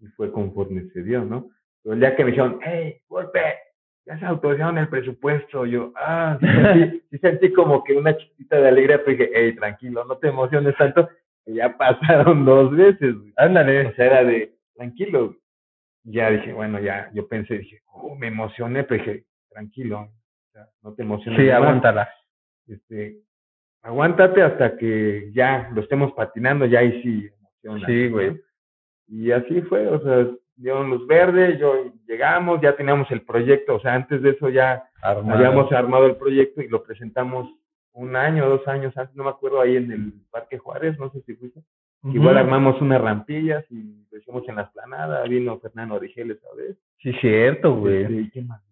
y 0.00 0.06
fue 0.08 0.32
conforme 0.32 0.88
se 0.92 1.02
dio, 1.02 1.24
¿no? 1.24 1.50
Pero 1.82 1.94
el 1.94 2.00
día 2.00 2.16
que 2.16 2.24
me 2.24 2.30
dijeron, 2.30 2.58
hey, 2.62 3.00
golpe, 3.08 3.40
ya 4.06 4.18
se 4.18 4.24
autorizaron 4.24 4.78
el 4.78 4.88
presupuesto, 4.88 5.66
yo, 5.66 5.92
ah, 5.96 6.38
sí 6.40 6.46
sentí, 6.46 7.02
sí 7.10 7.18
sentí 7.18 7.52
como 7.52 7.84
que 7.84 7.94
una 7.94 8.16
chiquita 8.16 8.56
de 8.60 8.68
alegría, 8.68 8.98
pero 9.04 9.16
dije, 9.16 9.30
hey, 9.34 9.54
tranquilo, 9.54 10.04
no 10.04 10.16
te 10.16 10.28
emociones 10.28 10.76
tanto, 10.76 11.08
ya 11.54 11.76
pasaron 11.76 12.44
dos 12.44 12.70
veces, 12.76 13.14
güey. 13.16 13.30
O 13.30 13.34
Ándale. 13.36 13.94
sea, 13.94 14.06
era 14.06 14.24
de, 14.24 14.54
tranquilo. 14.74 15.36
Ya 16.04 16.30
dije, 16.30 16.52
bueno, 16.52 16.80
ya, 16.80 17.10
yo 17.12 17.28
pensé, 17.28 17.58
dije, 17.58 17.82
oh, 17.86 18.14
me 18.14 18.28
emocioné, 18.28 18.84
pero 18.84 19.02
dije, 19.02 19.24
tranquilo, 19.50 20.08
no 20.82 20.94
te 20.94 21.02
emociones. 21.02 21.40
Sí, 21.40 21.46
más. 21.46 21.56
aguántala. 21.56 22.08
Este, 22.66 23.18
aguántate 23.82 24.42
hasta 24.42 24.76
que 24.76 25.30
ya 25.34 25.70
lo 25.74 25.82
estemos 25.82 26.12
patinando, 26.12 26.66
ya 26.66 26.80
ahí 26.80 27.02
sí 27.02 27.28
emociona. 27.62 27.86
Sí, 27.86 28.08
güey. 28.08 28.40
Y 29.08 29.30
así 29.32 29.60
fue, 29.62 29.86
o 29.86 30.00
sea, 30.00 30.28
dieron 30.56 30.90
luz 30.90 31.06
verde, 31.06 31.56
yo 31.58 31.92
llegamos, 32.06 32.60
ya 32.60 32.76
teníamos 32.76 33.10
el 33.10 33.22
proyecto, 33.22 33.76
o 33.76 33.80
sea, 33.80 33.94
antes 33.94 34.20
de 34.22 34.30
eso 34.30 34.48
ya 34.50 34.84
Armado. 35.02 35.34
habíamos 35.34 35.72
armado 35.72 36.06
el 36.06 36.16
proyecto 36.16 36.60
y 36.60 36.68
lo 36.68 36.82
presentamos 36.82 37.48
un 37.98 38.14
año, 38.14 38.48
dos 38.48 38.66
años 38.68 38.96
antes, 38.96 39.16
no 39.16 39.24
me 39.24 39.30
acuerdo, 39.30 39.60
ahí 39.60 39.76
en 39.76 39.90
el 39.90 40.12
Parque 40.30 40.56
Juárez, 40.56 40.96
no 40.98 41.10
sé 41.10 41.20
si 41.22 41.34
fuiste. 41.34 41.60
Igual 42.04 42.38
armamos 42.38 42.80
unas 42.80 43.00
rampillas 43.00 43.64
y 43.70 44.06
lo 44.10 44.18
hicimos 44.18 44.48
en 44.48 44.54
la 44.54 44.62
esplanada, 44.62 45.24
vino 45.24 45.58
Fernando 45.58 45.96
Origeles, 45.96 46.38
¿sabes? 46.40 46.76
Sí, 46.98 47.12
cierto, 47.20 47.74
güey. 47.74 48.02
Este, 48.02 48.14
¿y 48.14 48.30
qué 48.30 48.42
más? 48.42 48.62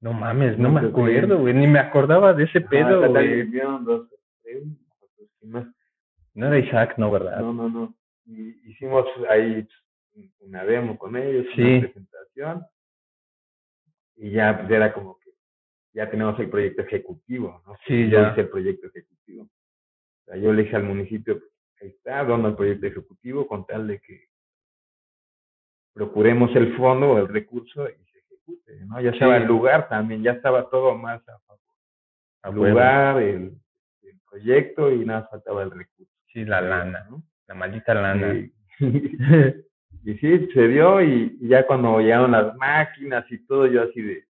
No 0.00 0.12
mames, 0.12 0.58
no 0.58 0.64
No 0.68 0.74
me 0.74 0.80
te 0.80 0.86
acuerdo, 0.88 1.38
güey. 1.38 1.54
Ni 1.54 1.68
me 1.68 1.78
acordaba 1.78 2.34
de 2.34 2.44
ese 2.44 2.60
pedo, 2.62 3.08
güey. 3.08 3.42
vinieron 3.44 3.84
dos, 3.84 4.08
tres, 4.42 4.64
¿qué 5.40 5.46
más? 5.46 5.66
No 6.34 6.48
era 6.48 6.58
Isaac, 6.58 6.94
no, 6.98 7.12
¿verdad? 7.12 7.38
No, 7.40 7.52
no, 7.52 7.68
no. 7.68 7.94
Y 8.26 8.70
hicimos 8.70 9.06
ahí 9.30 9.68
una 10.40 10.64
demo 10.64 10.98
con 10.98 11.14
ellos, 11.16 11.46
Sí. 11.54 11.62
una 11.62 11.80
presentación. 11.82 12.66
Y 14.16 14.30
ya 14.32 14.58
pues, 14.58 14.70
era 14.72 14.92
como 14.92 15.16
ya 15.94 16.10
tenemos 16.10 16.38
el 16.40 16.48
proyecto 16.50 16.82
ejecutivo, 16.82 17.62
¿no? 17.66 17.74
Sí, 17.86 18.08
yo 18.08 18.20
ya. 18.22 18.32
hice 18.32 18.42
el 18.42 18.48
proyecto 18.48 18.86
ejecutivo. 18.88 19.42
O 19.44 20.24
sea, 20.24 20.36
yo 20.36 20.52
le 20.52 20.62
dije 20.64 20.76
al 20.76 20.84
municipio, 20.84 21.40
ahí 21.80 21.88
está, 21.88 22.24
dando 22.24 22.48
el 22.48 22.56
proyecto 22.56 22.86
ejecutivo 22.86 23.46
con 23.46 23.66
tal 23.66 23.86
de 23.86 24.00
que 24.00 24.24
procuremos 25.94 26.54
el 26.56 26.74
fondo 26.76 27.10
o 27.12 27.18
el 27.18 27.28
recurso 27.28 27.88
y 27.88 28.04
se 28.10 28.18
ejecute, 28.20 28.86
¿no? 28.86 29.00
Ya 29.00 29.10
estaba 29.10 29.36
Sí. 29.36 29.42
el 29.42 29.48
lugar 29.48 29.88
también, 29.88 30.22
ya 30.22 30.32
estaba 30.32 30.68
todo 30.70 30.96
más 30.96 31.20
a 31.28 31.38
favor. 31.40 31.60
El 32.44 32.54
lugar, 32.54 33.22
el, 33.22 33.52
el 34.02 34.20
proyecto 34.28 34.90
y 34.90 35.04
nada, 35.04 35.28
faltaba 35.30 35.62
el 35.62 35.70
recurso. 35.70 36.10
Sí, 36.32 36.44
la 36.44 36.60
lana. 36.60 37.06
¿no? 37.10 37.22
La 37.46 37.54
maldita 37.54 37.94
lana. 37.94 38.34
Y, 38.34 38.52
y 40.04 40.14
sí, 40.18 40.48
se 40.54 40.68
dio 40.68 41.02
y, 41.02 41.36
y 41.40 41.48
ya 41.48 41.66
cuando 41.66 42.00
llegaron 42.00 42.32
las 42.32 42.56
máquinas 42.56 43.30
y 43.30 43.38
todo, 43.46 43.66
yo 43.66 43.82
así 43.82 44.00
de, 44.00 44.24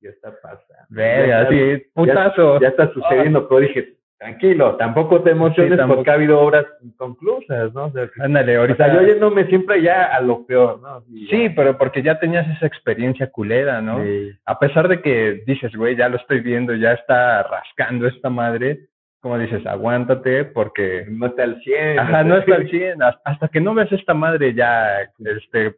ya 0.00 0.10
está 0.10 0.32
pasando. 0.42 0.84
Verga, 0.88 1.48
sí, 1.48 1.82
putazo. 1.94 2.60
ya 2.60 2.68
está 2.68 2.92
sucediendo, 2.92 3.48
pero 3.48 3.60
dije, 3.60 3.94
tranquilo, 4.18 4.76
tampoco 4.76 5.22
te 5.22 5.30
emociones 5.30 5.72
Sí, 5.72 5.76
tampoco. 5.76 5.98
porque 5.98 6.10
ha 6.10 6.14
habido 6.14 6.40
obras 6.40 6.64
inconclusas, 6.82 7.72
¿no? 7.74 7.86
O 7.86 7.90
sea, 7.92 8.08
Ándale, 8.20 8.56
o 8.56 8.60
ahorita. 8.62 8.86
sea, 8.86 8.94
yo 8.94 9.06
yéndome 9.06 9.46
siempre 9.46 9.82
ya 9.82 10.04
a 10.04 10.20
lo 10.20 10.46
peor, 10.46 10.80
¿no? 10.80 11.02
Sí, 11.28 11.44
ya. 11.48 11.52
pero 11.54 11.76
porque 11.76 12.02
ya 12.02 12.18
tenías 12.18 12.48
esa 12.56 12.66
experiencia 12.66 13.30
culera, 13.30 13.80
¿no? 13.82 14.02
Sí. 14.02 14.30
A 14.44 14.58
pesar 14.58 14.88
de 14.88 15.00
que 15.02 15.42
dices, 15.46 15.74
güey, 15.76 15.96
ya 15.96 16.08
lo 16.08 16.16
estoy 16.16 16.40
viendo, 16.40 16.74
ya 16.74 16.92
está 16.92 17.42
rascando 17.42 18.06
esta 18.06 18.30
madre, 18.30 18.86
como 19.20 19.38
dices, 19.38 19.66
aguántate 19.66 20.44
porque 20.44 21.04
no 21.08 21.26
está 21.26 21.42
al 21.42 21.60
100. 21.62 21.98
Ajá, 21.98 22.22
no 22.22 22.36
está 22.36 22.54
al 22.54 22.68
100. 22.70 22.98
Hasta 23.24 23.48
que 23.48 23.60
no 23.60 23.74
ves 23.74 23.90
esta 23.90 24.14
madre 24.14 24.54
ya, 24.54 25.00
este, 25.18 25.74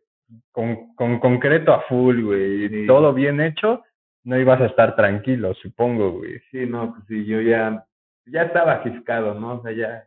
con, 0.53 0.95
con 0.95 1.19
concreto 1.19 1.73
a 1.73 1.81
full, 1.83 2.23
güey, 2.23 2.65
y 2.65 2.69
Sí. 2.69 2.87
todo 2.87 3.13
bien 3.15 3.41
hecho, 3.41 3.83
no 4.29 4.38
ibas 4.38 4.61
a 4.61 4.67
estar 4.67 4.95
tranquilo, 4.95 5.55
supongo, 5.55 6.12
güey. 6.19 6.38
Sí, 6.51 6.67
no, 6.67 6.93
pues 6.93 7.05
sí, 7.09 7.25
yo 7.25 7.41
ya, 7.41 7.85
ya 8.27 8.43
estaba 8.43 8.83
ciscado, 8.83 9.33
¿no? 9.35 9.55
O 9.55 9.62
sea, 9.62 9.73
ya. 9.73 10.05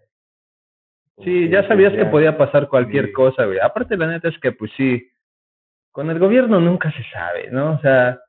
Sí, 1.24 1.50
ya 1.50 1.68
sabías 1.68 1.94
que 1.94 2.06
podía 2.06 2.38
pasar 2.38 2.68
cualquier 2.68 3.08
Sí. 3.08 3.14
cosa, 3.14 3.46
güey. 3.46 3.60
Aparte, 3.60 3.98
la 3.98 4.08
neta 4.08 4.28
es 4.30 4.38
que, 4.40 4.52
pues 4.52 4.72
sí, 4.78 5.10
con 5.92 6.10
el 6.12 6.20
gobierno 6.20 6.60
nunca 6.60 6.92
se 6.92 7.04
sabe, 7.12 7.50
¿no? 7.52 7.74
O 7.74 7.80
sea, 7.80 8.20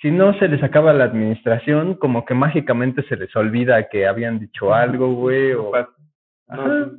si 0.00 0.10
no 0.10 0.32
se 0.38 0.48
les 0.48 0.62
acaba 0.62 0.92
la 0.94 1.04
administración, 1.04 1.94
como 1.94 2.24
que 2.24 2.32
mágicamente 2.34 3.02
se 3.02 3.16
les 3.16 3.34
olvida 3.36 3.88
que 3.88 4.06
habían 4.06 4.38
dicho 4.38 4.72
algo, 4.72 5.12
güey, 5.14 5.52
o... 5.52 5.72
Ajá. 6.48 6.90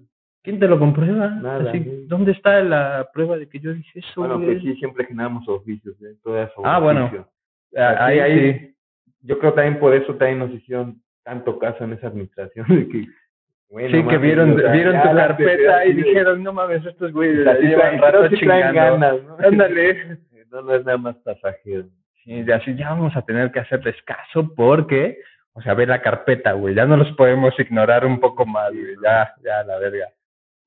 ¿Quién 0.44 0.60
te 0.60 0.68
lo 0.68 0.78
comprueba? 0.80 1.30
Nada, 1.30 1.70
Así. 1.70 2.06
¿Dónde 2.08 2.32
está 2.32 2.62
la 2.62 3.10
prueba 3.12 3.38
de 3.38 3.50
que 3.50 3.60
yo 3.60 3.74
dije 3.74 4.00
eso, 4.00 4.22
Bueno, 4.22 4.40
güey? 4.40 4.56
que 4.56 4.62
sí, 4.62 4.76
siempre 4.76 5.06
generamos 5.06 5.48
oficios, 5.50 5.96
¿eh? 6.04 6.16
Todo 6.24 6.42
eso. 6.42 6.62
Ah, 6.64 6.80
bueno. 6.80 7.06
oficio. 7.06 7.28
Ahí, 7.76 7.96
Ahí- 7.98 8.20
ahí, 8.20 8.40
ahí- 8.40 8.76
Yo 9.22 9.38
creo 9.40 9.54
también 9.54 9.80
por 9.80 9.94
eso 9.94 10.16
también 10.16 10.40
nos 10.40 10.52
hicieron 10.52 11.02
tanto 11.24 11.60
caso 11.60 11.84
en 11.84 11.94
esa 11.94 12.08
administración, 12.08 12.66
de 12.70 12.88
que, 12.88 13.06
bueno, 13.70 13.90
sí, 14.02 14.08
que 14.08 14.18
vieron, 14.18 14.52
o 14.54 14.60
sea, 14.60 14.72
vieron 14.72 15.02
tu 15.02 15.08
la 15.14 15.28
carpeta 15.28 15.86
y 15.86 15.94
dijeron, 15.94 16.42
no 16.44 16.54
mames, 16.54 16.86
estos 16.86 17.12
güeyes 17.12 17.46
así 17.46 17.68
llevan 17.68 18.00
rato 18.00 18.28
sí 18.30 18.38
traen 18.46 18.68
chingando. 18.70 19.00
ganas, 19.00 19.24
¿no? 19.24 19.38
Ándale. 19.46 20.18
No, 20.52 20.62
no 20.64 20.74
es 20.74 20.84
nada 20.86 20.98
más 20.98 21.16
pasajero. 21.18 21.86
Sí, 22.24 22.42
de 22.42 22.54
así 22.54 22.74
ya 22.76 22.90
vamos 22.90 23.16
a 23.16 23.22
tener 23.22 23.52
que 23.52 23.60
hacerles 23.60 23.96
caso 24.04 24.52
porque, 24.56 25.20
o 25.54 25.62
sea, 25.62 25.76
ve 25.76 25.86
la 25.86 26.02
carpeta, 26.02 26.54
güey, 26.54 26.74
ya 26.74 26.86
no 26.88 26.98
los 26.98 27.12
podemos 27.12 27.54
ignorar 27.60 28.06
un 28.06 28.20
poco 28.20 28.46
más, 28.48 28.72
güey, 28.72 28.96
ya, 29.04 29.32
ya, 29.44 29.64
la 29.64 29.78
verga. 29.78 30.08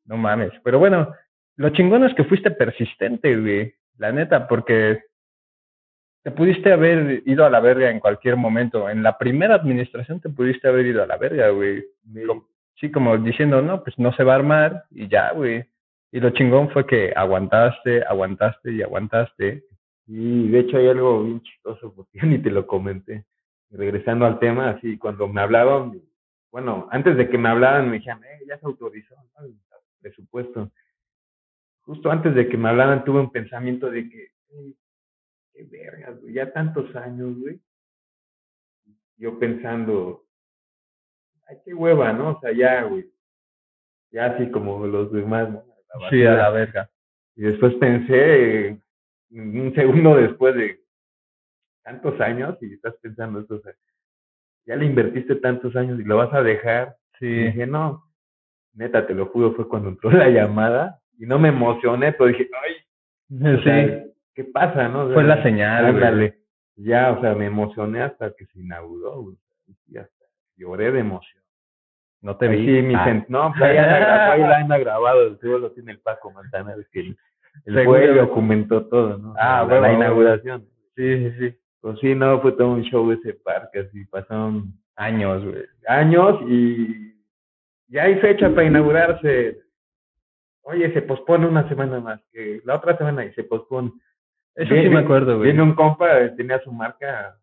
No 0.05 0.17
mames. 0.17 0.53
Pero 0.63 0.79
bueno, 0.79 1.13
lo 1.57 1.71
chingón 1.71 2.05
es 2.05 2.15
que 2.15 2.25
fuiste 2.25 2.51
persistente, 2.53 3.37
güey, 3.37 3.75
la 3.99 4.13
neta, 4.13 4.47
porque 4.47 5.01
te 6.23 6.31
pudiste 6.31 6.73
haber 6.73 7.23
ido 7.27 7.45
a 7.45 7.51
la 7.51 7.61
verga 7.61 7.91
en 7.91 7.99
cualquier 7.99 8.37
momento. 8.37 8.89
En 8.89 9.03
la 9.03 9.19
primera 9.19 9.57
administración 9.57 10.21
te 10.21 10.29
pudiste 10.29 10.69
haber 10.69 10.87
ido 10.87 11.03
a 11.03 11.07
la 11.07 11.17
verga, 11.17 11.49
güey. 11.51 11.85
Sí, 12.77 12.91
como 12.91 13.19
diciendo, 13.19 13.61
no, 13.61 13.83
pues 13.83 13.99
no 13.99 14.13
se 14.13 14.25
va 14.25 14.33
a 14.33 14.37
armar 14.37 14.85
y 14.91 15.09
ya, 15.09 15.33
güey. 15.33 15.65
Y 16.13 16.21
lo 16.21 16.31
chingón 16.31 16.71
fue 16.71 16.87
que 16.87 17.13
aguantaste, 17.17 18.05
aguantaste 18.05 18.73
y 18.73 18.83
aguantaste. 18.83 19.65
Y 20.07 20.49
de 20.49 20.59
hecho 20.61 20.77
hay 20.77 20.89
algo 20.89 21.25
bien 21.25 21.43
chistoso, 21.43 21.93
porque 21.97 22.25
ni 22.25 22.39
te 22.39 22.51
lo 22.51 22.67
comenté. 22.67 23.25
Regresando 23.71 24.27
al 24.27 24.39
tema, 24.39 24.71
así 24.71 24.99
cuando 24.99 25.27
me 25.27 25.41
hablaron, 25.41 26.01
bueno, 26.53 26.89
antes 26.91 27.17
de 27.17 27.29
que 27.31 27.39
me 27.39 27.49
hablaran 27.49 27.89
me 27.89 27.97
dijeron, 27.97 28.23
eh, 28.25 28.45
ya 28.47 28.59
se 28.59 28.67
autorizó 28.67 29.15
¿no? 29.17 29.47
el 29.47 29.55
presupuesto. 30.01 30.71
Justo 31.81 32.11
antes 32.13 32.35
de 32.35 32.49
que 32.49 32.59
me 32.59 32.69
hablaran 32.69 33.05
tuve 33.05 33.21
un 33.21 33.33
pensamiento 33.33 33.91
de 33.91 34.09
que, 34.09 34.29
"Ey, 34.51 34.77
qué 35.53 35.65
vergas, 35.65 36.21
güey, 36.21 36.35
ya 36.35 36.53
tantos 36.53 36.95
años, 36.97 37.39
güey. 37.39 37.61
Yo 39.17 39.39
pensando, 39.39 40.25
ay, 41.47 41.57
qué 41.65 41.75
hueva, 41.75 42.13
¿no? 42.13 42.31
O 42.31 42.41
sea, 42.41 42.53
ya, 42.53 42.85
güey. 42.85 43.11
Ya 44.11 44.27
así 44.27 44.51
como 44.51 44.87
los 44.87 45.13
demás, 45.13 45.51
¿no? 45.51 45.65
La 46.01 46.11
Sí, 46.11 46.25
a 46.25 46.35
la 46.35 46.51
verga. 46.51 46.91
Y 47.37 47.43
después 47.43 47.75
pensé, 47.75 48.69
eh, 48.69 48.79
un 49.31 49.73
segundo 49.75 50.17
después 50.17 50.55
de 50.55 50.81
tantos 51.83 52.21
años, 52.21 52.57
y 52.61 52.75
estás 52.75 52.95
pensando 53.01 53.41
esto, 53.41 53.57
o 53.57 53.61
sea, 53.61 53.73
ya 54.67 54.77
le 54.77 54.87
invertiste 54.87 55.37
tantos 55.37 55.75
años 55.77 55.99
y 55.99 56.05
lo 56.05 56.17
vas 56.17 56.33
a 56.33 56.43
dejar. 56.43 56.97
Y 57.15 57.27
Sí, 57.27 57.27
dije, 57.27 57.67
no, 57.67 58.05
neta, 58.75 59.07
te 59.07 59.15
lo 59.15 59.27
juro, 59.27 59.55
fue 59.55 59.69
cuando 59.69 59.91
entró 59.91 60.11
la 60.11 60.29
llamada 60.29 61.01
y 61.19 61.27
no 61.27 61.39
me 61.39 61.49
emocioné, 61.49 62.13
pero 62.13 62.27
dije, 62.27 62.49
ay, 62.63 62.75
o 63.59 63.63
sea, 63.63 63.87
sí. 63.87 64.12
¿Qué 64.35 64.45
pasa, 64.45 64.89
no? 64.89 65.03
O 65.03 65.07
sea, 65.07 65.15
Fue 65.15 65.25
la 65.25 65.43
señal, 65.43 65.87
ándale. 65.87 66.39
Ya, 66.77 67.13
o 67.13 67.21
sea, 67.21 67.35
me 67.35 67.47
emocioné 67.47 68.03
hasta 68.03 68.33
que 68.35 68.47
se 68.47 68.61
inauguró. 68.61 69.35
Y 69.89 69.99
hasta 69.99 70.25
lloré 70.57 70.91
de 70.93 71.01
emoción. 71.01 71.43
No 72.23 72.37
te 72.37 72.49
Ahí 72.49 72.65
vi. 72.67 72.77
sí, 72.77 72.83
mi 72.83 72.95
Ah. 72.95 73.05
sen- 73.07 73.27
No, 73.29 73.53
pues 73.59 73.71
ahí 73.71 74.43
anda, 74.43 74.79
grabado, 74.79 75.37
seguro 75.39 75.59
lo 75.59 75.73
tiene 75.73 75.93
el 75.93 76.01
Paco 76.01 76.31
Manzana, 76.31 76.75
es 76.81 76.89
que 76.89 77.01
el, 77.01 77.17
el 77.67 77.85
güey 77.87 78.15
documentó 78.15 78.87
todo, 78.87 79.19
¿no? 79.19 79.35
Ah, 79.39 79.59
la, 79.59 79.63
bueno, 79.65 79.81
la 79.83 79.93
inauguración. 79.93 80.67
Sí, 80.97 81.31
sí, 81.31 81.33
sí. 81.39 81.59
Pues 81.81 81.99
sí, 82.01 82.15
no, 82.15 82.41
fue 82.41 82.53
todo 82.53 82.73
un 82.73 82.83
show 82.85 83.11
ese 83.11 83.35
parque, 83.35 83.81
así 83.81 84.05
pasaron 84.07 84.73
Años, 84.95 85.45
güey. 85.45 85.65
años 85.89 86.39
y 86.47 87.13
ya 87.89 88.05
hay 88.05 88.15
fecha 88.21 88.49
para 88.51 88.67
inaugurarse. 88.69 89.59
Oye, 90.63 90.93
se 90.93 91.03
pospone 91.03 91.47
una 91.47 91.69
semana 91.69 91.99
más, 91.99 92.21
que 92.33 92.61
la 92.65 92.77
otra 92.77 92.97
semana 92.97 93.25
y 93.25 93.33
se 93.35 93.43
pospone. 93.43 93.91
Eso 94.55 94.75
Viene- 94.75 94.89
sí 94.89 94.95
me 94.95 95.01
acuerdo, 95.01 95.37
güey. 95.39 95.49
Viene 95.51 95.63
un 95.63 95.75
compa, 95.75 96.35
tenía 96.37 96.61
su 96.61 96.71
marca 96.73 97.39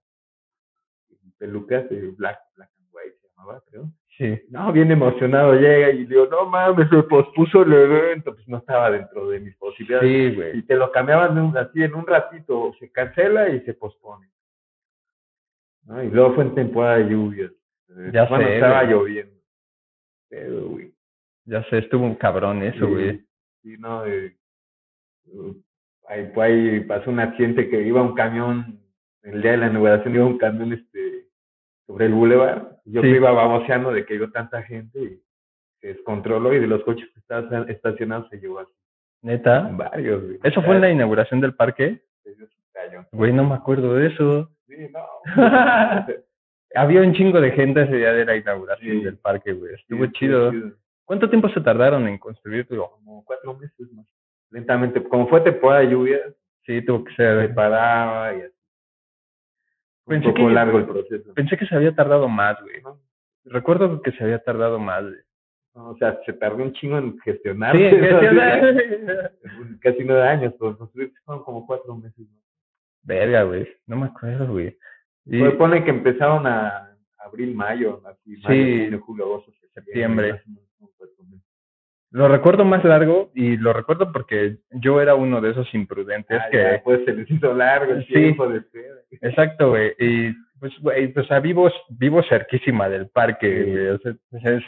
pelucas 1.38 1.90
de 1.90 2.12
Black, 2.18 2.40
Black 2.56 2.70
and 2.78 2.88
White, 2.92 3.18
se 3.22 3.28
llamaba, 3.30 3.64
creo. 3.70 3.90
Sí. 4.18 4.38
No, 4.50 4.72
bien 4.74 4.92
emocionado 4.92 5.54
llega 5.54 5.90
y 5.92 6.00
le 6.06 6.08
digo, 6.08 6.26
no 6.28 6.46
mames, 6.46 6.90
se 6.90 7.02
pospuso 7.04 7.62
el 7.64 7.72
evento, 7.72 8.34
pues 8.36 8.46
no 8.50 8.58
estaba 8.58 8.92
dentro 8.92 9.30
de 9.30 9.40
mis 9.40 9.56
posibilidades. 9.56 10.08
Sí, 10.10 10.16
Y 10.16 10.36
güey. 10.36 10.62
te 10.64 10.76
lo 10.76 10.92
cambiaban 10.92 11.36
de 11.36 11.42
un- 11.42 11.58
así 11.58 11.82
en 11.82 11.96
un 11.96 12.06
ratito, 12.06 12.74
se 12.78 12.92
cancela 12.92 13.48
y 13.50 13.62
se 13.62 13.74
pospone. 13.74 14.30
¿No? 15.86 16.04
Y 16.04 16.10
luego 16.10 16.36
fue 16.36 16.44
en 16.44 16.54
temporada 16.56 16.98
de 16.98 17.10
lluvias. 17.10 17.52
Eh, 17.90 18.12
Ya 18.14 18.26
bueno, 18.26 18.46
sé, 18.46 18.56
estaba 18.56 18.84
güey. 18.84 18.92
lloviendo. 18.94 19.42
Pero, 20.30 20.62
güey. 20.68 20.94
Ya 21.46 21.64
sé, 21.70 21.78
estuvo 21.80 22.06
un 22.06 22.16
cabrón 22.16 22.62
eso, 22.62 22.86
sí, 22.86 22.92
güey. 22.92 23.26
Sí, 23.64 23.78
no, 23.80 24.06
eh, 24.06 24.36
ahí, 26.10 26.30
fue 26.34 26.46
ahí 26.46 26.80
pasó 26.82 27.10
un 27.10 27.20
accidente 27.22 27.70
que 27.70 27.82
iba 27.82 28.02
un 28.02 28.14
camión, 28.16 28.80
el 29.24 29.42
día 29.42 29.52
de 29.52 29.58
la 29.58 29.68
inauguración 29.68 30.16
iba 30.16 30.26
un 30.26 30.38
camión 30.38 30.74
este 30.74 31.26
sobre 31.88 32.08
el 32.08 32.14
boulevard. 32.14 32.64
Yo 32.86 33.02
Sí. 33.02 33.10
que 33.10 33.16
iba 33.16 33.32
baboseando 33.32 33.92
de 33.92 34.06
que 34.06 34.16
iba 34.16 34.30
tanta 34.32 34.62
gente 34.64 35.00
y 35.00 35.22
se 35.82 35.88
descontroló 35.90 36.54
y 36.54 36.60
de 36.60 36.68
los 36.68 36.84
coches 36.84 37.08
que 37.14 37.20
estaban 37.20 37.70
estacionados 37.70 38.28
se 38.30 38.40
llevó 38.40 38.60
así. 38.60 38.72
Neta. 39.22 39.70
Varios, 39.74 40.24
güey. 40.24 40.40
¿Eso 40.44 40.62
fue 40.64 40.76
en 40.76 40.82
la 40.82 40.90
inauguración 40.92 41.42
del 41.42 41.54
parque? 41.56 42.02
Callo. 42.74 43.06
Güey, 43.12 43.34
no 43.34 43.44
me 43.48 43.56
acuerdo 43.56 43.94
de 43.96 44.08
eso. 44.08 44.50
Sí, 44.68 44.76
no. 44.94 45.06
Había 46.76 47.02
un 47.02 47.14
chingo 47.14 47.42
de 47.42 47.52
gente 47.52 47.82
ese 47.82 47.96
día 47.98 48.14
de 48.14 48.26
la 48.26 48.36
inauguración 48.38 49.00
Sí. 49.00 49.04
del 49.04 49.18
parque, 49.18 49.54
güey. 49.54 49.76
Sí, 49.76 49.82
Estuvo 49.82 50.06
chido. 50.08 50.52
¿Cuánto 51.06 51.30
tiempo 51.30 51.50
se 51.50 51.62
tardaron 51.62 52.08
en 52.08 52.18
construirlo? 52.20 52.92
Como 52.92 53.26
cuatro 53.26 53.56
meses 53.56 53.92
más. 53.94 54.06
Lentamente, 54.52 55.04
como 55.04 55.28
fue 55.28 55.42
temporada 55.42 55.82
de 55.82 55.90
lluvia, 55.92 56.20
Sí, 56.66 56.82
tuvo 56.84 57.04
que 57.04 57.12
se 57.12 57.18
ser. 57.18 57.54
paraba 57.56 58.34
y 58.36 58.42
así. 58.42 58.54
Un 60.06 60.22
poco 60.22 60.34
que- 60.48 60.54
largo 60.54 60.78
el 60.80 60.86
proceso. 60.86 61.34
Pensé 61.34 61.58
que 61.58 61.66
se 61.68 61.76
había 61.76 61.94
tardado 61.96 62.28
más, 62.28 62.60
güey. 62.62 62.82
¿no? 62.82 63.00
Recuerdo 63.46 64.02
que 64.02 64.12
se 64.12 64.24
había 64.24 64.40
tardado 64.44 64.80
más, 64.80 65.04
güey. 65.04 65.20
O 65.74 65.96
sea, 65.98 66.20
se 66.26 66.34
tardó 66.34 66.64
un 66.64 66.74
chingo 66.74 66.98
en 66.98 67.18
gestionar. 67.20 67.76
Sí, 67.78 67.84
gestionar. 67.90 69.32
Casi 69.82 70.04
nueve 70.04 70.24
años, 70.28 70.54
pero 70.60 70.78
construir 70.78 71.14
fueron 71.24 71.44
como 71.44 71.66
cuatro 71.66 71.96
meses. 71.96 72.20
¿no? 72.20 72.40
Verga, 73.04 73.44
güey. 73.44 73.68
No 73.88 73.96
me 73.98 74.08
acuerdo, 74.08 74.48
güey. 74.52 74.78
Y- 75.26 75.40
Pues 75.40 75.54
pone 75.56 75.84
que 75.84 75.92
empezaron 75.92 76.46
a 76.48 76.98
abril, 77.20 77.56
mayo, 77.56 78.02
así, 78.06 78.38
mayo, 78.44 78.48
Sí. 78.48 78.84
junio, 78.86 79.02
julio, 79.06 79.26
agosto, 79.26 79.52
Septiembre. 79.74 80.32
más 80.34 80.90
Lo 82.12 82.28
recuerdo 82.28 82.66
más 82.66 82.84
largo 82.84 83.30
y 83.36 83.58
lo 83.58 83.72
recuerdo 83.72 84.12
porque 84.12 84.58
yo 84.72 85.00
era 85.02 85.14
uno 85.16 85.42
de 85.42 85.52
esos 85.52 85.72
imprudentes 85.76 86.40
Ah, 86.42 86.48
que... 86.50 86.58
ya, 86.58 86.72
después 86.72 87.02
se 87.06 87.14
les 87.14 87.30
hizo 87.30 87.54
largo 87.54 87.94
el 87.94 88.06
Sí. 88.08 88.14
tiempo 88.14 88.48
de 88.48 88.58
espera. 88.60 88.96
Exacto, 89.22 89.70
güey. 89.70 89.94
Y 90.00 90.34
pues, 90.60 90.74
güey, 90.82 91.08
pues 91.10 91.32
a 91.32 91.40
vivo, 91.40 91.72
vivo 91.90 92.24
cerquísima 92.24 92.90
del 92.90 93.08
parque, 93.10 93.64
Sí. 93.64 93.72
güey. 93.72 93.88
O 93.90 93.98
sea, 94.00 94.14
pues, 94.32 94.46
es- 94.46 94.64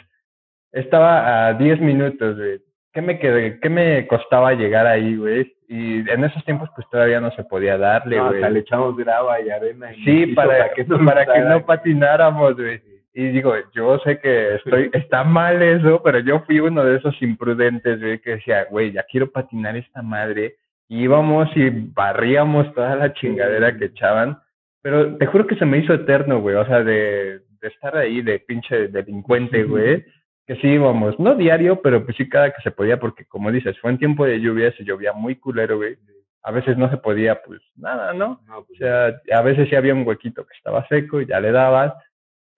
estaba 0.72 1.48
a 1.48 1.54
10 1.54 1.80
minutos, 1.80 2.36
güey. 2.36 2.60
¿Qué 2.92 3.00
me, 3.02 3.18
quedé, 3.18 3.58
¿Qué 3.60 3.68
me 3.70 4.06
costaba 4.06 4.52
llegar 4.52 4.86
ahí, 4.86 5.16
güey? 5.16 5.52
Y 5.66 6.08
en 6.10 6.24
esos 6.24 6.44
tiempos 6.44 6.68
pues 6.76 6.86
todavía 6.90 7.20
no 7.20 7.30
se 7.32 7.42
podía 7.44 7.78
darle, 7.78 8.18
No, 8.18 8.28
o 8.28 8.32
sea, 8.32 8.50
le 8.50 8.60
echamos 8.60 8.94
grava 8.96 9.40
y 9.40 9.48
arena. 9.48 9.92
y 9.94 10.04
Sí, 10.04 10.26
para, 10.34 10.70
que 10.74 10.84
para 10.84 11.24
que 11.26 11.40
no 11.40 11.64
patináramos, 11.64 12.54
güey. 12.54 12.80
Y 13.14 13.28
digo, 13.28 13.54
yo 13.74 13.98
sé 13.98 14.18
que 14.20 14.54
estoy, 14.54 14.90
está 14.94 15.22
mal 15.22 15.62
eso, 15.62 16.02
pero 16.02 16.20
yo 16.20 16.40
fui 16.40 16.60
uno 16.60 16.82
de 16.82 16.96
esos 16.96 17.20
imprudentes, 17.20 18.00
güey, 18.00 18.18
que 18.20 18.36
decía, 18.36 18.64
güey, 18.70 18.92
ya 18.92 19.02
quiero 19.02 19.30
patinar 19.30 19.76
esta 19.76 20.02
madre. 20.02 20.56
Y 20.88 21.02
íbamos 21.02 21.48
y 21.54 21.70
barríamos 21.70 22.72
toda 22.74 22.96
la 22.96 23.12
chingadera 23.12 23.76
que 23.76 23.86
echaban. 23.86 24.38
Pero 24.80 25.16
te 25.16 25.26
juro 25.26 25.46
que 25.46 25.56
se 25.56 25.66
me 25.66 25.78
hizo 25.78 25.92
eterno, 25.92 26.40
güey, 26.40 26.56
o 26.56 26.66
sea, 26.66 26.82
de, 26.82 27.40
de 27.60 27.68
estar 27.68 27.96
ahí 27.96 28.22
de 28.22 28.40
pinche 28.40 28.88
delincuente, 28.88 29.64
güey. 29.64 30.04
Que 30.46 30.56
sí 30.56 30.68
íbamos, 30.68 31.18
no 31.20 31.34
diario, 31.34 31.80
pero 31.82 32.04
pues 32.04 32.16
sí 32.16 32.28
cada 32.28 32.50
que 32.50 32.62
se 32.62 32.72
podía, 32.72 32.98
porque 32.98 33.26
como 33.26 33.52
dices, 33.52 33.78
fue 33.78 33.90
en 33.90 33.98
tiempo 33.98 34.24
de 34.24 34.40
lluvia, 34.40 34.72
se 34.72 34.84
llovía 34.84 35.12
muy 35.12 35.36
culero, 35.36 35.76
güey. 35.76 35.96
A 36.42 36.50
veces 36.50 36.76
no 36.76 36.90
se 36.90 36.96
podía, 36.96 37.40
pues 37.42 37.60
nada, 37.76 38.12
¿no? 38.12 38.40
No, 38.48 38.58
O 38.58 38.64
pues, 38.66 38.78
sea, 38.78 39.14
a 39.32 39.42
veces 39.42 39.68
sí 39.68 39.76
había 39.76 39.94
un 39.94 40.06
huequito 40.06 40.44
que 40.44 40.56
estaba 40.56 40.86
seco 40.88 41.20
y 41.20 41.26
ya 41.26 41.38
le 41.38 41.52
dabas, 41.52 41.92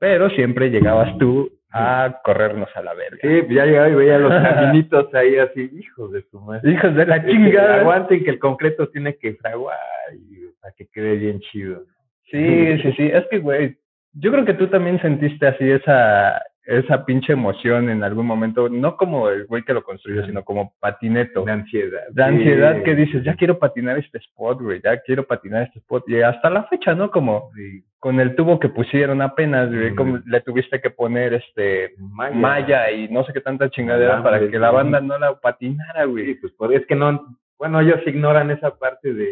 pero 0.04 0.28
siempre 0.28 0.68
llegabas 0.68 1.16
tú 1.16 1.50
a 1.72 2.20
corrernos 2.22 2.68
a 2.74 2.82
la 2.82 2.92
verga. 2.92 3.16
Sí, 3.22 3.40
pues 3.40 3.56
ya 3.56 3.64
llegaba 3.64 3.88
y 3.88 3.94
veía 3.94 4.18
los 4.18 4.30
caminitos 4.54 5.14
ahí 5.14 5.38
así, 5.38 5.70
hijos 5.78 6.12
de 6.12 6.22
su 6.30 6.38
madre. 6.40 6.72
Hijos 6.72 6.94
de 6.94 7.06
la 7.06 7.24
chingada. 7.24 7.80
Aguanten 7.80 8.22
que 8.22 8.28
el 8.28 8.38
concreto 8.38 8.86
tiene 8.90 9.16
que 9.16 9.32
fraguar 9.36 9.78
y 10.12 10.44
para 10.60 10.74
que 10.74 10.88
quede 10.88 11.16
bien 11.16 11.40
chido. 11.40 11.84
Sí, 12.30 12.82
sí, 12.82 12.92
sí. 12.98 13.10
Es 13.14 13.24
que, 13.30 13.38
güey, 13.38 13.78
yo 14.12 14.30
creo 14.30 14.44
que 14.44 14.52
tú 14.52 14.66
también 14.66 15.00
sentiste 15.00 15.46
así 15.46 15.70
esa, 15.70 16.38
esa 16.66 17.04
pinche 17.04 17.32
emoción 17.34 17.90
en 17.90 18.02
algún 18.02 18.26
momento, 18.26 18.68
no 18.68 18.96
como 18.96 19.28
el 19.28 19.46
güey 19.46 19.62
que 19.64 19.74
lo 19.74 19.82
construyó, 19.82 20.24
sino 20.24 20.44
como 20.44 20.72
patineto. 20.80 21.44
De 21.44 21.52
ansiedad. 21.52 22.00
De 22.10 22.24
ansiedad 22.24 22.76
Sí. 22.78 22.82
que 22.84 22.94
dices, 22.94 23.22
ya 23.24 23.34
quiero 23.36 23.58
patinar 23.58 23.98
este 23.98 24.18
spot, 24.18 24.62
güey, 24.62 24.80
ya 24.82 24.98
quiero 25.02 25.24
patinar 25.26 25.64
este 25.64 25.78
spot. 25.80 26.04
Y 26.08 26.22
hasta 26.22 26.48
la 26.50 26.64
fecha, 26.64 26.94
¿no? 26.94 27.10
Como 27.10 27.50
Sí. 27.54 27.84
con 27.98 28.18
el 28.20 28.34
tubo 28.34 28.58
que 28.58 28.68
pusieron 28.70 29.20
apenas, 29.22 29.68
güey, 29.70 29.94
como 29.94 30.20
le 30.26 30.40
tuviste 30.40 30.80
que 30.80 30.90
poner 30.90 31.34
este 31.34 31.94
malla 31.98 32.90
y 32.90 33.08
no 33.08 33.24
sé 33.24 33.32
qué 33.32 33.40
tanta 33.40 33.68
chingadera 33.70 34.22
para 34.22 34.40
que 34.48 34.58
la 34.58 34.70
banda 34.70 35.00
no 35.00 35.18
la 35.18 35.34
patinara, 35.40 36.04
Sí, 36.04 36.10
güey. 36.10 36.34
pues 36.36 36.52
por, 36.54 36.72
es 36.74 36.84
que 36.86 36.94
no, 36.96 37.36
bueno, 37.58 37.80
ellos 37.80 38.00
ignoran 38.06 38.50
esa 38.50 38.76
parte 38.76 39.12
de, 39.12 39.28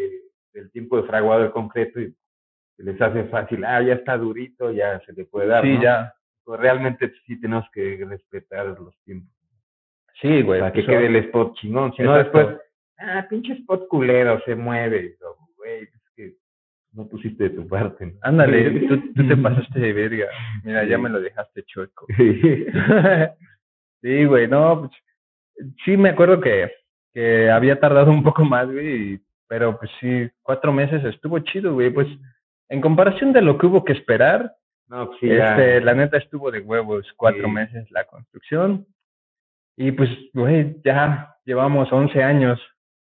del 0.53 0.71
tiempo 0.71 0.97
de 0.97 1.07
fraguado 1.07 1.41
del 1.41 1.51
concreto 1.51 1.99
y 1.99 2.13
les 2.77 2.99
hace 3.01 3.23
fácil, 3.25 3.63
ah, 3.65 3.81
ya 3.81 3.93
está 3.93 4.17
durito, 4.17 4.71
ya 4.71 4.99
se 5.05 5.13
le 5.13 5.25
puede 5.25 5.47
dar, 5.47 5.63
Sí, 5.63 5.75
¿no? 5.75 5.81
ya. 5.83 6.13
Pues 6.43 6.59
realmente 6.59 7.11
sí 7.25 7.39
tenemos 7.39 7.65
que 7.71 8.03
respetar 8.07 8.65
los 8.67 8.95
tiempos. 9.03 9.31
Sí, 10.21 10.41
güey. 10.41 10.59
para 10.59 10.71
que 10.71 10.83
pues, 10.83 10.97
quede 10.97 11.07
el 11.07 11.15
spot 11.17 11.55
chingón. 11.55 11.93
Si 11.95 12.03
no, 12.03 12.15
después, 12.15 12.47
ah, 12.99 13.25
pinche 13.29 13.53
spot 13.53 13.87
culero, 13.87 14.41
se 14.45 14.55
mueve. 14.55 15.05
Y 15.05 15.17
todo, 15.17 15.37
Güey, 15.57 15.83
es 15.83 15.89
que 16.15 16.33
no 16.91 17.07
pusiste 17.07 17.45
de 17.45 17.49
tu 17.51 17.67
parte. 17.67 18.05
¿no? 18.05 18.13
Ándale, 18.21 18.79
tú, 18.87 19.13
tú 19.13 19.27
te 19.27 19.37
pasaste 19.37 19.79
de 19.79 19.93
verga. 19.93 20.27
Mira, 20.63 20.83
ya 20.85 20.97
me 20.97 21.09
lo 21.09 21.19
dejaste 21.19 21.63
chueco. 21.63 22.05
Sí. 22.17 22.41
sí, 24.01 24.25
güey, 24.25 24.47
no, 24.47 24.81
pues, 24.81 25.71
sí 25.85 25.97
me 25.97 26.09
acuerdo 26.09 26.39
que, 26.39 26.71
que 27.13 27.49
había 27.49 27.79
tardado 27.79 28.11
un 28.11 28.23
poco 28.23 28.43
más, 28.45 28.69
güey, 28.71 29.19
pero 29.47 29.77
pues 29.77 29.91
sí, 29.99 30.29
cuatro 30.41 30.73
meses 30.73 31.03
estuvo 31.03 31.39
chido, 31.39 31.73
güey, 31.73 31.89
pues 31.89 32.07
en 32.69 32.81
comparación 32.81 33.33
de 33.33 33.41
lo 33.41 33.57
que 33.57 33.67
hubo 33.67 33.83
que 33.83 33.93
esperar, 33.93 34.51
No, 34.93 35.07
pues 35.07 35.19
sí, 35.21 35.31
este, 35.31 35.81
la 35.81 35.93
neta 35.95 36.17
estuvo 36.17 36.51
de 36.51 36.59
huevos 36.59 37.11
cuatro 37.17 37.45
Sí. 37.47 37.51
meses 37.51 37.89
la 37.89 38.05
construcción, 38.05 38.85
y 39.75 39.91
pues, 39.91 40.09
güey, 40.33 40.79
ya 40.85 41.35
llevamos 41.45 41.91
11 41.91 42.21
años, 42.21 42.59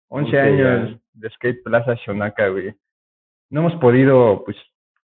11 0.08 0.36
11 0.36 0.40
años 0.40 0.90
ya. 0.90 0.98
de 1.14 1.30
Skate 1.30 1.62
Plaza 1.64 1.94
Shonaka, 1.94 2.48
güey. 2.48 2.74
No 3.48 3.60
hemos 3.60 3.76
podido, 3.80 4.42
pues, 4.44 4.58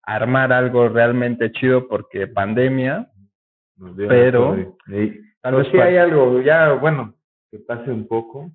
armar 0.02 0.52
algo 0.52 0.88
realmente 0.90 1.50
chido 1.52 1.88
porque 1.88 2.26
pandemia, 2.26 3.10
nos 3.78 3.96
pero-. 3.96 4.76
Sí. 4.86 5.20
tal 5.40 5.54
vez 5.54 5.68
sí 5.72 5.78
hay 5.78 5.96
algo, 5.96 6.42
ya, 6.42 6.74
bueno, 6.74 7.14
que 7.50 7.60
pase 7.60 7.90
un 7.90 8.06
poco. 8.06 8.50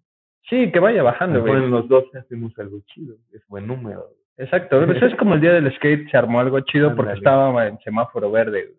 Sí, 0.49 0.72
que 0.72 0.80
vaya 0.80 1.01
bajando, 1.01 1.41
güey. 1.41 1.53
en 1.64 1.72
los 1.72 1.88
dos 1.88 2.03
hacemos 2.16 2.57
algo 2.59 2.80
chido. 2.86 3.16
Es 3.32 3.41
buen 3.47 3.66
número. 3.66 4.05
Exacto. 4.38 4.84
Pues 4.86 5.01
es 5.01 5.15
como 5.15 5.36
el 5.36 5.41
día 5.41 5.53
del 5.53 5.71
skate, 5.75 6.09
se 6.09 6.17
armó 6.17 6.39
algo 6.39 6.59
chido 6.61 6.95
porque 6.95 7.13
estaba 7.13 7.67
en 7.67 7.77
semáforo 7.79 8.31
verde. 8.31 8.73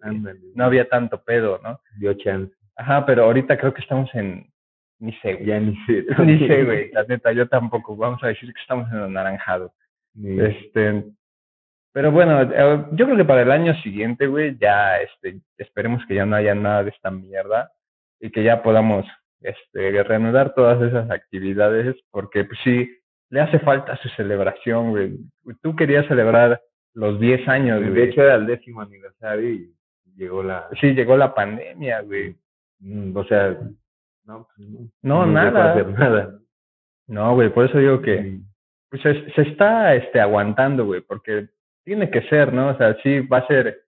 No 0.55 0.64
había 0.64 0.88
tanto 0.88 1.22
pedo, 1.22 1.61
¿no? 1.62 1.80
Dio 1.98 2.12
chance. 2.14 2.52
Ajá, 2.76 3.07
pero 3.07 3.24
ahorita 3.24 3.57
creo 3.57 3.72
que 3.72 3.82
estamos 3.82 4.12
en. 4.14 4.50
Ni 4.98 5.12
sé, 5.14 5.34
güey. 5.34 5.46
Ya 5.46 5.61
ni 5.61 5.76
sé. 5.86 6.05
Ni 6.24 6.48
sé, 6.48 6.64
güey. 6.64 6.90
La 6.92 7.05
neta, 7.05 7.32
yo 7.32 7.46
tampoco. 7.48 7.96
Vamos 7.96 8.22
a 8.24 8.28
decir 8.28 8.52
que 8.52 8.61
estamos 8.61 8.90
en 8.90 8.98
anaranjado. 8.98 9.72
Ni- 10.14 10.40
Este. 10.40 11.05
Pero 11.92 12.11
bueno, 12.11 12.42
eh, 12.42 12.84
yo 12.92 13.05
creo 13.05 13.16
que 13.16 13.24
para 13.24 13.42
el 13.42 13.52
año 13.52 13.72
siguiente, 13.82 14.26
güey, 14.26 14.57
ya, 14.59 14.96
este, 14.98 15.38
esperemos 15.59 16.05
que 16.07 16.16
ya 16.16 16.26
no 16.26 16.34
haya 16.34 16.52
nada 16.52 16.82
de 16.82 16.90
esta 16.90 17.09
mierda 17.12 17.70
y 18.18 18.30
que 18.30 18.42
ya 18.42 18.64
podamos, 18.64 19.07
este, 19.40 20.02
reanudar 20.02 20.55
todas 20.55 20.82
esas 20.82 21.09
actividades, 21.09 21.94
porque 22.11 22.42
pues 22.44 22.59
sí, 22.64 22.90
le 23.30 23.40
hace 23.40 23.58
falta 23.60 23.96
su 23.96 24.08
celebración, 24.10 24.90
güey. 24.90 25.16
Tú 25.62 25.74
querías 25.74 26.06
celebrar 26.06 26.60
los 26.94 27.18
10 27.18 27.48
años, 27.48 27.80
de 27.80 28.04
hecho, 28.04 28.22
era 28.22 28.36
el 28.36 28.46
décimo 28.46 28.80
aniversario 28.80 29.50
y 29.50 29.74
llegó 30.16 30.42
la. 30.42 30.68
Sí, 30.80 30.94
llegó 30.94 31.16
la 31.16 31.34
pandemia, 31.34 32.02
güey. 32.02 32.36
Mm, 32.80 33.16
O 33.16 33.24
sea, 33.24 33.56
no, 34.24 34.46
pues 34.54 34.68
no. 34.68 34.88
No, 35.02 35.26
nada. 35.26 35.72
hacer 35.72 35.88
nada. 35.88 36.38
No, 37.06 37.34
güey, 37.34 37.50
por 37.50 37.66
eso 37.66 37.78
digo 37.78 38.00
que, 38.00 38.38
pues 38.88 39.02
se, 39.02 39.30
se 39.32 39.42
está, 39.42 39.94
este, 39.94 40.20
aguantando, 40.20 40.86
güey, 40.86 41.00
porque 41.02 41.48
tiene 41.84 42.10
que 42.10 42.22
ser, 42.28 42.52
¿no? 42.52 42.68
O 42.68 42.76
sea, 42.76 42.96
sí 43.02 43.20
va 43.20 43.38
a 43.38 43.46
ser 43.46 43.82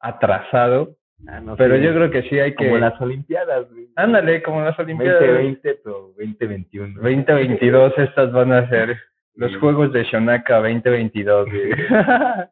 atrasado, 0.00 0.96
Ah, 1.26 1.40
no, 1.40 1.56
pero 1.56 1.76
yo 1.76 1.94
creo 1.94 2.10
que 2.10 2.22
sí 2.28 2.38
hay 2.38 2.54
que... 2.54 2.66
Como 2.66 2.78
las 2.78 3.00
Olimpiadas, 3.00 3.70
güey. 3.70 3.88
Ándale, 3.96 4.42
como 4.42 4.62
las 4.62 4.78
Olimpiadas. 4.78 5.20
2020, 5.20 5.74
pero 5.82 6.12
2021. 6.18 6.94
2022, 7.00 7.92
estas 7.98 8.32
van 8.32 8.52
a 8.52 8.68
ser 8.68 8.98
los 9.34 9.50
Sí. 9.52 9.58
Juegos 9.58 9.92
de 9.92 10.04
Shonaka 10.04 10.56
2022, 10.56 11.48
güey. 11.48 11.70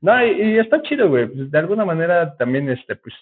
no, 0.00 0.26
y, 0.26 0.42
y 0.42 0.58
está 0.58 0.82
chido, 0.82 1.08
güey. 1.08 1.26
Pues, 1.26 1.50
de 1.50 1.58
alguna 1.58 1.84
manera 1.84 2.36
también, 2.36 2.68
este, 2.68 2.96
pues, 2.96 3.14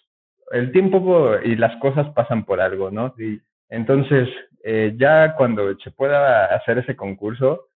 el 0.52 0.72
tiempo 0.72 1.32
y 1.42 1.56
las 1.56 1.76
cosas 1.76 2.08
pasan 2.14 2.44
por 2.44 2.60
algo, 2.60 2.90
¿no? 2.90 3.14
Sí. 3.16 3.40
Entonces, 3.68 4.28
eh, 4.62 4.94
ya 4.96 5.34
cuando 5.36 5.76
se 5.78 5.90
pueda 5.90 6.46
hacer 6.46 6.78
ese 6.78 6.96
concurso, 6.96 7.68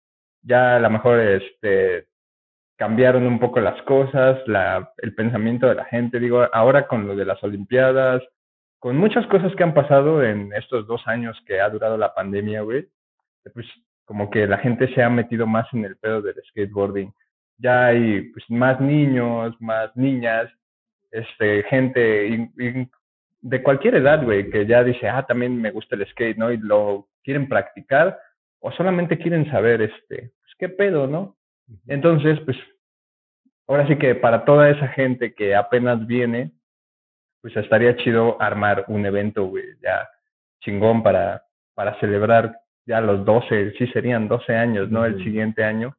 ya 0.42 0.78
a 0.78 0.80
lo 0.80 0.90
mejor, 0.90 1.20
este, 1.20 2.06
cambiaron 2.78 3.26
un 3.26 3.40
poco 3.40 3.60
las 3.60 3.82
cosas, 3.84 4.40
la, 4.48 4.94
el 4.98 5.14
pensamiento 5.16 5.68
de 5.68 5.76
la 5.76 5.86
gente. 5.86 6.20
Digo, 6.20 6.48
ahora 6.54 6.88
con 6.88 7.08
lo 7.08 7.16
de 7.16 7.26
las 7.26 7.44
Olimpiadas, 7.44 8.24
con 8.80 8.98
muchas 8.98 9.26
cosas 9.28 9.54
que 9.56 9.64
han 9.64 9.74
pasado 9.74 10.24
en 10.24 10.54
estos 10.54 10.88
dos 10.88 11.06
años 11.08 11.38
que 11.46 11.60
ha 11.60 11.70
durado 11.70 11.98
la 11.98 12.14
pandemia, 12.14 12.62
güey, 12.62 12.88
pues 13.54 13.66
como 14.06 14.30
que 14.30 14.48
la 14.48 14.60
gente 14.60 14.94
se 14.94 15.02
ha 15.02 15.10
metido 15.10 15.48
más 15.48 15.68
en 15.74 15.86
el 15.86 15.98
pedo 15.98 16.22
del 16.22 16.36
skateboarding. 16.50 17.12
Ya 17.58 17.88
hay 17.88 18.22
pues 18.30 18.46
más 18.50 18.80
niños, 18.80 19.56
más 19.60 19.96
niñas, 19.96 20.50
este, 21.12 21.64
gente 21.64 22.50
de 23.42 23.64
cualquier 23.64 23.96
edad, 23.96 24.24
güey, 24.24 24.50
que 24.52 24.66
ya 24.68 24.84
dice, 24.84 25.10
ah, 25.10 25.26
también 25.26 25.60
me 25.60 25.72
gusta 25.72 25.96
el 25.96 26.06
skate, 26.08 26.38
¿no? 26.38 26.52
Y 26.52 26.58
lo 26.58 27.08
quieren 27.24 27.50
practicar 27.50 28.20
o 28.60 28.72
solamente 28.72 29.18
quieren 29.18 29.50
saber, 29.50 29.82
este, 29.82 30.32
pues 30.42 30.54
qué 30.60 30.70
pedo, 30.70 31.08
¿no? 31.08 31.37
Entonces, 31.88 32.40
pues, 32.42 32.58
ahora 33.68 33.88
sí 33.88 33.98
que 33.98 34.16
para 34.16 34.46
toda 34.46 34.70
esa 34.70 34.88
gente 34.90 35.34
que 35.34 35.56
apenas 35.56 36.06
viene, 36.08 36.52
pues 37.42 37.56
estaría 37.58 37.96
chido 37.98 38.42
armar 38.42 38.86
un 38.88 39.06
evento, 39.06 39.46
güey, 39.46 39.66
ya 39.82 40.08
chingón 40.62 41.04
para, 41.04 41.44
para 41.76 42.00
celebrar 42.00 42.58
ya 42.86 43.02
los 43.02 43.26
12, 43.26 43.74
sí 43.78 43.88
serían 43.88 44.28
12 44.28 44.56
años, 44.56 44.90
¿no? 44.90 45.06
El 45.06 45.22
siguiente 45.24 45.64
año. 45.64 45.96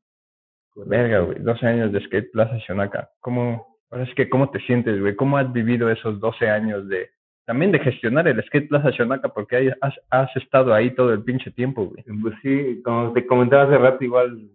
Correcto. 0.71 0.91
Verga, 0.91 1.21
güey, 1.21 1.39
12 1.41 1.67
años 1.67 1.93
de 1.93 2.01
Skate 2.01 2.31
Plaza 2.33 2.57
Shonaka. 2.67 3.11
¿Cómo, 3.21 3.79
ahora 3.91 4.07
sí 4.07 4.15
que, 4.15 4.29
cómo 4.29 4.51
te 4.51 4.59
sientes, 4.61 4.99
güey? 4.99 5.15
¿Cómo 5.15 5.37
has 5.37 5.53
vivido 5.53 5.91
esos 5.91 6.19
12 6.19 6.49
años 6.49 6.89
de, 6.89 7.11
también 7.45 7.73
de 7.73 7.81
gestionar 7.81 8.27
el 8.27 8.43
Skate 8.45 8.69
Plaza 8.69 8.91
Shonaka? 8.91 9.29
Porque 9.29 9.75
has, 9.81 9.95
has 10.11 10.35
estado 10.37 10.73
ahí 10.73 10.91
todo 10.95 11.13
el 11.13 11.23
pinche 11.23 11.51
tiempo, 11.51 11.85
güey. 11.87 12.03
Pues 12.23 12.35
sí, 12.43 12.81
como 12.83 13.13
te 13.13 13.27
comentaba 13.27 13.65
hace 13.65 13.77
rato, 13.77 14.03
igual 14.03 14.51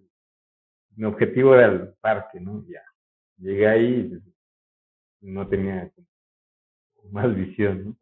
mi 0.96 1.06
objetivo 1.06 1.56
era 1.56 1.68
el 1.68 1.94
parque, 2.02 2.40
¿no? 2.40 2.64
Ya. 2.68 2.84
Llegué 3.38 3.68
ahí 3.68 4.12
y 4.12 4.20
pues, 4.20 4.36
no 5.22 5.48
tenía 5.48 5.92
más 7.12 7.34
visión, 7.36 7.86
¿no? 7.86 7.98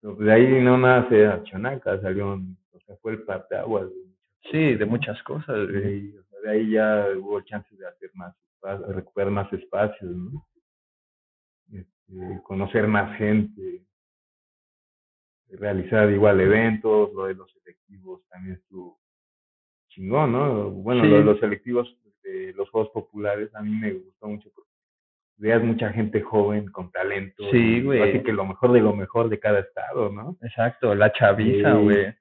Pues, 0.00 0.18
de 0.18 0.32
ahí 0.32 0.60
no 0.62 0.78
nace 0.78 1.26
a 1.26 1.42
Chonaca, 1.44 2.00
salió, 2.00 2.32
o 2.34 2.80
sea, 2.86 2.96
fue 2.96 3.12
el 3.12 3.22
parteaguas. 3.22 3.88
Sí, 4.50 4.74
de 4.74 4.84
muchas 4.84 5.22
cosas. 5.22 5.56
Y, 5.56 6.16
o 6.16 6.24
sea, 6.24 6.40
de 6.40 6.50
ahí 6.50 6.70
ya 6.72 7.06
hubo 7.16 7.40
chance 7.42 7.74
de 7.76 7.86
hacer 7.86 8.10
más 8.14 8.34
espacio, 8.54 8.86
recuperar 8.92 9.30
más 9.30 9.52
espacios, 9.52 10.10
¿no? 10.10 10.46
Este, 11.72 12.42
conocer 12.42 12.88
más 12.88 13.16
gente, 13.16 13.86
realizar 15.50 16.10
igual 16.10 16.40
eventos, 16.40 17.12
lo 17.12 17.26
de 17.26 17.34
los 17.34 17.50
selectivos 17.52 18.26
también 18.28 18.56
estuvo 18.56 19.01
chingón, 19.94 20.32
¿no? 20.32 20.70
Bueno, 20.70 21.02
Sí. 21.04 21.08
lo 21.10 21.16
de 21.18 21.24
los 21.24 21.40
selectivos 21.40 21.96
de 22.22 22.52
los 22.54 22.70
juegos 22.70 22.90
populares 22.92 23.54
a 23.54 23.62
mí 23.62 23.70
me 23.70 23.92
gustó 23.94 24.28
mucho 24.28 24.50
porque 24.54 24.70
veas 25.38 25.62
mucha 25.62 25.90
gente 25.92 26.20
joven 26.22 26.68
con 26.70 26.90
talento. 26.92 27.42
Sí, 27.50 27.82
güey. 27.82 28.00
Así 28.02 28.22
que 28.22 28.32
lo 28.32 28.44
mejor 28.44 28.72
de 28.72 28.80
lo 28.80 28.94
mejor 28.94 29.28
de 29.28 29.40
cada 29.40 29.60
estado, 29.60 30.10
¿no? 30.10 30.36
Exacto, 30.42 30.94
la 30.94 31.12
chaviza, 31.12 31.72
Sí. 31.76 31.82
güey. 31.82 32.14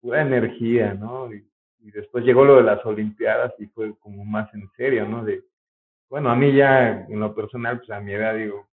pura 0.00 0.20
energía, 0.22 0.92
¿no? 0.92 1.32
Y, 1.32 1.48
y 1.80 1.90
después 1.90 2.24
llegó 2.26 2.44
lo 2.44 2.56
de 2.56 2.62
las 2.62 2.84
Olimpiadas 2.84 3.54
y 3.58 3.66
fue 3.68 3.96
como 4.00 4.22
más 4.26 4.52
en 4.52 4.68
serio, 4.76 5.08
¿no? 5.08 5.24
De, 5.24 5.42
bueno, 6.10 6.28
a 6.30 6.36
mí 6.36 6.52
ya 6.54 7.06
en 7.08 7.20
lo 7.20 7.34
personal, 7.34 7.78
pues 7.78 7.88
a 7.90 8.00
mi 8.00 8.12
edad 8.12 8.34
digo, 8.36 8.68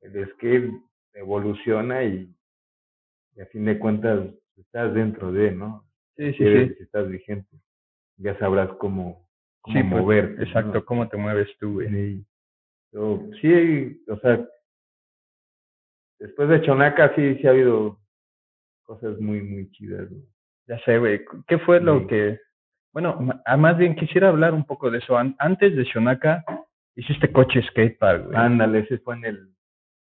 el 0.00 0.28
skate 0.32 0.72
evoluciona 1.12 2.02
y, 2.04 2.28
y 3.36 3.40
a 3.40 3.46
fin 3.46 3.64
de 3.64 3.78
cuentas 3.78 4.26
estás 4.56 4.92
dentro 4.92 5.30
de, 5.32 5.52
¿no? 5.52 5.84
Sí, 6.16 6.32
sí, 6.34 6.44
sí. 6.44 6.74
si 6.76 6.82
estás 6.84 7.08
vigente, 7.08 7.56
ya 8.18 8.38
sabrás 8.38 8.68
cómo, 8.78 9.28
cómo 9.60 9.76
Sí, 9.76 9.82
pues, 9.82 10.02
moverte. 10.02 10.36
¿no? 10.36 10.42
Exacto, 10.44 10.84
cómo 10.84 11.08
te 11.08 11.16
mueves 11.16 11.48
tú, 11.58 11.74
güey. 11.74 11.88
Sí. 13.40 14.02
O 14.08 14.16
sea, 14.20 14.46
después 16.18 16.48
de 16.48 16.62
Chonaca 16.62 17.12
sí, 17.14 17.34
sí 17.36 17.46
ha 17.46 17.50
habido 17.50 17.98
cosas 18.84 19.18
muy, 19.20 19.40
muy 19.42 19.70
chidas. 19.72 20.08
Ya 20.66 20.78
sé, 20.84 20.98
güey. 20.98 21.20
¿Qué 21.46 21.58
fue 21.58 21.80
lo 21.80 22.06
que... 22.06 22.38
Bueno, 22.92 23.18
ah, 23.44 23.56
más 23.56 23.76
bien 23.76 23.96
quisiera 23.96 24.28
hablar 24.28 24.54
un 24.54 24.64
poco 24.64 24.90
de 24.90 24.98
eso. 24.98 25.18
An- 25.18 25.34
Antes 25.40 25.74
de 25.74 25.82
Shonaka, 25.84 26.44
hiciste 26.94 27.32
coche 27.32 27.60
skatepark, 27.62 28.26
güey. 28.26 28.36
Ándale, 28.38 28.80
ese 28.80 28.98
fue 28.98 29.16
en 29.16 29.24
el, 29.24 29.48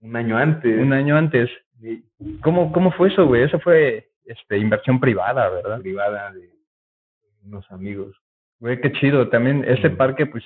un 0.01 0.15
año 0.15 0.37
antes. 0.37 0.79
Un 0.79 0.93
año 0.93 1.17
antes. 1.17 1.49
Sí, 1.81 2.05
¿Cómo, 2.43 2.71
cómo 2.71 2.91
fue 2.91 3.07
eso, 3.09 3.25
güey? 3.25 3.41
Eso 3.41 3.59
fue 3.59 4.04
este, 4.25 4.57
inversión 4.57 4.99
privada, 4.99 5.49
¿verdad? 5.49 5.79
privada 5.81 6.31
de 6.31 6.49
unos 7.45 7.69
amigos. 7.71 8.15
Güey, 8.59 8.79
qué 8.81 8.91
chido. 8.93 9.29
También 9.29 9.63
ese 9.67 9.89
parque, 9.89 10.25
pues, 10.25 10.43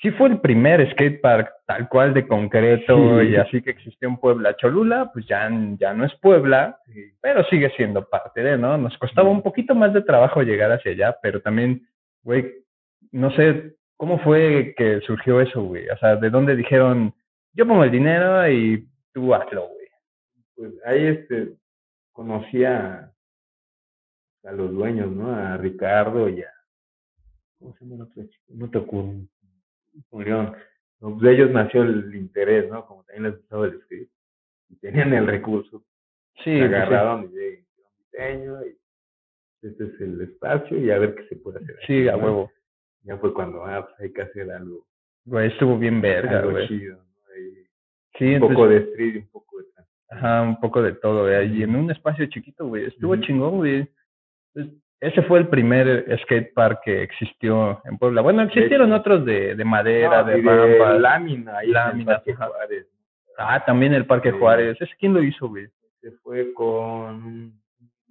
sí 0.00 0.10
fue 0.12 0.28
el 0.28 0.40
primer 0.40 0.90
skate 0.92 1.20
park 1.20 1.52
tal 1.66 1.88
cual 1.88 2.14
de 2.14 2.26
concreto 2.26 3.20
Sí. 3.20 3.28
y 3.28 3.36
así 3.36 3.62
que 3.62 3.70
existió 3.70 4.08
en 4.08 4.16
Puebla. 4.16 4.56
Cholula, 4.56 5.10
pues 5.12 5.26
ya, 5.26 5.50
ya 5.78 5.92
no 5.94 6.04
es 6.04 6.14
Puebla, 6.20 6.78
Sí. 6.86 7.12
pero 7.20 7.44
sigue 7.44 7.70
siendo 7.76 8.08
parte 8.08 8.42
de, 8.42 8.56
¿no? 8.56 8.78
Nos 8.78 8.96
costaba 8.98 9.28
un 9.28 9.42
poquito 9.42 9.74
más 9.74 9.92
de 9.92 10.02
trabajo 10.02 10.42
llegar 10.42 10.70
hacia 10.72 10.92
allá, 10.92 11.16
pero 11.22 11.40
también, 11.42 11.86
güey, 12.22 12.52
no 13.12 13.30
sé, 13.32 13.74
¿cómo 13.96 14.18
fue 14.20 14.74
que 14.76 15.00
surgió 15.02 15.40
eso, 15.40 15.62
güey? 15.62 15.88
O 15.88 15.96
sea, 15.98 16.16
¿de 16.16 16.30
dónde 16.30 16.54
dijeron, 16.56 17.12
yo 17.54 17.66
pongo 17.66 17.84
el 17.84 17.90
dinero 17.90 18.48
y 18.50 18.86
tú 19.12 19.34
hazlo, 19.34 19.68
güey? 19.68 19.88
Pues 20.56 20.72
ahí 20.86 21.06
este 21.06 21.48
conocí 22.16 22.64
a, 22.64 23.12
los 24.42 24.72
dueños, 24.72 25.10
¿no? 25.12 25.34
A 25.34 25.56
Ricardo 25.58 26.28
y 26.28 26.40
a 26.40 26.50
¿cómo 27.58 27.74
se 27.76 27.84
llama 27.84 27.96
el 27.96 28.02
otro 28.02 28.22
chico? 28.24 28.44
No 28.52 28.70
pues 31.00 31.20
de 31.20 31.32
ellos 31.34 31.50
nació 31.50 31.82
el 31.82 32.14
interés, 32.14 32.70
¿no? 32.70 32.86
Como 32.86 33.04
también 33.04 33.24
les 33.24 33.36
gustaba 33.36 33.66
el 33.66 33.80
skate. 33.82 34.10
Y 34.70 34.76
tenían 34.76 35.12
el 35.12 35.26
recurso. 35.26 35.84
Sí, 36.42 36.44
se 36.44 36.58
pues 36.58 36.70
sí. 36.70 36.74
agarraron 36.74 37.24
y 37.24 37.28
de 37.28 37.64
diseño 37.98 38.64
y 38.64 38.78
este 39.62 39.84
es 39.84 40.00
el 40.00 40.20
espacio 40.22 40.78
y 40.78 40.90
a 40.90 40.98
ver 40.98 41.14
qué 41.16 41.26
se 41.28 41.36
puede 41.36 41.58
hacer. 41.58 41.76
aquí, 41.76 41.86
Sí, 41.86 42.08
a 42.08 42.16
¿no? 42.16 42.24
huevo. 42.24 42.52
Ya 43.02 43.18
fue 43.18 43.34
cuando, 43.34 43.64
ah, 43.64 43.86
pues 43.86 44.00
hay 44.00 44.12
que 44.12 44.22
hacer 44.22 44.50
algo, 44.50 44.86
Güey, 45.24 45.48
estuvo 45.48 45.78
bien 45.78 46.00
verga, 46.00 46.38
algo 46.38 46.52
güey. 46.52 46.68
chido, 46.68 46.96
¿no? 46.96 47.36
Y 47.36 47.66
Sí, 48.18 48.34
un 48.34 48.40
poco 48.40 48.68
de 48.68 48.78
street 48.78 49.14
y 49.14 49.18
un 49.18 49.28
poco 49.28 49.58
de 49.58 49.65
ajá, 50.08 50.42
un 50.42 50.60
poco 50.60 50.82
de 50.82 50.92
todo, 50.92 51.22
güey. 51.24 51.58
Y 51.58 51.62
en 51.62 51.76
un 51.76 51.90
espacio 51.90 52.26
chiquito, 52.26 52.66
güey. 52.66 52.86
Estuvo 52.86 53.16
chingón, 53.16 53.56
güey. 53.58 53.88
Pues, 54.52 54.66
Ese 55.00 55.22
fue 55.22 55.38
el 55.40 55.48
primer 55.48 56.06
skate 56.22 56.54
park 56.54 56.80
que 56.84 57.02
existió 57.02 57.82
en 57.84 57.98
Puebla. 57.98 58.22
Bueno, 58.22 58.42
existieron 58.42 58.92
otros 58.92 59.24
de, 59.26 59.54
de 59.54 59.64
madera, 59.64 60.22
No, 60.22 60.28
de 60.28 60.38
y 60.38 60.42
rampas. 60.42 61.00
lámina 61.00 61.58
ahí. 61.58 61.72
Juárez. 61.72 62.86
Ah, 63.36 63.62
también 63.64 63.92
el 63.92 64.06
Parque 64.06 64.30
Sí. 64.32 64.38
Juárez. 64.38 64.80
¿Ese 64.80 64.94
quién 64.98 65.12
lo 65.12 65.22
hizo, 65.22 65.48
güey? 65.48 65.68
Se 66.00 66.10
fue 66.22 66.52
con 66.54 67.22
un, 67.24 67.60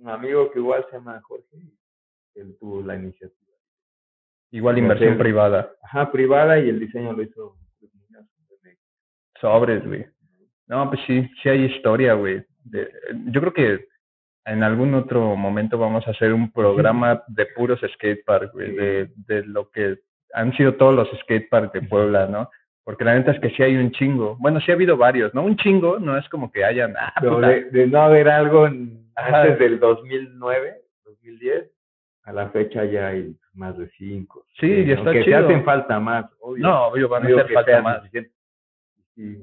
amigo 0.06 0.52
que 0.52 0.60
igual 0.60 0.86
se 0.91 0.98
llama 0.98 1.20
Jorge. 1.24 1.58
Él 2.36 2.56
tuvo 2.60 2.82
la 2.84 2.96
iniciativa. 2.96 3.34
Igual 4.52 4.78
inversión 4.78 5.18
privada. 5.18 5.72
Ajá, 5.82 6.12
privada 6.12 6.60
y 6.60 6.70
el 6.70 6.80
diseño 6.80 7.14
lo 7.14 7.24
hizo 7.24 7.56
de- 7.80 8.78
Sobres, 9.41 9.86
güey. 9.86 10.06
No, 10.68 10.89
pues 10.89 11.01
sí, 11.07 11.30
sí 11.41 11.49
hay 11.49 11.66
historia, 11.66 12.13
güey. 12.13 12.43
De- 12.63 12.89
Yo 13.28 13.39
creo 13.41 13.53
que 13.53 13.88
en 14.45 14.63
algún 14.63 14.93
otro 14.93 15.36
momento 15.36 15.78
vamos 15.78 16.07
a 16.07 16.11
hacer 16.11 16.34
un 16.34 16.51
programa 16.51 17.24
de 17.28 17.45
puros 17.47 17.80
skatepark, 17.93 18.51
güey, 18.53 18.76
de, 18.76 19.09
de 19.28 19.43
lo 19.45 19.70
que 19.72 19.97
han 20.34 20.55
sido 20.57 20.74
todos 20.76 20.93
los 20.95 21.09
skateparks 21.22 21.74
de 21.74 21.82
Puebla, 21.84 22.28
¿no? 22.28 22.49
Porque 22.84 23.03
la 23.03 23.16
neta 23.16 23.32
es 23.32 23.39
que 23.39 23.49
sí 23.51 23.63
hay 23.63 23.76
un 23.78 23.91
chingo. 23.91 24.36
Bueno, 24.38 24.59
sí 24.61 24.72
ha 24.72 24.76
habido 24.76 24.95
varios, 24.97 25.34
¿no? 25.34 25.43
Un 25.43 25.55
chingo 25.57 25.97
no 25.99 26.18
es 26.18 26.28
como 26.30 26.51
que 26.51 26.63
hayan, 26.63 26.93
ah, 26.97 27.13
Pero 27.20 27.39
de, 27.39 27.63
de 27.72 27.88
no 27.88 28.01
haber 28.01 28.30
algo 28.30 28.68
en- 28.68 29.09
antes 29.16 29.57
del 29.59 29.80
2009, 29.80 30.82
2010, 31.05 31.72
a 32.24 32.34
la 32.34 32.49
fecha 32.49 32.84
ya 32.86 33.07
hay 33.07 33.36
más 33.53 33.78
de 33.78 33.89
cinco. 33.97 34.45
Sí, 34.59 34.68
seis, 34.68 34.88
y 34.88 34.91
está 34.91 35.09
aunque 35.09 35.24
chido. 35.24 35.39
se 35.39 35.45
hacen 35.45 35.63
falta 35.63 35.99
más, 35.99 36.26
obvio. 36.39 36.61
No, 36.68 36.88
obvio, 36.88 37.07
van 37.09 37.24
a 37.24 37.28
hacer 37.28 37.53
falta 37.53 37.82
más. 37.82 38.01
Sí, 39.16 39.38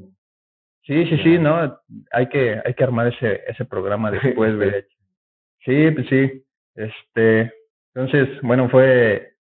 Sí, 0.82 1.04
sí, 1.06 1.16
Ya. 1.16 1.22
sí, 1.22 1.38
¿no? 1.38 1.78
Hay 2.12 2.28
que, 2.28 2.60
hay 2.64 2.74
que 2.74 2.84
armar 2.84 3.06
ese, 3.08 3.42
ese 3.46 3.64
programa 3.64 4.10
después, 4.10 4.56
güey. 4.56 4.84
Sí, 5.64 5.90
pues 5.92 6.06
sí. 6.08 6.44
Este, 6.74 7.52
entonces, 7.94 8.28
bueno, 8.42 8.68
fue, 8.68 9.34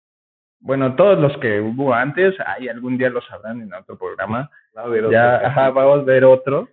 bueno, 0.61 0.97
todos 0.97 1.18
los 1.20 1.36
que 1.39 1.61
hubo 1.61 1.95
antes, 1.95 2.34
ahí 2.45 2.68
algún 2.68 2.99
día 2.99 3.11
lo 3.11 3.20
sabrán 3.22 3.61
en 3.62 3.72
otro 3.72 3.97
programa. 3.99 4.51
Va 4.76 4.82
a 4.82 4.84
haber 4.86 5.11
Ya, 5.11 5.36
otro 5.36 5.47
ajá, 5.47 5.55
capítulo. 5.66 5.86
vamos 5.86 6.01
a 6.01 6.05
ver 6.05 6.24
otro. 6.24 6.68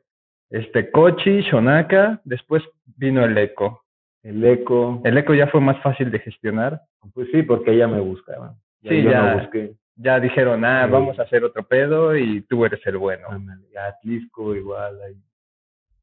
Este, 0.50 0.90
Kochi, 0.92 1.42
Shonaka, 1.42 2.22
después 2.24 2.64
vino 2.98 3.24
el 3.26 3.38
Eco. 3.38 3.82
El 4.24 4.44
eco. 4.44 5.02
El 5.04 5.18
Eco 5.20 5.36
ya 5.36 5.46
fue 5.48 5.62
más 5.62 5.80
fácil 5.84 6.10
de 6.10 6.18
gestionar. 6.20 6.82
Pues 7.14 7.28
sí, 7.32 7.44
porque 7.44 7.72
ella 7.74 7.88
me 7.88 8.00
buscaba. 8.00 8.56
Ya 8.82 8.90
Sí, 8.90 9.04
yo 9.04 9.12
ya. 9.12 9.22
no 9.34 9.40
busqué. 9.40 9.74
Ya 9.98 10.20
dijeron, 10.20 10.66
ah, 10.66 10.84
Sí. 10.86 10.92
vamos 10.92 11.18
a 11.20 11.24
hacer 11.24 11.44
otro 11.44 11.64
pedo 11.68 12.16
y 12.16 12.42
tú 12.42 12.66
eres 12.66 12.86
el 12.86 12.98
bueno. 12.98 13.28
Atlisco 13.80 14.54
igual. 14.56 15.02
Ahí. 15.02 15.16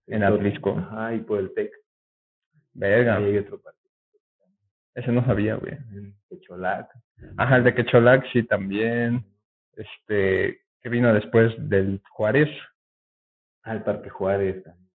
En 0.07 0.25
Atlisco. 0.25 0.77
Ajá, 0.79 1.15
y 1.15 1.21
por 1.21 1.39
el 1.41 1.53
TEC. 1.55 1.71
Verga, 2.75 3.17
hay 3.17 3.37
otro 3.39 3.61
partido. 3.61 3.83
ese 4.95 5.11
no 5.13 5.25
sabía, 5.25 5.55
güey. 5.57 5.73
En 5.95 6.15
Quecholac. 6.29 6.89
Ajá, 7.37 7.57
el 7.57 7.65
de 7.65 7.75
Quecholac 7.75 8.25
sí 8.33 8.43
también. 8.45 9.25
Este, 9.77 10.61
que 10.83 10.89
vino 10.89 11.13
después 11.15 11.53
del 11.69 12.01
Juárez, 12.11 12.49
Ah, 13.65 13.75
el 13.75 13.83
Parque 13.85 14.11
Juárez 14.11 14.63
también. 14.65 14.91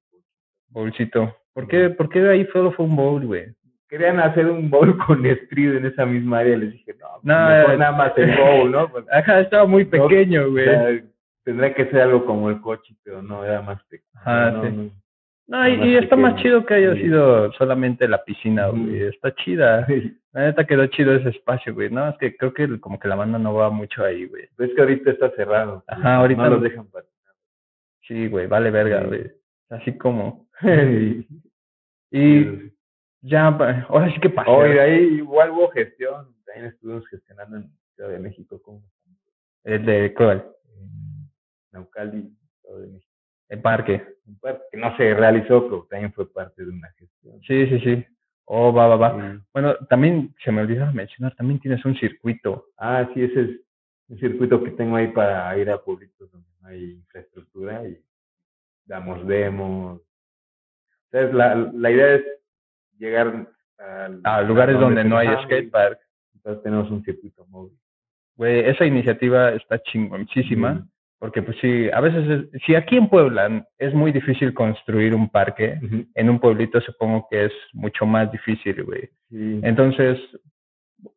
Bowlcito. 0.69 1.37
¿Por 1.53 1.67
qué, 1.69 1.89
¿Por 1.89 2.09
qué 2.09 2.27
ahí 2.27 2.45
solo 2.51 2.71
fue 2.73 2.85
un 2.85 2.95
bowl, 2.97 3.25
güey? 3.25 3.45
Querían 3.89 4.19
hacer 4.19 4.47
un 4.47 4.69
bowl 4.69 4.97
con 5.07 5.25
street 5.25 5.77
en 5.77 5.85
esa 5.85 6.05
misma 6.05 6.39
área. 6.39 6.57
Les 6.57 6.71
dije, 6.73 6.95
no, 6.99 7.07
No, 7.23 7.49
mejor 7.49 7.73
eh, 7.73 7.77
nada 7.77 7.91
más 7.97 8.17
el 8.17 8.35
bowl, 8.37 8.71
¿no? 8.71 8.89
Porque, 8.91 9.09
Ajá, 9.11 9.39
estaba 9.41 9.65
muy 9.65 9.85
No, 9.85 9.89
pequeño, 9.91 10.43
o 10.45 10.51
güey. 10.51 10.65
sea, 10.65 11.01
tendría 11.43 11.73
que 11.73 11.85
ser 11.85 12.01
algo 12.01 12.25
como 12.25 12.49
el 12.49 12.59
coche, 12.61 12.93
pero 13.03 13.21
no, 13.21 13.43
era 13.43 13.61
más 13.61 13.81
pequeño. 13.85 14.09
Ajá, 14.15 14.51
no, 14.51 14.63
sí. 14.63 14.69
no. 14.75 14.91
No, 15.49 15.65
y, 15.65 15.95
está 15.95 16.17
más 16.17 16.35
chido 16.41 16.65
que 16.65 16.73
haya 16.73 16.93
Sí. 16.95 17.03
sido 17.03 17.53
solamente 17.53 18.05
la 18.09 18.21
piscina, 18.25 18.67
güey. 18.67 19.03
Está 19.03 19.33
chida. 19.33 19.85
Sí. 19.87 20.17
La 20.33 20.41
neta 20.41 20.65
quedó 20.65 20.85
chido 20.87 21.15
ese 21.15 21.29
espacio, 21.29 21.73
güey. 21.73 21.89
No, 21.89 22.09
es 22.09 22.17
que 22.17 22.35
creo 22.35 22.53
que 22.53 22.77
como 22.81 22.99
que 22.99 23.07
la 23.07 23.15
banda 23.15 23.39
no 23.39 23.53
va 23.53 23.69
mucho 23.69 24.03
ahí, 24.03 24.25
güey. 24.25 24.49
Ves 24.57 24.71
que 24.75 24.81
ahorita 24.81 25.11
está 25.11 25.29
cerrado. 25.37 25.85
Ajá, 25.87 26.17
ahorita 26.17 26.43
No 26.43 26.49
los 26.49 26.63
dejan 26.63 26.85
patinar. 26.87 27.33
Sí, 28.01 28.27
güey, 28.27 28.47
vale 28.47 28.71
verga, 28.71 29.03
güey. 29.05 29.31
Así 29.69 29.97
como. 29.97 30.45
Sí. 30.61 31.27
Y 32.11 32.71
ya, 33.27 33.47
ahora 33.89 34.11
sí 34.13 34.19
que 34.19 34.29
pasó. 34.29 34.51
Oh, 34.51 34.65
y 34.65 34.73
de 34.73 34.81
ahí 34.81 34.99
igual 35.17 35.51
hubo 35.51 35.69
gestión. 35.69 36.35
También 36.45 36.67
estuvimos 36.67 37.07
gestionando 37.07 37.57
en 37.57 37.71
Ciudad 37.95 38.09
de 38.09 38.19
México 38.19 38.61
como 38.61 38.83
El 39.63 39.85
de 39.85 40.13
¿cuál? 40.13 40.45
en 40.75 41.29
Naucali, 41.71 42.33
Estado 42.55 42.79
de 42.81 42.87
México. 42.87 43.11
El 43.49 43.61
parque. 43.61 44.05
Un 44.25 44.39
parque 44.39 44.63
que 44.71 44.77
no 44.77 44.95
se 44.97 45.13
realizó, 45.13 45.63
pero 45.65 45.87
también 45.89 46.13
fue 46.13 46.31
parte 46.31 46.63
de 46.63 46.71
una 46.71 46.89
gestión. 46.93 47.39
Sí, 47.41 47.67
sí, 47.67 47.79
sí. 47.79 48.05
Oh, 48.45 48.73
va, 48.73 48.87
va, 48.87 48.95
va. 48.95 49.33
Sí. 49.33 49.39
Bueno, 49.53 49.75
también 49.89 50.33
se 50.43 50.51
me 50.51 50.61
olvidaba 50.61 50.91
mencionar, 50.91 51.35
también 51.35 51.59
tienes 51.59 51.83
un 51.83 51.95
circuito. 51.95 52.67
Ah, 52.77 53.09
sí, 53.13 53.23
ese 53.23 53.41
es 53.41 53.49
un 54.07 54.19
circuito 54.19 54.63
que 54.63 54.71
tengo 54.71 54.95
ahí 54.95 55.07
para 55.07 55.57
ir 55.57 55.69
a 55.69 55.83
pueblitos 55.83 56.31
donde 56.31 56.47
no 56.61 56.67
hay 56.69 56.91
infraestructura 56.91 57.87
y 57.87 58.01
damos 58.85 59.25
demos. 59.27 60.01
Entonces, 61.11 61.35
la, 61.35 61.55
la 61.55 61.91
idea 61.91 62.15
es 62.15 62.36
llegar 62.97 63.47
A 64.23 64.41
lugares 64.41 64.79
donde 64.79 65.03
no 65.03 65.17
hay 65.17 65.27
skatepark. 65.43 65.99
Entonces 66.35 66.63
tenemos 66.63 66.89
un 66.91 67.03
circuito 67.03 67.45
móvil. 67.47 67.77
Güey, 68.35 68.59
esa 68.69 68.85
iniciativa 68.85 69.51
está 69.51 69.81
chingoncísima. 69.83 70.87
Porque 71.19 71.41
pues 71.41 71.57
sí, 71.59 71.89
a 71.91 71.99
veces, 71.99 72.29
es- 72.53 72.61
si 72.63 72.75
aquí 72.75 72.95
en 72.95 73.09
Puebla 73.09 73.65
es 73.79 73.91
muy 73.91 74.11
difícil 74.11 74.53
construir 74.53 75.15
un 75.15 75.27
parque, 75.29 75.79
Ujú. 75.83 76.05
en 76.13 76.29
un 76.29 76.39
pueblito 76.39 76.79
supongo 76.81 77.27
que 77.31 77.45
es 77.45 77.51
mucho 77.73 78.05
más 78.05 78.31
difícil, 78.31 78.83
güey. 78.83 79.09
Sí. 79.31 79.59
Entonces, 79.63 80.19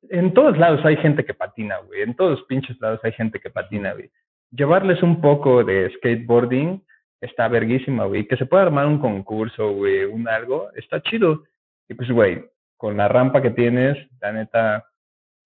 en 0.09 0.33
todos 0.33 0.57
lados 0.57 0.83
hay 0.87 0.97
gente 0.97 1.23
que 1.25 1.35
patina, 1.35 1.77
güey. 1.87 2.01
En 2.01 2.15
todos 2.15 2.43
pinches 2.45 2.81
lados 2.81 3.01
hay 3.03 3.13
gente 3.13 3.41
que 3.41 3.51
patina, 3.51 3.93
güey. 3.93 4.11
Llevarles 4.53 5.03
un 5.03 5.21
poco 5.21 5.63
de 5.65 5.91
skateboarding 5.97 6.83
está 7.21 7.49
verguísima, 7.49 8.07
güey. 8.07 8.27
Que 8.27 8.39
se 8.39 8.47
pueda 8.47 8.63
armar 8.63 8.87
un 8.87 8.99
concurso, 9.01 9.73
güey, 9.73 10.05
un 10.07 10.27
algo, 10.29 10.71
está 10.77 11.03
chido. 11.03 11.45
Y 11.91 11.95
pues, 11.95 12.09
güey, 12.11 12.45
con 12.77 12.97
la 12.97 13.09
rampa 13.09 13.43
que 13.43 13.51
tienes, 13.51 13.99
la 14.21 14.33
neta, 14.33 14.87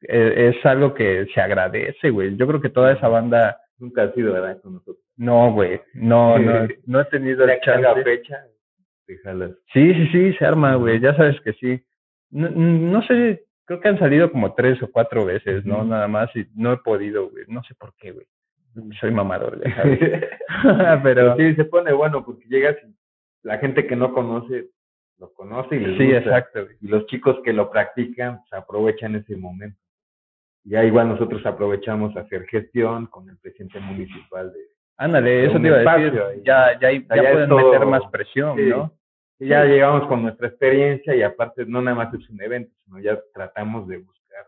eh, 0.03 0.53
es 0.55 0.67
algo 0.67 0.93
que 0.93 1.27
se 1.35 1.41
agradece, 1.41 2.11
güey. 2.11 2.37
Yo 2.37 2.47
creo 2.47 2.61
que 2.61 2.69
toda 2.69 2.93
esa 2.93 3.09
banda, 3.09 3.59
Nunca 3.79 4.05
ha 4.05 4.13
sido, 4.13 4.35
¿verdad? 4.35 4.61
Con 4.61 4.75
nosotros. 4.75 4.99
no, 5.17 5.53
güey, 5.53 5.81
no, 5.95 6.39
no, 6.39 6.69
no 6.87 7.01
he 7.01 7.05
tenido 7.07 7.45
haga 7.45 7.59
chance. 7.61 8.05
fecha. 8.05 8.47
Sí, 9.73 9.93
sí, 9.95 10.07
sí, 10.13 10.33
se 10.35 10.45
arma, 10.47 10.77
güey, 10.77 11.01
ya 11.01 11.17
sabes 11.17 11.41
que 11.41 11.55
sí. 11.55 11.83
No, 12.31 12.51
no 12.51 13.03
sé, 13.03 13.45
creo 13.65 13.81
que 13.81 13.89
han 13.89 13.99
salido 13.99 14.31
como 14.31 14.55
tres 14.55 14.81
o 14.83 14.91
cuatro 14.91 15.25
veces, 15.25 15.65
¿no? 15.65 15.83
Nada 15.83 16.07
más 16.09 16.35
y 16.37 16.47
no 16.55 16.73
he 16.73 16.77
podido, 16.77 17.31
güey, 17.31 17.45
no 17.49 17.63
sé 17.65 17.75
por 17.75 17.95
qué, 17.97 18.13
güey. 18.13 18.27
Soy 19.01 19.11
mamador, 19.11 19.61
ya 19.65 19.75
sabes. 19.77 20.29
Pero 21.03 21.37
sí, 21.37 21.55
se 21.55 21.65
pone 21.65 21.93
bueno 21.93 22.25
porque 22.25 22.45
llegas 22.49 22.77
y 22.87 22.95
la 23.43 23.59
gente 23.59 23.87
que 23.87 23.97
no 23.97 24.13
conoce 24.13 24.69
lo 25.19 25.33
conoce 25.33 25.77
y 25.77 25.81
les 25.81 25.97
sí, 25.99 26.05
gusta. 26.05 26.19
exacto. 26.19 26.67
Y 26.81 26.89
los 26.89 27.07
chicos 27.07 27.39
que 27.45 27.53
lo 27.53 27.71
practican 27.71 28.39
pues, 28.39 28.53
aprovechan 28.53 29.15
ese 29.15 29.37
momento. 29.37 29.79
Ya 30.65 30.83
igual 30.85 31.09
nosotros 31.09 31.45
aprovechamos 31.45 32.17
hacer 32.17 32.47
gestión 32.47 33.07
con 33.07 33.29
el 33.29 33.37
presidente 33.39 33.79
municipal 33.81 34.53
de 34.53 34.61
Ándale, 34.97 35.47
eso 35.47 35.61
te 35.61 35.67
iba 35.67 35.77
a 35.79 35.99
decir. 35.99 36.21
ahí. 36.21 36.41
Ya, 36.45 36.79
ya, 36.81 36.89
pueden 37.09 37.49
todo- 37.49 37.73
meter 37.73 37.87
más 37.87 38.03
presión, 38.13 38.57
sí. 38.57 38.67
¿no? 38.67 38.93
Y 39.41 39.49
ya 39.49 39.65
llegamos 39.65 40.07
con 40.07 40.23
nuestra 40.23 40.47
experiencia 40.47 41.15
y 41.15 41.23
aparte 41.23 41.67
no 41.67 41.83
nada 41.83 41.97
más 41.97 42.15
es 42.15 42.31
un 42.31 42.41
evento, 42.41 42.73
sino 42.85 43.01
ya 43.01 43.19
tratamos 43.35 43.89
de 43.89 43.99
buscar 43.99 44.47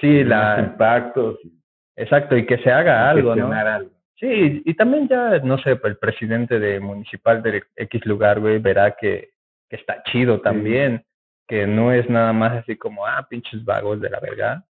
Sí, 0.00 0.22
la, 0.24 0.58
impactos 0.60 1.38
y 1.44 1.52
exacto, 1.96 2.36
y 2.36 2.44
que 2.44 2.58
se 2.58 2.70
haga 2.70 3.08
algo, 3.08 3.34
¿no? 3.36 3.50
algo. 3.52 3.90
Sí, 4.16 4.62
y 4.64 4.74
también 4.74 5.08
ya, 5.08 5.38
no 5.38 5.56
sé, 5.58 5.78
el 5.82 5.96
presidente 5.96 6.58
de 6.58 6.80
municipal 6.80 7.40
de 7.42 7.62
X 7.76 8.04
lugar, 8.04 8.40
güey, 8.40 8.58
verá 8.58 8.96
que, 8.96 9.30
que 9.68 9.76
está 9.76 10.02
chido 10.04 10.40
también, 10.40 11.04
que 11.46 11.66
no 11.66 11.92
es 11.92 12.08
nada 12.10 12.32
más 12.32 12.52
así 12.52 12.76
como, 12.76 13.06
ah, 13.06 13.26
pinches 13.28 13.64
vagos 13.64 14.00
de 14.00 14.10
la 14.10 14.20
verga, 14.20 14.64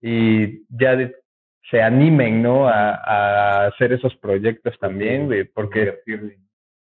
y 0.00 0.64
ya 0.68 0.96
de- 0.96 1.14
se 1.70 1.82
animen, 1.82 2.42
¿no? 2.42 2.68
A, 2.68 2.94
a 2.94 3.66
hacer 3.66 3.92
esos 3.92 4.14
proyectos 4.16 4.78
también, 4.78 5.26
güey, 5.26 5.44
porque. 5.44 5.80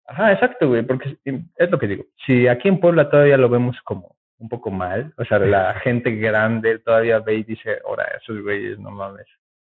Ajá, 0.05 0.31
exacto, 0.31 0.69
güey, 0.69 0.83
porque 0.83 1.17
es 1.25 1.69
lo 1.69 1.77
que 1.77 1.87
digo. 1.87 2.05
Si 2.25 2.47
aquí 2.47 2.67
en 2.69 2.79
Puebla 2.79 3.09
todavía 3.09 3.37
lo 3.37 3.49
vemos 3.49 3.77
como 3.83 4.15
un 4.39 4.47
poco 4.49 4.71
mal, 4.71 5.13
o 5.17 5.25
sea, 5.25 5.37
la 5.39 5.73
gente 5.81 6.11
grande 6.15 6.79
todavía 6.79 7.19
ve 7.19 7.35
y 7.35 7.43
dice, 7.43 7.79
ahora, 7.85 8.05
esos 8.21 8.41
güeyes, 8.41 8.79
no 8.79 8.89
mames, 8.89 9.27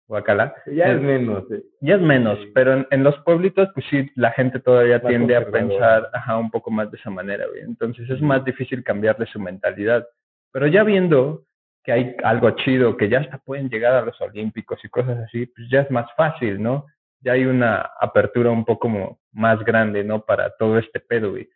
guacala. 0.09 0.55
Ya 0.67 0.87
es 0.91 0.97
Es- 0.97 1.03
menos. 1.03 1.51
eh. 1.51 1.63
Ya 1.81 1.95
es 1.97 2.01
menos, 2.01 2.39
Sí. 2.39 2.51
pero 2.55 2.73
en, 2.75 2.87
en 2.91 3.03
los 3.05 3.17
pueblitos, 3.21 3.69
pues 3.75 3.85
sí, 3.91 4.11
la 4.15 4.31
gente 4.33 4.61
todavía 4.61 4.99
Más 4.99 5.09
tiende 5.09 5.37
a 5.37 5.51
pensar, 5.51 6.11
ajá, 6.13 6.37
un 6.39 6.51
poco 6.51 6.71
más 6.71 6.91
de 6.91 6.97
esa 6.99 7.11
manera, 7.11 7.47
güey. 7.47 7.63
Entonces 7.63 8.09
es 8.11 8.21
más 8.21 8.45
difícil 8.45 8.83
cambiarle 8.85 9.27
su 9.27 9.41
mentalidad. 9.41 10.07
Pero 10.53 10.67
ya 10.69 10.85
viendo 10.85 11.45
que 11.85 11.93
hay 11.93 12.17
algo 12.25 12.51
chido, 12.53 12.97
que 12.97 13.09
ya 13.09 13.21
hasta 13.21 13.39
pueden 13.39 13.69
llegar 13.69 13.95
a 13.95 14.03
los 14.03 14.21
olímpicos 14.21 14.85
y 14.85 14.89
cosas 14.89 15.19
así, 15.19 15.47
pues 15.47 15.69
ya 15.71 15.83
es 15.83 15.91
más 15.91 16.07
fácil, 16.17 16.61
¿no? 16.63 16.87
Ya 17.21 17.33
hay 17.33 17.45
una 17.45 17.91
apertura 18.01 18.51
un 18.51 18.65
poco 18.65 18.89
mo- 18.89 19.19
más 19.33 19.63
grande, 19.65 20.03
¿no? 20.05 20.25
Para 20.25 20.51
todo 20.57 20.79
este 20.79 20.99
pedo, 21.01 21.31
güey. 21.31 21.49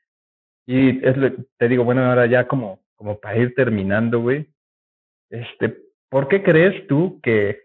Y 0.67 1.05
es 1.07 1.17
lo, 1.17 1.31
te 1.59 1.69
digo, 1.69 1.83
bueno, 1.85 2.05
ahora 2.05 2.27
ya 2.27 2.47
como, 2.47 2.81
como 2.95 3.19
para 3.19 3.37
ir 3.39 3.55
terminando, 3.55 4.21
güey, 4.21 4.47
este, 5.31 5.77
¿por 6.09 6.29
qué 6.29 6.43
crees 6.43 6.87
tú 6.87 7.21
que, 7.23 7.63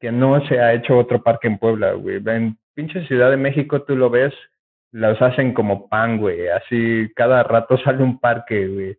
que 0.00 0.10
no 0.10 0.44
se 0.46 0.58
ha 0.58 0.74
hecho 0.74 0.98
otro 0.98 1.22
parque 1.22 1.48
en 1.48 1.58
Puebla, 1.58 1.92
güey? 1.92 2.22
En 2.26 2.58
pinche 2.74 3.06
Ciudad 3.06 3.30
de 3.30 3.36
México 3.36 3.82
tú 3.82 3.94
lo 3.96 4.10
ves, 4.10 4.34
los 4.92 5.20
hacen 5.20 5.52
como 5.54 5.88
pan, 5.88 6.18
güey, 6.18 6.48
así 6.48 7.10
cada 7.14 7.42
rato 7.42 7.76
sale 7.84 8.02
un 8.02 8.18
parque, 8.18 8.66
güey. 8.66 8.98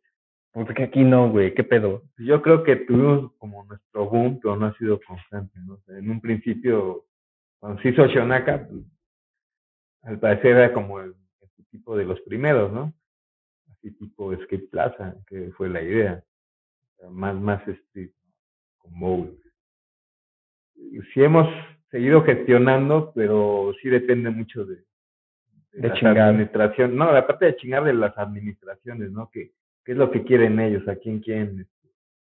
¿Por 0.53 0.73
qué 0.73 0.83
aquí 0.83 1.03
no, 1.03 1.29
güey? 1.29 1.53
¿Qué 1.53 1.63
pedo? 1.63 2.03
Yo 2.17 2.41
creo 2.41 2.63
que 2.63 2.75
tuvimos 2.75 3.31
como 3.37 3.63
nuestro 3.63 4.09
boom, 4.09 4.39
pero 4.41 4.57
no 4.57 4.65
ha 4.65 4.77
sido 4.77 4.99
constante, 5.07 5.57
¿no? 5.65 5.79
En 5.87 6.09
un 6.09 6.19
principio, 6.19 7.05
cuando 7.59 7.81
se 7.81 7.89
hizo 7.89 8.05
Shonaka, 8.05 8.67
al 10.03 10.19
parecer 10.19 10.57
era 10.57 10.73
como 10.73 10.99
el, 10.99 11.15
tipo 11.69 11.95
de 11.95 12.03
los 12.03 12.19
primeros, 12.21 12.69
¿no? 12.73 12.93
Así 13.71 13.91
tipo 13.91 14.35
Skate 14.35 14.69
Plaza, 14.69 15.15
que 15.25 15.51
fue 15.55 15.69
la 15.69 15.81
idea. 15.81 16.21
Más, 17.09 17.33
más 17.33 17.65
street, 17.65 18.11
con 18.77 18.99
bowl. 18.99 19.40
Sí 21.13 21.23
hemos 21.23 21.47
seguido 21.89 22.23
gestionando, 22.23 23.11
pero 23.15 23.73
sí 23.81 23.89
depende 23.89 24.29
mucho 24.29 24.65
de, 24.65 24.77
De 25.73 25.87
las 25.89 26.03
administraciones. 26.03 26.95
No, 26.95 27.05
aparte 27.05 27.45
de 27.45 27.55
chingar 27.57 27.83
de 27.83 27.93
las 27.93 28.17
administraciones, 28.17 29.11
¿no? 29.11 29.29
Que, 29.31 29.51
¿Qué 29.85 29.93
es 29.93 29.97
lo 29.97 30.11
que 30.11 30.23
quieren 30.23 30.59
ellos? 30.59 30.87
¿A 30.87 30.95
quién 30.95 31.19
quieren? 31.19 31.67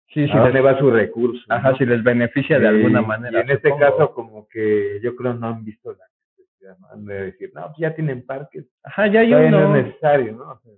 Sí, 0.09 0.27
sí, 0.27 0.33
¿A 0.33 0.41
dónde 0.41 0.55
les, 0.55 0.65
va 0.65 0.79
su 0.79 0.91
recurso? 0.91 1.41
ajá, 1.49 1.71
¿no? 1.73 1.77
si 1.79 1.87
les 1.87 2.03
beneficia 2.03 2.59
de 2.59 2.69
alguna 2.69 3.01
manera. 3.03 3.39
Y 3.39 3.43
en 3.43 3.51
este 3.51 3.71
caso, 3.79 4.13
como 4.13 4.49
que 4.49 5.01
yo 5.03 5.15
creo 5.15 5.35
no 5.35 5.49
han 5.49 5.65
visto 5.65 5.93
la 5.93 6.05
necesidad, 6.37 6.77
¿no? 6.79 7.03
De 7.05 7.25
decir, 7.27 7.53
no, 7.55 7.67
pues 7.67 7.79
ya 7.79 7.95
tienen 7.95 8.27
parques, 8.27 8.67
Ajá, 8.83 9.07
ya 9.07 9.21
hay 9.21 9.31
todavía 9.31 9.51
no 9.53 9.69
uno. 9.69 9.77
es 9.77 9.87
necesario, 9.87 10.33
¿no? 10.33 10.51
O 10.51 10.59
sea, 10.61 10.73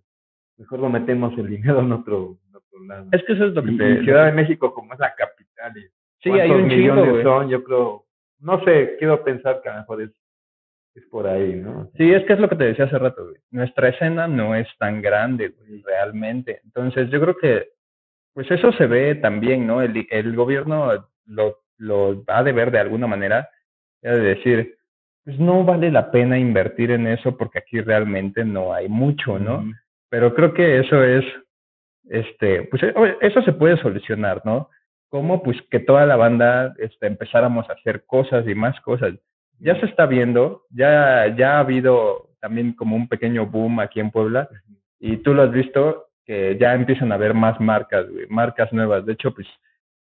mejor 0.59 0.81
lo 0.81 0.91
metemos 0.91 1.37
el 1.39 1.49
dinero 1.49 1.81
en 1.81 1.93
otro, 1.93 2.37
en 2.49 2.57
otro 2.57 2.85
lado. 2.87 3.09
Es 3.13 3.25
que 3.25 3.33
eso 3.33 3.47
es 3.47 3.55
lo 3.55 3.63
que 3.63 3.73
y, 3.73 3.79
te... 3.79 3.91
y 3.91 4.05
Ciudad 4.05 4.27
de 4.27 4.33
México, 4.33 4.75
como 4.75 4.93
es 4.93 5.01
la 5.01 5.15
capital, 5.15 5.73
y 5.79 5.87
Sí, 6.23 6.31
hay 6.31 6.51
un 6.51 6.69
chingo, 6.69 6.95
millones 6.95 7.11
güey. 7.11 7.23
son, 7.23 7.49
yo 7.49 7.65
creo, 7.65 8.05
no 8.41 8.63
sé, 8.65 8.97
quiero 8.99 9.23
pensar 9.25 9.61
que 9.63 9.69
a 9.69 9.75
lo 9.75 9.79
mejor 9.81 10.03
es, 10.03 10.11
es 10.95 11.05
por 11.07 11.27
ahí, 11.27 11.55
¿no? 11.55 11.91
Sí, 11.97 12.13
es 12.13 12.25
que 12.25 12.35
es 12.35 12.39
lo 12.39 12.49
que 12.49 12.57
te 12.57 12.65
decía 12.65 12.85
hace 12.85 12.99
rato, 12.99 13.25
güey. 13.25 13.37
Nuestra 13.51 13.89
escena 13.89 14.29
no 14.29 14.55
es 14.55 14.69
tan 14.79 15.03
grande, 15.03 15.49
güey, 15.49 15.83
realmente. 15.83 16.61
Entonces, 16.65 17.11
yo 17.11 17.21
creo 17.21 17.37
que, 17.37 17.69
pues 18.35 18.51
eso 18.51 18.73
se 18.73 18.87
ve 18.87 19.15
también, 19.17 19.67
¿no? 19.67 19.83
El, 19.83 20.07
el 20.11 20.37
gobierno 20.37 20.91
lo, 21.27 21.59
lo 21.79 22.23
ha 22.29 22.43
de 22.43 22.53
ver 22.53 22.71
de 22.71 22.79
alguna 22.79 23.07
manera, 23.07 23.49
ha 24.05 24.11
de 24.11 24.21
decir, 24.21 24.77
pues 25.25 25.39
no 25.39 25.65
vale 25.65 25.91
la 25.91 26.11
pena 26.11 26.39
invertir 26.39 26.91
en 26.91 27.07
eso 27.07 27.37
porque 27.37 27.59
aquí 27.59 27.81
realmente 27.81 28.45
no 28.45 28.73
hay 28.73 28.89
mucho, 28.89 29.39
¿no? 29.39 29.65
Pero 30.09 30.35
creo 30.35 30.53
que 30.53 30.81
eso 30.81 31.03
es, 31.03 31.25
este, 32.09 32.65
pues 32.65 32.83
eso 33.21 33.43
se 33.43 33.53
puede 33.53 33.77
solucionar, 33.79 34.43
¿no? 34.45 34.69
Como 35.13 35.43
pues 35.43 35.59
que 35.71 35.79
toda 35.79 36.07
la 36.07 36.17
banda 36.17 36.73
este, 36.79 37.07
empezáramos 37.07 37.69
a 37.69 37.75
hacer 37.75 38.07
cosas 38.07 38.49
y 38.49 38.55
más 38.55 38.81
cosas. 38.81 39.13
Ya 39.59 39.79
se 39.79 39.85
está 39.85 40.07
viendo, 40.07 40.63
ya, 40.71 41.37
ya 41.37 41.57
ha 41.57 41.59
habido 41.59 42.31
también 42.41 42.73
como 42.73 42.97
un 42.97 43.09
pequeño 43.09 43.45
boom 43.45 43.81
aquí 43.81 44.01
en 44.01 44.11
Puebla 44.11 44.49
y 44.99 45.19
tú 45.19 45.35
lo 45.35 45.43
has 45.43 45.53
visto 45.53 46.07
que 46.25 46.57
ya 46.59 46.73
empiezan 46.73 47.13
a 47.13 47.17
haber 47.17 47.35
más 47.35 47.61
marcas, 47.61 48.09
güey, 48.09 48.27
marcas 48.29 48.73
nuevas. 48.73 49.05
De 49.05 49.13
hecho, 49.13 49.35
pues 49.35 49.47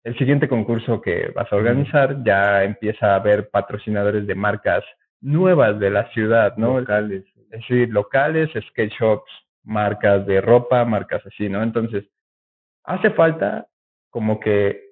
el 0.04 0.14
siguiente 0.18 0.46
concurso 0.46 1.00
que 1.00 1.32
vas 1.34 1.50
a 1.50 1.56
organizar 1.56 2.22
ya 2.22 2.62
empieza 2.62 3.12
a 3.12 3.16
haber 3.16 3.48
patrocinadores 3.48 4.26
de 4.26 4.34
marcas 4.34 4.84
nuevas 5.22 5.80
de 5.80 5.88
la 5.88 6.06
ciudad, 6.10 6.54
¿no? 6.58 6.80
Locales. 6.80 7.24
es 7.50 7.60
decir, 7.60 7.88
locales, 7.88 8.50
skate 8.68 8.92
shops, 8.92 9.30
marcas 9.64 10.26
de 10.26 10.42
ropa, 10.42 10.84
marcas 10.84 11.22
así, 11.24 11.48
¿no? 11.48 11.62
Entonces, 11.62 12.04
hace 12.84 13.08
falta 13.12 13.68
como 14.10 14.38
que 14.38 14.87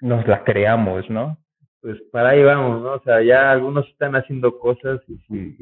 nos 0.00 0.26
la 0.26 0.44
creamos, 0.44 1.08
¿no? 1.10 1.36
Pues 1.80 2.00
para 2.12 2.30
ahí 2.30 2.42
vamos, 2.42 2.82
¿no? 2.82 2.92
O 2.92 3.00
sea, 3.02 3.22
ya 3.22 3.50
algunos 3.50 3.86
están 3.88 4.14
haciendo 4.14 4.58
cosas 4.58 5.00
y 5.08 5.16
sí, 5.28 5.56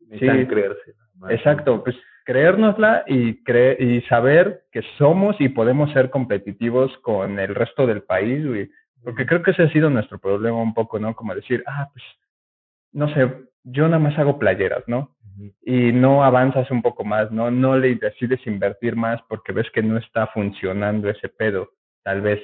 necesitan 0.00 0.40
Sí. 0.40 0.46
creerse. 0.46 0.94
Exacto, 1.28 1.84
pues 1.84 1.96
creérnosla 2.24 3.04
y, 3.06 3.42
cre 3.44 3.76
y 3.78 4.00
saber 4.02 4.62
que 4.72 4.82
somos 4.98 5.36
y 5.40 5.48
podemos 5.48 5.92
ser 5.92 6.10
competitivos 6.10 6.96
con 6.98 7.38
el 7.38 7.54
resto 7.54 7.86
del 7.86 8.02
país, 8.02 8.46
güey. 8.46 8.70
Porque 9.02 9.26
creo 9.26 9.42
que 9.42 9.52
ese 9.52 9.64
ha 9.64 9.72
sido 9.72 9.90
nuestro 9.90 10.18
problema 10.18 10.60
un 10.60 10.74
poco, 10.74 10.98
¿no? 10.98 11.14
Como 11.14 11.34
decir, 11.34 11.62
ah, 11.66 11.88
pues, 11.92 12.04
no 12.92 13.12
sé, 13.14 13.30
yo 13.64 13.84
nada 13.86 13.98
más 13.98 14.18
hago 14.18 14.38
playeras, 14.38 14.84
¿no? 14.86 15.14
Y 15.62 15.92
no 15.92 16.22
avanzas 16.22 16.70
un 16.70 16.82
poco 16.82 17.04
más, 17.04 17.30
¿no? 17.32 17.50
No 17.50 17.78
le 17.78 17.94
decides 17.94 18.46
invertir 18.46 18.94
más 18.96 19.20
porque 19.28 19.52
ves 19.52 19.70
que 19.70 19.82
no 19.82 19.96
está 19.96 20.26
funcionando 20.28 21.08
ese 21.08 21.28
pedo, 21.28 21.70
tal 22.02 22.20
vez. 22.20 22.40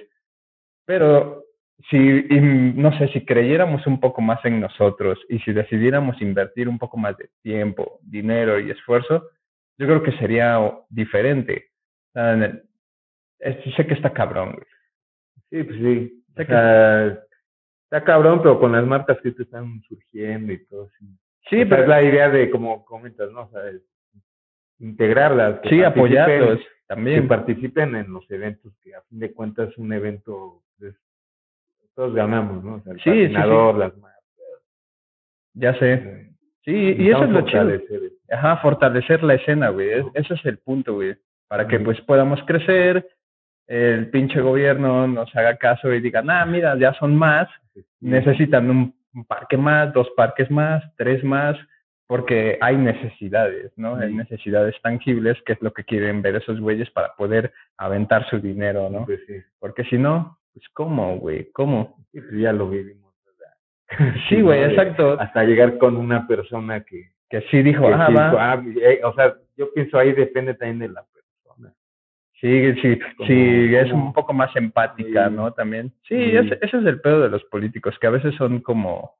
Pero 0.86 1.42
si, 1.90 1.96
y, 1.98 2.40
no 2.40 2.96
sé, 2.98 3.08
si 3.08 3.24
creyéramos 3.24 3.86
un 3.86 4.00
poco 4.00 4.22
más 4.22 4.42
en 4.44 4.60
nosotros 4.60 5.18
y 5.28 5.38
si 5.40 5.52
decidiéramos 5.52 6.20
invertir 6.22 6.68
un 6.68 6.78
poco 6.78 6.96
más 6.96 7.16
de 7.18 7.28
tiempo, 7.42 7.98
dinero 8.02 8.58
y 8.58 8.70
esfuerzo, 8.70 9.28
yo 9.78 9.86
creo 9.86 10.02
que 10.02 10.12
sería 10.12 10.58
diferente. 10.88 11.66
Es- 13.38 13.74
sé 13.76 13.86
que 13.86 13.94
está 13.94 14.12
cabrón. 14.12 14.58
Sí, 15.50 15.62
pues 15.62 15.76
sí. 15.76 16.24
O 16.32 16.34
que- 16.36 16.46
sea, 16.46 17.06
está 17.84 18.04
cabrón, 18.04 18.40
pero 18.42 18.58
con 18.58 18.72
las 18.72 18.86
marcas 18.86 19.18
que 19.22 19.32
te 19.32 19.42
están 19.42 19.82
surgiendo 19.82 20.52
y 20.52 20.64
todo. 20.66 20.88
Sí, 20.98 21.06
Sí, 21.48 21.56
O 21.56 21.58
sea, 21.60 21.68
pero 21.68 21.82
es 21.82 21.88
la 21.88 22.02
idea 22.02 22.28
de, 22.28 22.50
como 22.50 22.84
comentas, 22.84 23.30
¿no? 23.30 23.42
O 23.42 23.50
sea, 23.50 23.62
integrarlas. 24.80 25.60
que 25.60 25.68
sí, 25.68 25.82
apoyarlos 25.84 26.58
Que 26.58 26.66
también. 26.88 27.28
participen 27.28 27.94
en 27.96 28.12
los 28.12 28.28
eventos, 28.30 28.72
que 28.82 28.94
a 28.94 29.02
fin 29.02 29.18
de 29.20 29.32
cuentas 29.32 29.70
es 29.70 29.78
un 29.78 29.92
evento, 29.92 30.62
todos 31.94 32.14
ganamos, 32.14 32.62
¿no? 32.62 32.74
O 32.76 32.80
sea, 32.82 32.92
el 32.92 32.98
Sí, 33.00 33.10
sí, 33.10 33.16
sí. 33.28 33.34
patinador, 33.34 33.74
las 33.78 33.96
marcas. 33.96 34.22
Ya 35.54 35.74
sé. 35.78 35.92
eh, 35.94 36.22
Sí, 36.64 36.96
y 36.98 37.10
eso 37.10 37.22
es 37.24 37.30
lo 37.30 37.42
chido. 37.42 37.70
Ajá, 38.28 38.56
fortalecer 38.56 39.22
la 39.22 39.34
escena, 39.34 39.68
güey. 39.68 39.90
Es- 39.92 40.06
ese 40.14 40.34
es 40.34 40.44
el 40.46 40.58
punto, 40.58 40.94
güey. 40.94 41.14
Para 41.48 41.68
que 41.68 41.78
pues 41.78 42.00
podamos 42.00 42.40
crecer, 42.44 43.08
el 43.68 44.10
pinche 44.10 44.40
gobierno 44.40 45.06
nos 45.06 45.34
haga 45.36 45.56
caso 45.58 45.92
y 45.92 46.00
diga, 46.00 46.24
ah, 46.26 46.44
mira, 46.44 46.76
ya 46.76 46.92
son 46.94 47.16
más, 47.16 47.48
necesitan 48.00 48.68
un, 48.68 48.94
un 49.14 49.24
parque 49.26 49.56
más, 49.56 49.92
dos 49.92 50.10
parques 50.16 50.50
más, 50.50 50.82
tres 50.96 51.22
más, 51.22 51.56
porque 52.08 52.58
hay 52.60 52.76
necesidades, 52.76 53.72
¿no? 53.76 53.94
Hay 53.96 54.12
necesidades 54.12 54.74
tangibles, 54.82 55.40
que 55.46 55.52
es 55.52 55.62
lo 55.62 55.72
que 55.72 55.84
quieren 55.84 56.20
ver 56.20 56.34
esos 56.36 56.60
güeyes 56.60 56.90
para 56.90 57.14
poder 57.14 57.52
aventar 57.76 58.28
su 58.28 58.40
dinero, 58.40 58.90
¿no? 58.90 59.04
Pues. 59.06 59.20
Porque 59.60 59.84
si 59.84 59.98
no, 59.98 60.36
pues 60.56 60.68
¿cómo, 60.72 61.18
güey? 61.18 61.50
¿Cómo? 61.52 61.96
Sí, 62.12 62.20
pues 62.20 62.40
ya 62.40 62.50
lo 62.52 62.70
vivimos. 62.70 63.12
¿verdad? 63.26 64.14
Sí, 64.30 64.40
güey, 64.40 64.64
exacto. 64.64 65.18
Hasta 65.20 65.44
llegar 65.44 65.76
con 65.76 65.96
una 65.98 66.26
persona 66.26 66.82
que, 66.82 67.10
Que 67.28 67.42
sí 67.50 67.62
dijo, 67.62 67.86
que 67.86 67.92
ah, 67.94 68.06
sí 68.08 68.14
va. 68.14 68.24
dijo, 68.24 68.38
ah, 68.40 68.62
eh, 68.90 69.00
o 69.04 69.12
sea, 69.14 69.34
yo 69.56 69.70
pienso 69.74 69.98
ahí 69.98 70.12
depende 70.12 70.54
también 70.54 70.78
de 70.78 70.88
la 70.88 71.04
persona. 71.04 71.74
Sí, 72.40 72.72
sí, 72.80 72.98
Como- 73.16 73.26
sí, 73.28 73.74
es 73.74 73.92
un 73.92 74.12
poco 74.14 74.32
más 74.32 74.54
empática, 74.56 75.28
Sí. 75.28 75.34
¿no? 75.34 75.52
También. 75.52 75.92
Sí, 76.08 76.14
ese, 76.14 76.58
ese 76.62 76.78
es 76.78 76.84
el 76.86 77.00
pedo 77.02 77.20
de 77.20 77.28
los 77.28 77.44
políticos, 77.44 77.98
que 77.98 78.06
a 78.06 78.10
veces 78.10 78.34
son 78.36 78.60
como, 78.60 79.14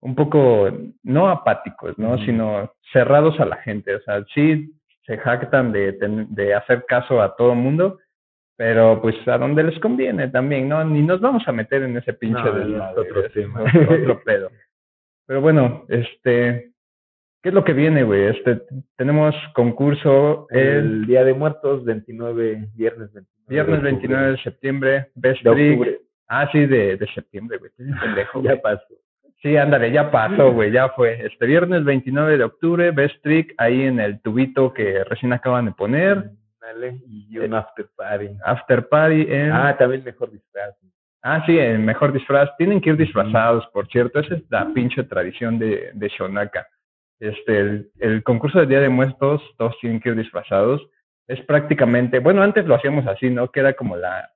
un 0.00 0.14
poco, 0.16 0.70
no 1.04 1.28
apáticos, 1.28 1.96
¿no? 1.98 2.18
Sino 2.24 2.72
cerrados 2.92 3.38
a 3.40 3.44
la 3.44 3.56
gente. 3.58 3.94
O 3.94 4.00
sea, 4.02 4.24
sí 4.34 4.72
se 5.06 5.18
jactan 5.18 5.72
de, 5.72 5.96
de 6.30 6.54
hacer 6.54 6.84
caso 6.86 7.20
a 7.22 7.34
todo 7.36 7.54
mundo, 7.54 7.98
pero 8.58 9.00
pues 9.00 9.16
a 9.28 9.38
donde 9.38 9.62
les 9.62 9.78
conviene 9.78 10.26
también, 10.28 10.68
¿no? 10.68 10.82
Ni 10.84 11.00
nos 11.00 11.20
vamos 11.20 11.46
a 11.46 11.52
meter 11.52 11.84
en 11.84 11.96
ese 11.96 12.12
pinche 12.12 12.42
No, 12.42 12.90
es 12.90 12.96
otro 12.98 13.24
es 13.24 13.32
tema. 13.32 13.62
otro, 13.88 14.20
pedo. 14.24 14.50
Pero 15.26 15.40
bueno, 15.40 15.84
este, 15.88 16.72
¿qué 17.40 17.50
es 17.50 17.54
lo 17.54 17.62
que 17.62 17.72
viene, 17.72 18.02
güey? 18.02 18.24
Este, 18.24 18.60
tenemos 18.96 19.32
concurso 19.54 20.48
el 20.50 20.58
El 20.60 21.06
Día 21.06 21.22
de 21.22 21.34
Muertos, 21.34 21.84
29, 21.84 22.66
viernes 22.74 23.12
29. 23.12 23.46
viernes 23.46 23.68
de 23.82 23.90
octubre. 23.90 23.90
29 23.92 24.30
de 24.32 24.42
septiembre, 24.42 25.06
Best 25.14 25.42
De 25.44 25.50
Trick. 25.52 25.78
octubre. 25.78 26.00
Ah, 26.26 26.48
sí, 26.50 26.66
de, 26.66 26.96
de 26.96 27.06
septiembre, 27.14 27.58
güey. 27.58 27.70
Pendejo. 27.76 28.42
Ya 28.42 28.60
pasó. 28.60 28.82
Sí, 29.40 29.56
ándale, 29.56 29.92
ya 29.92 30.10
pasó, 30.10 30.52
güey, 30.52 30.72
ya 30.72 30.88
fue. 30.88 31.24
Este 31.24 31.46
viernes 31.46 31.84
29 31.84 32.38
de 32.38 32.42
octubre, 32.44 32.90
Best 32.90 33.22
Trick, 33.22 33.54
ahí 33.58 33.82
en 33.82 34.00
el 34.00 34.20
tubito 34.20 34.74
que 34.74 35.04
recién 35.04 35.32
acaban 35.32 35.66
de 35.66 35.70
poner. 35.70 36.32
Y 37.06 37.38
un 37.38 37.54
after 37.54 37.86
party. 37.96 38.30
After 38.44 38.88
Party 38.88 39.26
en... 39.28 39.52
Ah, 39.52 39.76
también 39.78 40.04
mejor 40.04 40.30
disfraz. 40.30 40.74
Ah, 41.22 41.42
sí, 41.46 41.58
el 41.58 41.80
mejor 41.80 42.12
disfraz. 42.12 42.48
Tienen 42.56 42.80
que 42.80 42.90
ir 42.90 42.96
disfrazados, 42.96 43.66
por 43.72 43.88
cierto. 43.88 44.20
Esa 44.20 44.36
es 44.36 44.42
la 44.50 44.72
pinche 44.72 45.02
tradición 45.04 45.58
de, 45.58 45.90
de 45.92 46.08
Shonaka. 46.08 46.66
Este, 47.20 47.58
el, 47.58 47.90
el 47.98 48.22
concurso 48.22 48.60
de 48.60 48.66
Día 48.66 48.80
de 48.80 48.88
Muertos, 48.88 49.42
todos 49.56 49.76
tienen 49.80 50.00
que 50.00 50.10
ir 50.10 50.16
disfrazados. 50.16 50.80
Es 51.26 51.40
prácticamente, 51.44 52.20
bueno, 52.20 52.42
antes 52.42 52.64
lo 52.66 52.76
hacíamos 52.76 53.06
así, 53.06 53.28
¿no? 53.28 53.50
Que 53.50 53.60
era 53.60 53.74
como 53.74 53.96
la, 53.96 54.30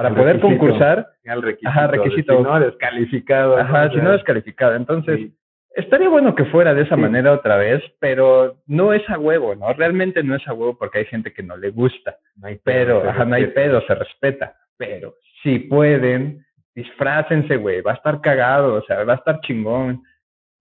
para 0.00 0.14
poder 0.14 0.40
concursar, 0.40 1.08
Al 1.26 1.42
requisito. 1.42 1.68
Ajá, 1.68 1.86
requisito. 1.88 2.36
Si 2.38 2.42
no, 2.42 2.58
descalificado. 2.58 3.58
ajá, 3.58 3.90
si 3.90 3.96
no 3.96 4.12
descalificado. 4.12 4.74
Entonces, 4.74 5.18
sí. 5.18 5.36
Estaría 5.74 6.08
bueno 6.08 6.34
que 6.34 6.44
fuera 6.46 6.74
de 6.74 6.82
esa 6.82 6.94
Sí. 6.96 7.00
manera 7.00 7.32
otra 7.32 7.56
vez, 7.56 7.82
pero 7.98 8.56
no 8.66 8.92
es 8.92 9.08
a 9.08 9.18
huevo, 9.18 9.54
¿no? 9.54 9.72
Realmente 9.72 10.22
no 10.22 10.34
es 10.34 10.46
a 10.48 10.52
huevo 10.52 10.76
porque 10.78 10.98
hay 11.00 11.04
gente 11.06 11.32
que 11.32 11.42
no 11.42 11.56
le 11.56 11.70
gusta. 11.70 12.16
No 12.36 12.48
hay 12.48 12.58
Pero, 12.62 13.02
se 13.02 13.08
ajá, 13.08 13.24
no 13.24 13.34
hay 13.36 13.46
pedo, 13.48 13.80
se 13.86 13.94
respeta. 13.94 14.56
Pero 14.76 15.14
si 15.42 15.58
pueden, 15.60 16.44
disfrácense, 16.74 17.56
güey. 17.56 17.80
Va 17.82 17.92
a 17.92 17.94
estar 17.96 18.20
cagado, 18.20 18.74
o 18.74 18.82
sea, 18.82 19.04
va 19.04 19.14
a 19.14 19.16
estar 19.16 19.40
chingón. 19.40 20.02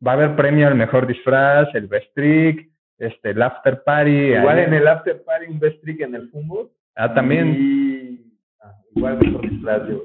Va 0.06 0.12
a 0.12 0.16
haber 0.16 0.36
premio 0.36 0.68
al 0.68 0.76
mejor 0.76 1.08
disfraz, 1.08 1.74
el 1.76 1.88
best 1.88 2.14
trick, 2.16 2.70
este, 2.98 3.32
el 3.32 3.42
after 3.42 3.84
party. 3.84 4.34
Igual 4.36 4.58
ahí. 4.60 4.66
en 4.66 4.74
el 4.74 4.88
after 4.88 5.22
party, 5.24 5.48
un 5.48 5.60
best 5.60 5.82
trick 5.82 6.02
en 6.02 6.16
el 6.16 6.30
fútbol. 6.30 6.70
Ah, 6.96 7.14
también. 7.14 7.56
Y, 7.58 8.34
ah, 8.62 8.74
igual 8.96 9.18
mejor 9.22 9.50
disfraz, 9.50 9.88
yo. 9.88 10.04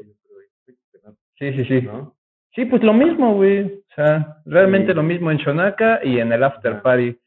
Sí, 1.38 1.52
sí, 1.52 1.64
sí. 1.64 1.82
¿No? 1.82 2.13
Sí, 2.54 2.64
pues 2.66 2.82
lo 2.82 2.92
mismo, 2.92 3.34
güey. 3.34 3.64
O 3.64 3.94
sea, 3.94 4.38
realmente 4.44 4.92
Sí. 4.92 4.96
lo 4.96 5.02
mismo 5.02 5.30
en 5.30 5.38
Shonaka 5.38 6.00
y 6.04 6.18
en 6.20 6.32
el 6.32 6.42
after 6.44 6.82
party. 6.82 7.18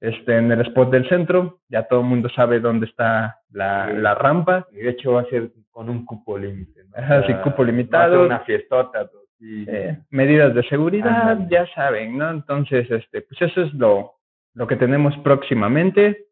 Este, 0.00 0.36
en 0.36 0.52
el 0.52 0.60
spot 0.60 0.90
del 0.90 1.08
centro, 1.08 1.58
ya 1.68 1.84
todo 1.84 2.00
el 2.00 2.06
mundo 2.06 2.28
sabe 2.28 2.60
dónde 2.60 2.86
está 2.86 3.40
la, 3.50 3.88
Sí. 3.90 3.96
la 3.98 4.14
rampa. 4.14 4.66
Y 4.72 4.76
de 4.76 4.90
hecho 4.90 5.12
va 5.14 5.22
a 5.22 5.26
ser 5.26 5.50
con 5.70 5.88
un 5.88 6.04
cupo 6.04 6.36
límite. 6.38 6.84
¿no? 6.84 6.90
Ajá, 6.96 7.18
O 7.20 7.26
sea, 7.26 7.36
sí, 7.38 7.42
cupo 7.42 7.58
Va 7.62 7.64
a 7.64 7.66
limitado. 7.70 8.12
ser 8.16 8.26
una 8.26 8.40
fiestota. 8.40 9.10
sí. 9.38 9.64
eh, 9.68 9.98
medidas 10.10 10.54
de 10.54 10.62
seguridad, 10.68 11.38
ya 11.50 11.66
saben, 11.74 12.16
¿no? 12.16 12.30
Entonces, 12.30 12.90
este, 12.90 13.20
pues 13.22 13.40
eso 13.42 13.62
es 13.62 13.74
lo, 13.74 14.12
lo 14.54 14.66
que 14.66 14.76
tenemos 14.76 15.16
próximamente. 15.18 16.24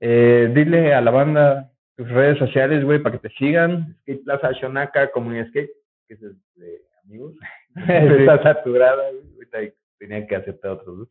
Eh, 0.00 0.50
dile 0.54 0.94
a 0.94 1.00
la 1.00 1.10
banda 1.10 1.70
tus 1.96 2.08
redes 2.10 2.38
sociales, 2.38 2.84
güey, 2.84 2.98
para 3.00 3.18
que 3.18 3.28
te 3.28 3.34
sigan. 3.36 3.96
Skate 4.02 4.24
Plaza 4.24 4.52
Shonaka, 4.52 5.10
Comunidad 5.10 5.48
Skate, 5.48 5.70
que 6.06 6.14
es 6.14 6.20
de 6.20 6.80
amigos. 7.04 7.34
Está 7.88 8.42
saturada, 8.42 9.10
güey. 9.10 9.22
Ahorita 9.34 9.58
tenían 9.98 10.26
que 10.26 10.36
aceptar 10.36 10.72
otros. 10.72 11.08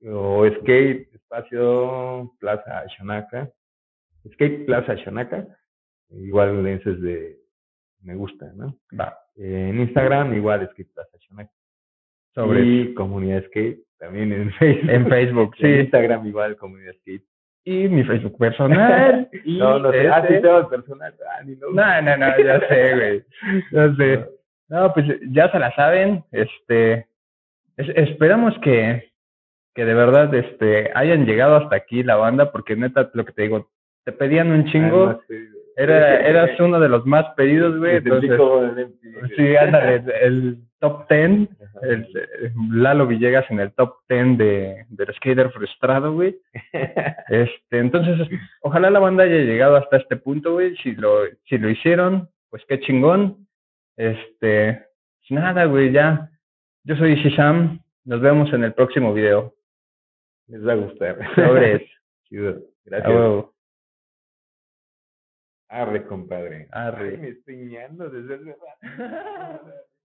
¿no? 0.00 0.20
O 0.40 0.46
Skate 0.60 1.08
Espacio 1.14 2.32
Plaza 2.40 2.84
Shonaka. 2.96 3.50
Skate 4.32 4.64
Plaza 4.66 4.94
Shonaka. 4.94 5.46
Igual 6.10 6.66
ese 6.66 6.90
es 6.92 7.02
de 7.02 7.36
me 8.02 8.14
gusta, 8.14 8.46
¿no? 8.54 8.78
Va, 8.98 9.18
Eh, 9.36 9.68
en 9.70 9.80
Instagram 9.80 10.34
igual 10.34 10.68
Skate 10.72 10.92
Plaza 10.94 11.16
Shonaka. 11.18 11.50
sobre 12.34 12.60
Y 12.64 12.94
Comunidad 12.94 13.44
Skate 13.46 13.80
también 13.98 14.32
en 14.32 14.52
Facebook. 14.58 14.90
en 14.90 15.08
Facebook, 15.08 15.54
En 15.58 15.74
sí. 15.74 15.80
Instagram 15.80 16.26
igual 16.26 16.56
Comunidad 16.56 16.92
Skate. 17.00 17.24
Y 17.64 17.88
mi 17.88 18.02
Facebook 18.04 18.38
personal. 18.38 19.28
y 19.44 19.58
no, 19.58 19.78
no 19.80 19.90
sé. 19.90 20.08
Ah, 20.08 20.20
sí, 20.26 20.34
este- 20.34 20.40
tengo 20.46 20.58
el 20.60 20.66
personal. 20.68 21.14
Ah, 21.28 21.42
ni 21.44 21.56
lo- 21.56 21.70
No, 21.72 22.02
no, 22.02 22.16
no, 22.16 22.38
ya 22.38 22.60
sé, 22.68 22.94
güey. 22.94 23.24
Ya 23.72 23.94
sé. 23.96 24.26
No, 24.68 24.92
pues 24.92 25.06
ya 25.30 25.50
se 25.50 25.58
la 25.58 25.74
saben. 25.74 26.24
Este, 26.32 27.06
es- 27.76 27.88
esperamos 27.96 28.54
que, 28.60 29.10
que 29.74 29.84
de 29.84 29.94
verdad 29.94 30.34
este, 30.34 30.90
hayan 30.94 31.24
llegado 31.26 31.56
hasta 31.56 31.76
aquí 31.76 32.02
la 32.02 32.16
banda, 32.16 32.52
porque 32.52 32.76
neta, 32.76 33.10
lo 33.14 33.24
que 33.24 33.32
te 33.32 33.42
digo, 33.42 33.70
te 34.04 34.12
pedían 34.12 34.50
un 34.50 34.64
chingo. 34.66 35.20
Era, 35.76 36.26
eras 36.26 36.58
uno 36.58 36.80
de 36.80 36.88
los 36.88 37.06
más 37.06 37.24
pedidos, 37.36 37.78
güey. 37.78 37.96
Entonces, 37.98 38.30
sí, 39.36 39.54
ándale, 39.56 40.02
el 40.22 40.58
top 40.80 41.08
10. 41.08 41.48
Ajá. 41.60 41.86
El, 41.86 42.08
Lalo 42.72 43.06
Villegas 43.06 43.48
en 43.48 43.60
el 43.60 43.72
top 43.72 43.94
10 44.08 44.38
de, 44.38 44.86
del 44.88 45.14
skater 45.14 45.50
frustrado, 45.50 46.12
güey. 46.12 46.36
Este, 47.28 47.78
entonces, 47.78 48.26
ojalá 48.62 48.90
la 48.90 48.98
banda 48.98 49.22
haya 49.24 49.36
llegado 49.36 49.76
hasta 49.76 49.98
este 49.98 50.16
punto, 50.16 50.54
güey. 50.54 50.76
Si 50.78 50.96
lo, 50.96 51.20
si 51.48 51.58
lo 51.58 51.70
hicieron, 51.70 52.28
pues 52.50 52.64
qué 52.68 52.80
chingón. 52.80 53.46
Este, 53.98 54.86
pues 55.18 55.30
nada, 55.32 55.64
güey, 55.64 55.92
ya. 55.92 56.30
Yo 56.84 56.94
soy 56.94 57.16
Shisham. 57.16 57.80
Nos 58.04 58.20
vemos 58.20 58.52
en 58.52 58.62
el 58.62 58.72
próximo 58.72 59.12
video. 59.12 59.56
Les 60.46 60.64
va 60.66 60.72
a 60.72 60.76
gustar. 60.76 61.18
Sobres. 61.34 61.82
Chido. 62.24 62.62
Gracias. 62.84 63.44
Arre, 65.68 66.06
compadre. 66.06 66.68
Arre. 66.70 67.10
Ay, 67.10 67.16
me 67.18 67.28
estoy 67.30 67.56
ñando 67.56 68.08
desde 68.08 68.34
hace. 68.36 68.56